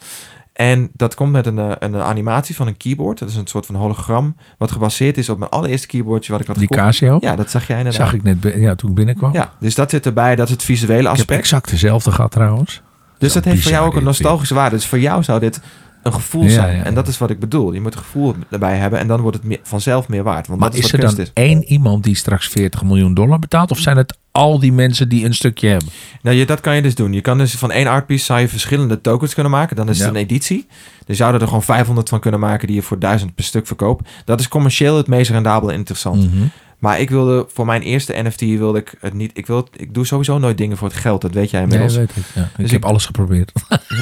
[0.53, 3.19] En dat komt met een, eh, een animatie van een keyboard.
[3.19, 6.47] Dat is een soort van hologram, wat gebaseerd is op mijn allereerste keyboardje wat ik
[6.47, 6.87] had Die gekocht.
[6.87, 7.17] Casio?
[7.21, 8.03] Ja, dat zag jij inderdaad.
[8.03, 9.33] Zag ik net ja, toen ik binnenkwam.
[9.33, 10.37] Ja, dus dat zit erbij.
[10.37, 11.41] Dat is het visuele ik heb aspect.
[11.41, 12.83] exact dezelfde gehad trouwens.
[13.19, 14.77] Dus dat heeft voor jou ook een nostalgische waarde.
[14.77, 15.61] Dus voor jou zou dit
[16.03, 16.77] een gevoel Ja, zijn.
[16.77, 16.83] ja.
[16.85, 17.73] En dat is wat ik bedoel.
[17.73, 20.47] Je moet een gevoel erbij hebben en dan wordt het meer, vanzelf meer waard.
[20.47, 21.31] Want Maar dat is, is er dan is.
[21.35, 23.71] één iemand die straks 40 miljoen dollar betaalt?
[23.71, 25.89] Of zijn het al die mensen die een stukje hebben?
[26.23, 27.13] Nou, je, dat kan je dus doen.
[27.13, 29.77] Je kan dus van één artpiece zou je verschillende tokens kunnen maken.
[29.77, 30.05] Dan is Ja.
[30.05, 30.67] het een editie.
[30.99, 33.67] Dus je zou er gewoon 500 van kunnen maken die je voor 1000 per stuk
[33.67, 34.09] verkoopt.
[34.25, 36.33] Dat is commercieel het meest rendabel en interessant.
[36.35, 36.45] Mhm.
[36.81, 39.31] Maar ik wilde voor mijn eerste NFT wilde ik het niet.
[39.35, 41.21] Ik, wil, ik doe sowieso nooit dingen voor het geld.
[41.21, 41.97] Dat weet jij Nee, inmiddels.
[41.97, 42.23] weet ik.
[42.35, 42.43] Ja.
[42.43, 43.53] ik Dus heb ik- alles geprobeerd.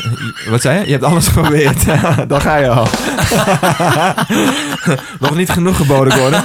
[0.51, 0.85] Wat zei je?
[0.85, 1.85] Je hebt alles geprobeerd.
[2.29, 2.87] Dan ga je al.
[5.29, 6.45] nog niet genoeg geboden worden.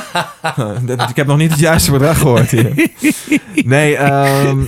[1.10, 2.90] ik heb nog niet het juiste bedrag gehoord hier.
[3.66, 4.60] Nee, ehm,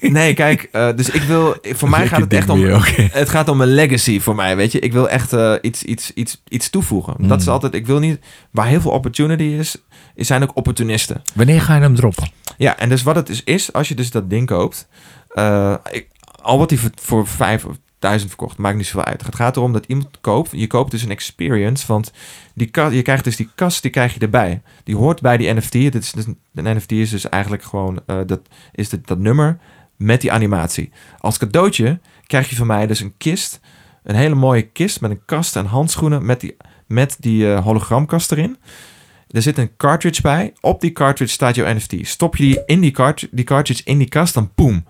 [0.18, 0.62] nee kijk.
[0.72, 1.56] eh, dus ik wil...
[1.62, 2.60] Voor mij gaat het echt om...
[3.12, 4.78] Het gaat om een legacy voor mij, weet je.
[4.80, 7.14] Ik wil echt eh, iets, iets, iets, iets toevoegen.
[7.28, 7.52] Dat is Mm.
[7.52, 7.74] altijd...
[7.74, 8.18] Ik wil niet...
[8.50, 9.76] Waar heel veel opportunity is,
[10.16, 11.22] zijn ook opportunisten.
[11.34, 12.30] Wanneer ga je hem droppen?
[12.58, 14.88] Ja, en dus wat het dus is, als je dus dat ding koopt,
[15.28, 16.08] eh, ik,
[16.42, 19.26] al wordt die voor, voor vijf of duizend verkocht, maakt niet zoveel uit.
[19.26, 22.12] Het gaat erom dat iemand koopt, je koopt dus een experience, want
[22.54, 24.62] die ka- je krijgt dus die kast, die krijg je erbij.
[24.84, 25.72] Die hoort bij die NFT.
[25.72, 26.24] Dit is dus,
[26.54, 28.40] een NFT is dus eigenlijk gewoon, dat
[28.72, 29.58] is dit, dat nummer
[30.00, 30.90] met die animatie.
[31.18, 33.60] Als cadeautje krijg je van mij dus een kist
[34.02, 38.32] een hele mooie kist met een kast en handschoenen met die, met die eh, hologramkast
[38.32, 38.56] erin.
[39.30, 40.52] Er zit een cartridge bij.
[40.60, 41.94] Op die cartridge staat jouw NFT.
[42.02, 44.84] Stop je die, in die, cart die cartridge in die kast, dan boom.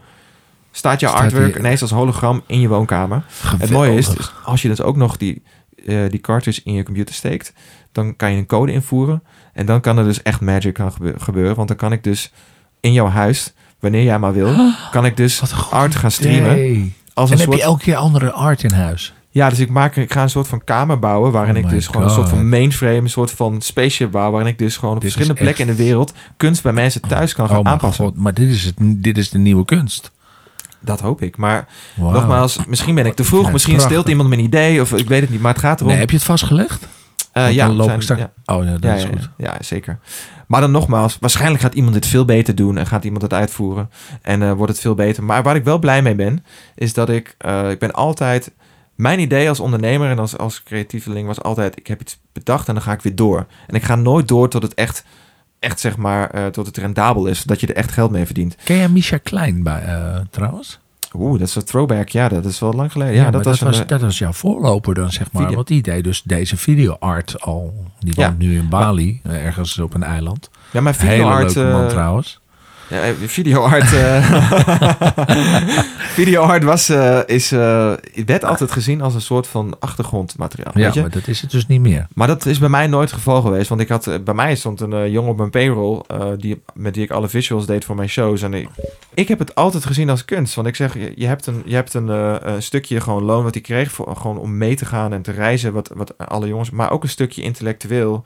[0.71, 3.25] Staat jouw Staat artwork die- ineens als hologram in je woonkamer.
[3.59, 5.43] Het mooie is, dus als je dus ook nog die,
[5.87, 7.53] eh, die cartridge in je computer steekt,
[7.93, 9.23] dan kan je een code invoeren.
[9.53, 11.57] En dan kan er dus echt magic gaan gebe- gebeuren.
[11.57, 12.33] Want dan kan ik dus
[12.81, 14.55] in jouw huis, wanneer jij maar wil,
[14.91, 16.53] kan ik dus art gaan streamen.
[16.53, 16.93] idee.
[17.15, 19.13] Als En een heb soort, je elke keer andere art in huis?
[19.31, 21.87] ja, dus ik, maak, ik ga een soort van kamer bouwen waarin Oh ik dus
[21.87, 25.01] gewoon een soort van mainframe, een soort van spaceship bouw, waarin ik dus gewoon op
[25.01, 28.05] Dit verschillende plekken in de wereld kunst bij mensen thuis kan gaan Oh mijn aanpassen.
[28.05, 30.11] god, maar dit is, het, dit is de nieuwe kunst.
[30.81, 31.37] Dat hoop ik.
[31.37, 31.67] Maar
[31.97, 33.93] nogmaals, misschien ben ik te vroeg, misschien prachtig.
[33.99, 35.41] steelt iemand mijn idee of ik weet het niet.
[35.41, 35.91] Maar het gaat erom.
[35.93, 36.87] Nee, heb je het vastgelegd?
[37.33, 38.55] Eh, ja, zijn- ik straks- ja.
[38.57, 39.31] Oh ja, dat Ja, is goed.
[39.37, 39.99] ja, ja, zeker.
[40.47, 43.91] Maar dan nogmaals, waarschijnlijk gaat iemand dit veel beter doen en gaat iemand het uitvoeren
[44.23, 45.25] en eh, wordt het veel beter.
[45.25, 48.51] Maar waar ik wel blij mee ben, is dat ik, eh, ik ben altijd,
[48.95, 52.75] mijn idee als ondernemer en als, als creatieveling was altijd, ik heb iets bedacht en
[52.75, 53.47] dan ga ik weer door.
[53.67, 55.05] En ik ga nooit door tot het echt,
[55.59, 58.57] echt zeg maar, tot het rendabel is, dat je er echt geld mee verdient.
[58.65, 59.83] Ken jij Misha Klein bij,
[60.31, 60.81] trouwens?
[61.15, 63.15] Oeh, dat is een throwback, ja, dat is wel lang geleden.
[63.15, 65.43] Ja, maar dat, dat, was, een, eh, dat was jouw voorloper dan, zeg maar.
[65.43, 65.55] Video.
[65.57, 67.75] Want die deed dus deze video-art al.
[67.99, 68.27] Die Ja.
[68.27, 70.51] woont nu in Bali, ergens op een eiland.
[70.73, 72.40] ja, mijn Hele videoart, leuke man eh, trouwens.
[72.91, 73.93] Ja, eh, videoart.
[73.93, 74.43] eh
[76.21, 77.93] videoart was, eh, is, eh,
[78.27, 80.73] werd altijd gezien als een soort van achtergrondmateriaal.
[80.75, 81.01] Ja, weet je?
[81.01, 82.07] maar dat is het dus niet meer.
[82.15, 83.69] Maar dat is bij mij nooit het geval geweest.
[83.69, 86.03] Want ik had, bij mij stond een jongen op mijn payroll.
[86.37, 88.43] die, met die ik alle visuals deed voor mijn shows.
[88.43, 88.69] En ik,
[89.15, 90.55] ik heb het altijd gezien als kunst.
[90.55, 92.09] Want ik zeg, je, je hebt een, je hebt een,
[92.53, 93.93] een stukje gewoon loon wat hij kreeg.
[93.93, 95.73] Voor, gewoon om mee te gaan en te reizen.
[95.73, 96.71] Wat, wat alle jongens.
[96.71, 98.25] Maar ook een stukje intellectueel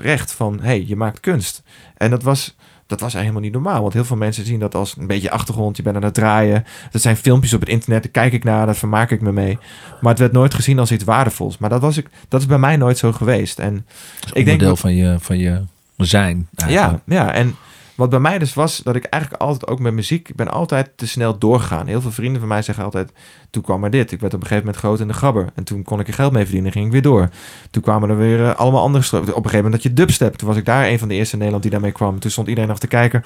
[0.00, 1.62] recht van: hey, je maakt kunst.
[1.96, 2.56] En dat was.
[2.88, 3.80] Dat was helemaal niet normaal.
[3.80, 5.76] Want heel veel mensen zien dat als een beetje achtergrond.
[5.76, 6.64] Je bent aan het draaien.
[6.90, 8.02] Dat zijn filmpjes op het internet.
[8.02, 8.66] Daar kijk ik naar.
[8.66, 9.58] Daar vermaak ik me mee.
[10.00, 11.58] Maar het werd nooit gezien als iets waardevols.
[11.58, 13.58] Maar dat, was ik, dat is bij mij nooit zo geweest.
[13.58, 13.84] En Dat
[14.24, 15.62] is Ik denk onderdeel dat- van, je, van je
[15.96, 16.48] zijn.
[16.68, 17.54] ja, ja, en
[17.98, 20.90] wat bij mij dus was, dat ik eigenlijk altijd ook met muziek, ik ben altijd
[20.96, 21.86] te snel doorgegaan.
[21.86, 23.12] Heel veel vrienden van mij zeggen altijd,
[23.50, 24.12] toen kwam er dit.
[24.12, 25.46] Ik werd op een gegeven moment groot in de gabber.
[25.54, 27.28] En toen kon ik er geld mee verdienen, ging ik weer door.
[27.70, 29.28] Toen kwamen er weer eh, allemaal andere stroken.
[29.28, 30.34] Op een gegeven moment dat je dubstep.
[30.34, 32.18] Toen was ik daar een van de eerste in Nederland die daarmee kwam.
[32.18, 33.24] Toen stond iedereen af te kijken.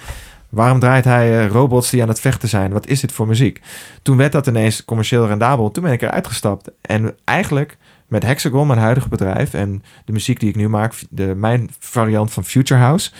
[0.48, 2.72] Waarom draait hij eh, robots die aan het vechten zijn?
[2.72, 3.60] Wat is dit voor muziek?
[4.02, 5.70] Toen werd dat ineens commercieel rendabel.
[5.70, 6.70] Toen ben ik eruit gestapt.
[6.80, 9.54] En eigenlijk met Hexagon, mijn huidige bedrijf...
[9.54, 13.10] en de muziek die ik nu maak, de, mijn variant van Future House...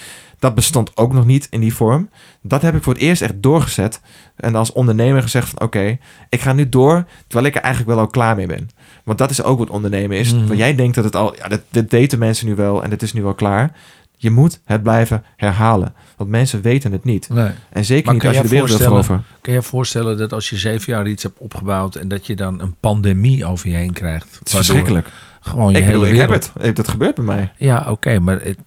[0.43, 2.11] dat bestond ook nog niet in die vorm.
[2.41, 4.01] Dat heb ik voor het eerst echt doorgezet.
[4.37, 5.61] En als ondernemer gezegd van...
[5.61, 7.05] oké, ik ga nu door...
[7.27, 8.69] terwijl ik er eigenlijk wel al klaar mee ben.
[9.05, 10.33] Want dat is ook wat ondernemen is.
[10.33, 10.47] Mhm.
[10.47, 11.37] Want jij denkt dat het al...
[11.37, 13.73] Ja, dat, dit weten mensen nu wel en het is nu wel klaar.
[14.17, 15.95] Je moet het blijven herhalen.
[16.17, 17.29] Want mensen weten het niet.
[17.29, 17.51] Nee.
[17.71, 19.25] En zeker Maar niet als je de wereld veroveren.
[19.41, 21.95] Kan je je voorstellen dat als je zeven jaar iets hebt opgebouwd...
[21.95, 24.37] en dat je dan een pandemie over je heen krijgt?
[24.39, 25.09] Het is verschrikkelijk.
[25.41, 26.77] Gewoon je Ik hele bedoel, ik heb het.
[26.77, 27.53] Dat gebeurt bij mij.
[27.57, 28.59] Ja, oké, maar het-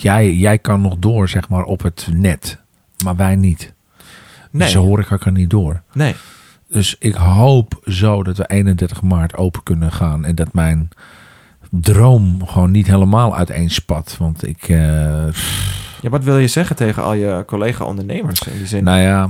[0.00, 2.58] jij, jij kan nog door, zeg maar, op het net.
[3.04, 3.72] Maar wij niet.
[4.50, 5.82] Nee, Dus de horeca kan niet door.
[5.92, 6.14] nee.
[6.68, 10.24] Dus ik hoop zo dat we 31 maart open kunnen gaan.
[10.24, 10.88] En dat mijn
[11.70, 14.16] droom gewoon niet helemaal uiteenspat.
[14.18, 14.62] Want ik...
[14.62, 15.26] eh,
[16.00, 18.84] Ja, wat wil je zeggen tegen al je collega-ondernemers in die zin?
[18.84, 19.28] Nou ja,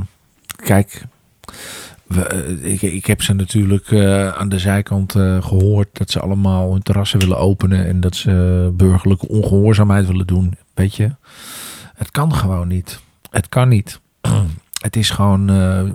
[0.65, 1.03] kijk.
[2.07, 6.21] We, eh, ik, ik heb ze natuurlijk eh, aan de zijkant eh, gehoord dat ze
[6.21, 10.57] allemaal hun terrassen willen openen en dat ze burgerlijke ongehoorzaamheid willen doen.
[10.75, 11.11] Weet je,
[11.95, 13.01] het kan gewoon niet.
[13.31, 14.01] Het kan niet.
[14.85, 15.47] Het is gewoon,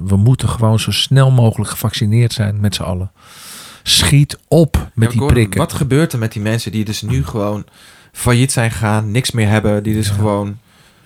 [0.07, 3.11] we moeten gewoon zo snel mogelijk gevaccineerd zijn met z'n allen.
[3.83, 5.59] Schiet op met die prikken.
[5.59, 7.65] Wat gebeurt er met die mensen die dus nu gewoon
[8.11, 10.13] failliet zijn gegaan, niks meer hebben, die dus Ja.
[10.13, 10.57] gewoon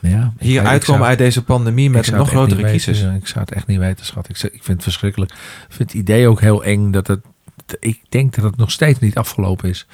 [0.09, 3.01] Ja, hier uitkomen zou- uit deze pandemie met een nog grotere crisis?
[3.01, 3.15] weten.
[3.15, 4.29] Ik zou het echt niet weten, schat.
[4.29, 5.31] Ik, ik vind het verschrikkelijk.
[5.31, 7.19] Ik vind het idee ook heel eng dat het...
[7.79, 9.87] Ik denk dat het nog steeds niet afgelopen is.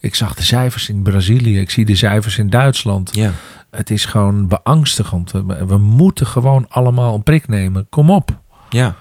[0.00, 1.60] Ik zag de cijfers in Brazilië.
[1.60, 3.14] Ik zie de cijfers in Duitsland.
[3.14, 3.32] Ja.
[3.70, 5.30] Het is gewoon beangstigend.
[5.30, 7.86] We, we moeten gewoon allemaal een prik nemen.
[7.88, 8.40] Kom op.
[8.70, 8.96] ja.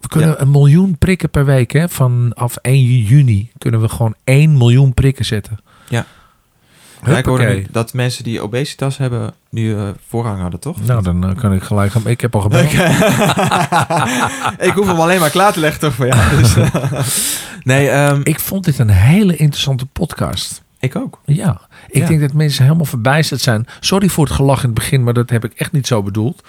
[0.00, 1.70] We kunnen een miljoen prikken per week.
[1.72, 1.88] Hè?
[1.88, 5.58] Vanaf 1 juni kunnen we gewoon 1 miljoen prikken zetten.
[5.88, 6.06] Ja.
[7.06, 10.76] Ja, ik hoorde nu dat mensen die obesitas hebben nu eh, voorrang hadden, toch?
[10.86, 12.06] Nou, dan eh, kan ik gelijk gaan.
[12.06, 12.72] Ik heb al gebeld.
[14.68, 16.36] ik hoef hem alleen maar klaar te leggen toch voor jou.
[16.36, 16.54] Dus,
[17.62, 20.62] nee, ehm, Ik vond dit een hele interessante podcast.
[20.78, 21.20] ik ook.
[21.24, 22.06] Ja, ik Ja.
[22.08, 23.66] denk dat mensen helemaal verbijsterd zijn.
[23.80, 26.42] Sorry voor het gelach in het begin, maar dat heb ik echt niet zo bedoeld.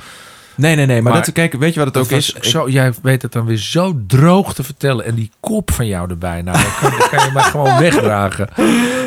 [0.56, 1.02] Nee, nee, nee.
[1.02, 2.34] Maar, Maar dat, kijk, weet je wat het ook is?
[2.34, 5.06] Ik- zo, jij weet het dan weer zo droog te vertellen.
[5.06, 6.42] En die kop van jou erbij.
[6.42, 8.50] Nou, dan kan, je maar gewoon wegdragen.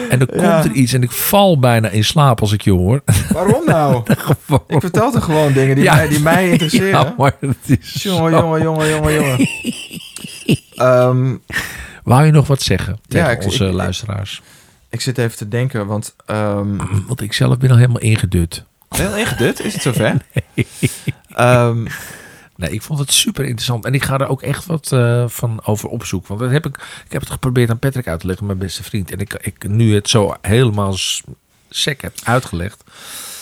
[0.09, 0.53] En dan Ja.
[0.61, 3.01] komt er iets en ik val bijna in slaap als ik je hoor.
[3.33, 4.03] waarom nou?
[4.67, 5.95] Ik vertel toch gewoon dingen die, Ja.
[5.95, 6.89] mij, die mij interesseren?
[6.89, 9.49] Ja, maar het is Jongen, jongen, jongen, jongen, jongen.
[10.75, 11.35] Ehm,
[12.05, 14.43] Wou je nog wat zeggen tegen ik- onze ik- luisteraars?
[14.91, 16.15] Ik zit even te denken, want...
[16.27, 16.77] ehm
[17.07, 18.65] Want ik zelf ben al helemaal ingedut.
[18.97, 20.17] Heel ingedut, is het zover?
[21.35, 21.87] Ehm,
[22.57, 23.85] Nee, ik vond het super interessant.
[23.85, 26.29] En ik ga er ook echt wat eh, van over opzoeken.
[26.29, 26.77] Want dat heb ik,
[27.07, 29.11] ik heb het geprobeerd aan Patrick uit te leggen, mijn beste vriend.
[29.11, 30.95] En ik, ik nu het zo helemaal
[31.69, 32.85] sec heb uitgelegd.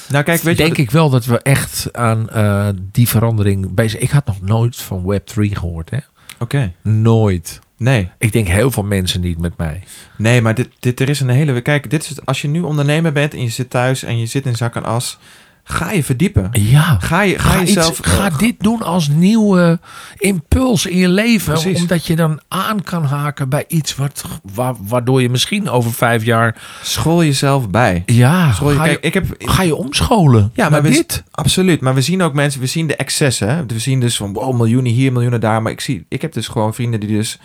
[0.09, 0.62] nou kijk, weet je...
[0.65, 4.77] denk ik wel dat we echt aan eh, die verandering bezig Ik had nog nooit
[4.77, 5.91] van Web3 gehoord.
[5.91, 5.99] Hè?
[6.39, 7.61] Oké, Nooit.
[7.77, 8.11] nee.
[8.19, 9.83] Ik denk heel veel mensen niet met mij.
[10.16, 11.61] Nee, maar dit, dit, er is een hele...
[11.61, 14.27] Kijk, dit is het, als je nu ondernemer bent en je zit thuis en je
[14.27, 15.19] zit in zak en as...
[15.64, 16.48] Ga je verdiepen.
[16.52, 16.97] Ja.
[17.01, 17.98] Ga, je, ga, Ga, iets- jezelf...
[18.02, 19.80] ga dit doen als nieuwe
[20.18, 21.52] impuls in je leven.
[21.52, 21.80] Precies.
[21.80, 24.24] Omdat je dan aan kan haken bij iets wat,
[24.55, 26.62] wa- waardoor je misschien over vijf jaar.
[26.82, 28.02] School jezelf bij.
[28.06, 29.26] Ja, School je, ga, je, kijk, ik heb...
[29.39, 30.51] ga je omscholen.
[30.55, 31.22] Ja, maar we, dit.
[31.30, 31.80] absoluut.
[31.80, 33.66] Maar we zien ook mensen, we zien de excessen.
[33.68, 35.62] We zien dus van wow, miljoenen hier, miljoenen daar.
[35.62, 37.39] Maar ik, zie, ik heb dus gewoon vrienden die dus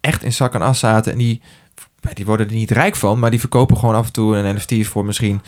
[0.00, 1.12] echt in zak en as zaten.
[1.12, 1.40] En die,
[2.14, 4.86] die worden er niet rijk van, maar die verkopen gewoon af en toe een NFT
[4.86, 5.40] voor misschien.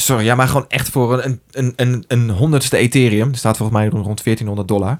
[0.00, 3.28] Sorry, ja, maar gewoon echt voor een, een, een, een honderdste Ethereum.
[3.28, 4.98] Dat staat volgens mij rond 1400 dollar.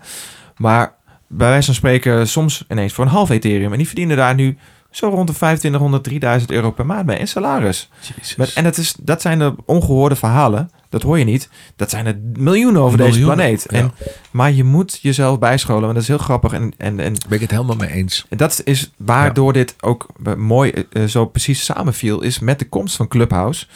[0.56, 0.94] Maar
[1.28, 3.72] bij wijze van spreken soms ineens voor een half Ethereum.
[3.72, 4.58] En die verdienen daar nu
[4.90, 7.88] zo rond de 2500, 3000 euro per maand bij in salaris.
[8.36, 10.70] Met, en dat, is, dat zijn de ongehoorde verhalen.
[10.88, 11.48] Dat hoor je niet.
[11.76, 13.66] Dat zijn er miljoenen over deze planeet.
[13.70, 13.78] ja.
[13.78, 13.92] En,
[14.30, 15.82] maar je moet jezelf bijscholen.
[15.82, 16.52] Want dat is heel grappig.
[16.52, 18.26] En, en, en Ben ik het helemaal mee eens.
[18.28, 20.06] dat is waardoor dit ook
[20.36, 22.20] mooi eh, zo precies samenviel.
[22.20, 23.66] Is met de komst van Clubhouse.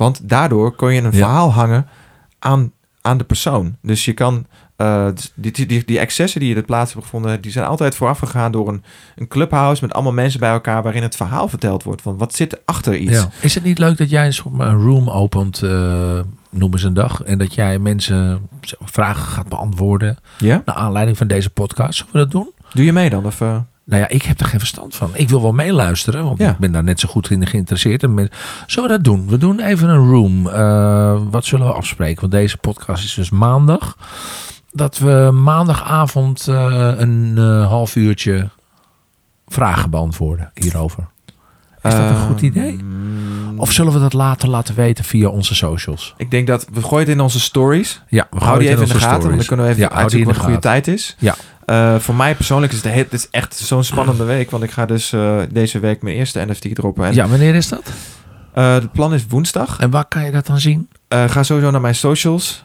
[0.00, 1.10] Want daardoor kon je een Ja.
[1.18, 1.86] verhaal hangen
[2.38, 3.76] aan, aan de persoon.
[3.82, 4.46] Dus je kan...
[4.76, 7.40] eh, die, die, die, die excessen die in het plaats hebben gevonden...
[7.40, 8.82] die zijn altijd vooraf gegaan door een,
[9.16, 9.84] een clubhouse...
[9.84, 10.82] met allemaal mensen bij elkaar...
[10.82, 12.02] waarin het verhaal verteld wordt.
[12.02, 13.12] Van wat zit er achter iets?
[13.12, 13.28] Ja.
[13.40, 16.20] Is het niet leuk dat jij een een room opent, eh
[16.50, 17.22] noem eens een dag.
[17.22, 18.48] En dat jij mensen
[18.80, 20.16] vragen gaat beantwoorden.
[20.38, 20.62] Ja?
[20.64, 21.94] Naar aanleiding van deze podcast.
[21.96, 22.50] Zullen we dat doen?
[22.74, 23.26] Doe je mee dan?
[23.26, 23.56] Of, eh?
[23.90, 25.10] Nou ja, ik heb er geen verstand van.
[25.12, 26.50] Ik wil wel meeluisteren, want Ja.
[26.50, 28.02] ik ben daar net zo goed in geïnteresseerd.
[28.02, 28.30] En men-
[28.66, 29.28] Zullen we dat doen?
[29.28, 30.46] We doen even een room.
[30.48, 32.20] Eh, wat zullen we afspreken?
[32.20, 33.96] Want deze podcast is dus maandag.
[34.72, 38.48] Dat we maandagavond eh, een eh, half uurtje
[39.46, 41.06] vragen beantwoorden hierover.
[41.82, 42.72] Is dat een goed idee?
[42.78, 46.14] Ehm, Of zullen we dat later laten weten via onze socials?
[46.16, 48.02] Ik denk dat we gooien het in onze stories.
[48.08, 49.46] Ja, we Hou die het even in de gaten, want dan stories.
[49.46, 51.16] kunnen we even Ja, uitzoeken wat de een goede tijd is.
[51.18, 51.34] Ja.
[51.70, 54.70] Eh, voor mij persoonlijk is het, he- het is echt zo'n spannende week, want ik
[54.70, 57.04] ga dus eh, deze week mijn eerste NFT droppen.
[57.04, 57.82] En, Ja, wanneer is dat?
[58.54, 59.78] eh, het plan is woensdag.
[59.78, 60.88] En waar kan je dat dan zien?
[61.08, 62.62] Ga sowieso naar mijn socials.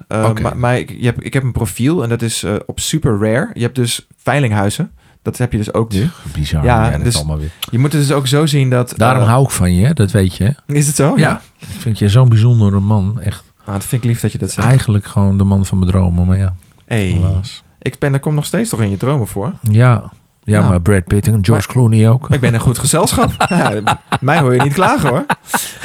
[0.56, 3.50] Maar, ik, je hebt, ik heb een profiel en dat is op super rare.
[3.54, 4.92] Je hebt dus veilinghuizen.
[5.22, 6.10] Dat heb je dus ook nu.
[6.34, 6.64] Bizar.
[6.64, 7.52] Ja, dus- allemaal weer.
[7.72, 8.94] Je moet het dus ook zo zien dat...
[8.98, 9.94] Daarom hou ik van je, hè?
[9.94, 10.56] dat weet je.
[10.68, 11.14] Is het zo?
[11.18, 11.42] Ja.
[11.60, 13.20] Ik vind je zo'n bijzondere man.
[13.22, 13.44] Echt.
[13.66, 14.68] Ah, dat vind ik lief dat je dat zegt.
[14.68, 16.26] Eigenlijk gewoon de man van mijn dromen.
[16.26, 16.56] Maar ja,
[16.86, 17.04] Hey.
[17.06, 17.64] helaas.
[17.86, 19.54] Ik ben, er komt nog steeds toch in je dromen voor.
[19.62, 20.12] Ja.
[20.44, 22.30] Ja, maar Brad Pitt en George Clooney ook.
[22.30, 23.32] Ik ben een goed gezelschap.
[23.50, 25.26] ja, mij hoor je niet klagen hoor.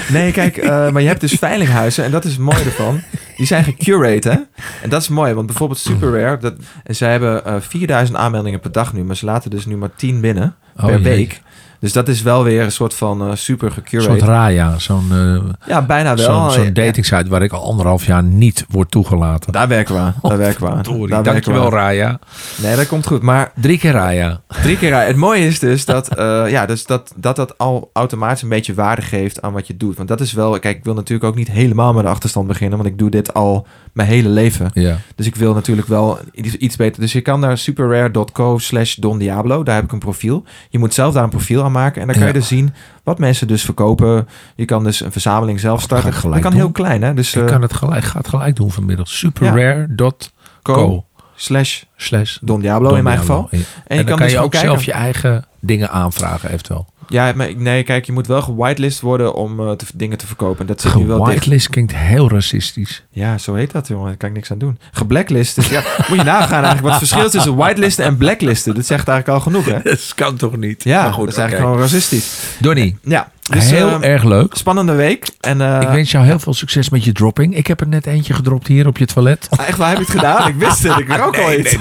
[0.08, 3.00] Nee, kijk, eh, maar je hebt dus veilinghuizen en dat is het mooie ervan.
[3.36, 4.36] Die zijn gecurate, hè?
[4.82, 6.54] En dat is mooi, want bijvoorbeeld Super Rare, dat,
[6.84, 9.94] en zij hebben eh 4000 aanmeldingen per dag nu, maar ze laten dus nu maar
[9.96, 11.02] 10 binnen Oh, per jee.
[11.02, 11.42] week.
[11.80, 14.22] Dus dat is wel weer een soort van eh, super Een soort.
[14.22, 14.78] Raya.
[14.78, 16.24] Zo'n eh, Ja, bijna wel.
[16.24, 19.52] zo'n zo'n Ja, datingsite waar ik al anderhalf jaar niet word toegelaten.
[19.52, 20.14] Daar werken we aan.
[20.22, 20.82] Daar werken we aan.
[20.82, 21.70] Daar we dankjewel.
[21.70, 22.18] Raya.
[22.62, 23.22] Nee, dat komt goed.
[23.22, 24.40] Maar Drie keer Raya.
[24.62, 24.96] Drie keer.
[24.96, 28.74] Het mooie is dus dat, eh, ja, dus dat, dat dat al automatisch een beetje
[28.74, 29.96] waarde geeft aan wat je doet.
[29.96, 32.78] Want dat is wel, kijk, ik wil natuurlijk ook niet helemaal met de achterstand beginnen,
[32.78, 34.70] want ik doe dit al mijn hele leven.
[34.74, 34.96] Ja.
[35.14, 36.18] Dus ik wil natuurlijk wel
[36.58, 37.00] iets beter.
[37.00, 39.62] Dus je kan naar superrare.co slash Don Diablo.
[39.62, 40.44] Daar heb ik een profiel.
[40.68, 42.00] Je moet zelf daar een profiel aan maken.
[42.00, 42.32] En dan kan Ja.
[42.32, 44.28] je dus zien wat mensen dus verkopen.
[44.56, 46.10] Je kan dus een verzameling zelf starten.
[46.12, 46.52] Dat kan doen.
[46.52, 47.14] heel klein, hè?
[47.14, 49.08] Dus Ik eh, kan het gelijk, ga het gelijk doen vanmiddag.
[49.08, 50.28] Superrare.co
[50.62, 51.04] co
[51.34, 53.42] slash slash Don Diablo Don in mijn Diablo.
[53.42, 53.58] geval.
[53.60, 53.64] Ja.
[53.86, 54.68] En En, dan kan dus je ook kijken.
[54.70, 56.86] zelf je eigen dingen aanvragen eventueel.
[57.10, 60.66] Ja, maar nee, kijk, je moet wel gewitelist worden om eh, te, dingen te verkopen.
[60.66, 61.18] Dat zit nu wel.
[61.18, 63.04] Whitelist klinkt heel racistisch.
[63.10, 64.06] Ja, zo heet dat, jongen.
[64.06, 64.78] Daar kan ik niks aan doen.
[64.92, 65.64] Geblacklisten.
[65.70, 68.74] Ja, moet je nagaan eigenlijk wat het verschil is tussen whitelisten en blacklisten.
[68.74, 69.82] Dat zegt eigenlijk al genoeg, hè?
[69.90, 70.84] Dat kan toch niet?
[70.84, 72.38] Ja, Maar goed, dat is eigenlijk gewoon racistisch.
[72.58, 74.54] Donnie, Ja, dus heel eh, erg leuk.
[74.54, 75.26] spannende week.
[75.40, 77.56] En, eh, ik wens jou heel veel succes met je dropping.
[77.56, 79.46] Ik heb er net eentje gedropt hier op je toilet.
[79.50, 80.48] ah, Echt waar, heb je het gedaan?
[80.48, 80.98] Ik wist het.
[80.98, 81.76] Ik rook al iets.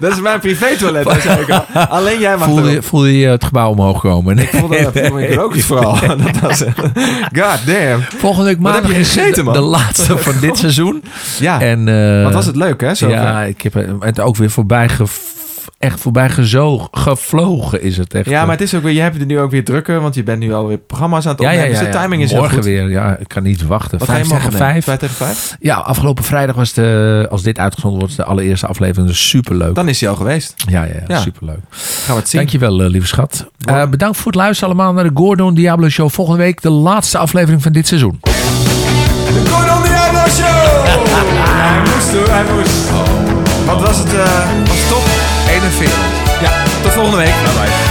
[0.00, 0.40] dat is mijn
[1.04, 1.64] dat ik al.
[1.88, 2.84] Alleen jij mag Voel je, erop.
[2.84, 4.38] voel je het gebouw omhoog komen?
[4.38, 5.98] Ik voelde, voelde ik rook het vooral.
[6.32, 6.60] dat was.
[7.32, 8.02] God damn.
[8.16, 9.52] Volgende week maandag is de, man?
[9.54, 11.02] de laatste van dit seizoen.
[11.38, 12.94] Ja, En, eh, wat was het leuk, hè?
[12.94, 14.88] Zo ja, ik heb het ook weer voorbij
[15.78, 16.88] echt voorbij gezogen.
[16.90, 18.28] Gevlogen is het echt.
[18.28, 20.22] Ja, maar het is ook weer, je hebt het nu ook weer drukker, want je
[20.22, 21.68] bent nu alweer programma's aan het ja, opnemen.
[21.70, 22.88] ja, ja, dus de timing is heel Morgen weer.
[22.90, 23.98] Ja, ik kan niet wachten.
[23.98, 24.84] Wat ga je Vijf morgen tegen vijf.
[24.84, 25.56] Vijf tegen vijf?
[25.60, 29.06] Ja, afgelopen vrijdag was de, als dit uitgezonden wordt, de allereerste aflevering.
[29.08, 29.74] Dus superleuk.
[29.74, 30.54] Dan is hij al geweest.
[30.68, 31.20] Ja, ja, ja, Ja.
[31.20, 31.58] superleuk.
[31.70, 32.40] Gaan we het zien.
[32.40, 33.46] Dankjewel, eh, lieve schat.
[33.64, 36.10] Eh, bedankt voor het luisteren allemaal naar de Gordon Diablo Show.
[36.10, 38.18] Volgende week de laatste aflevering van dit seizoen.
[38.22, 40.94] De Gordon Diablo Show!
[41.66, 42.90] hij moest hoor, hij moest.
[43.66, 44.14] Wat was het?
[44.14, 44.85] eh
[45.66, 45.96] was het top?
[45.96, 46.40] 41.
[46.40, 46.50] Ja,
[46.82, 47.34] tot volgende week.
[47.44, 47.85] Bye bye.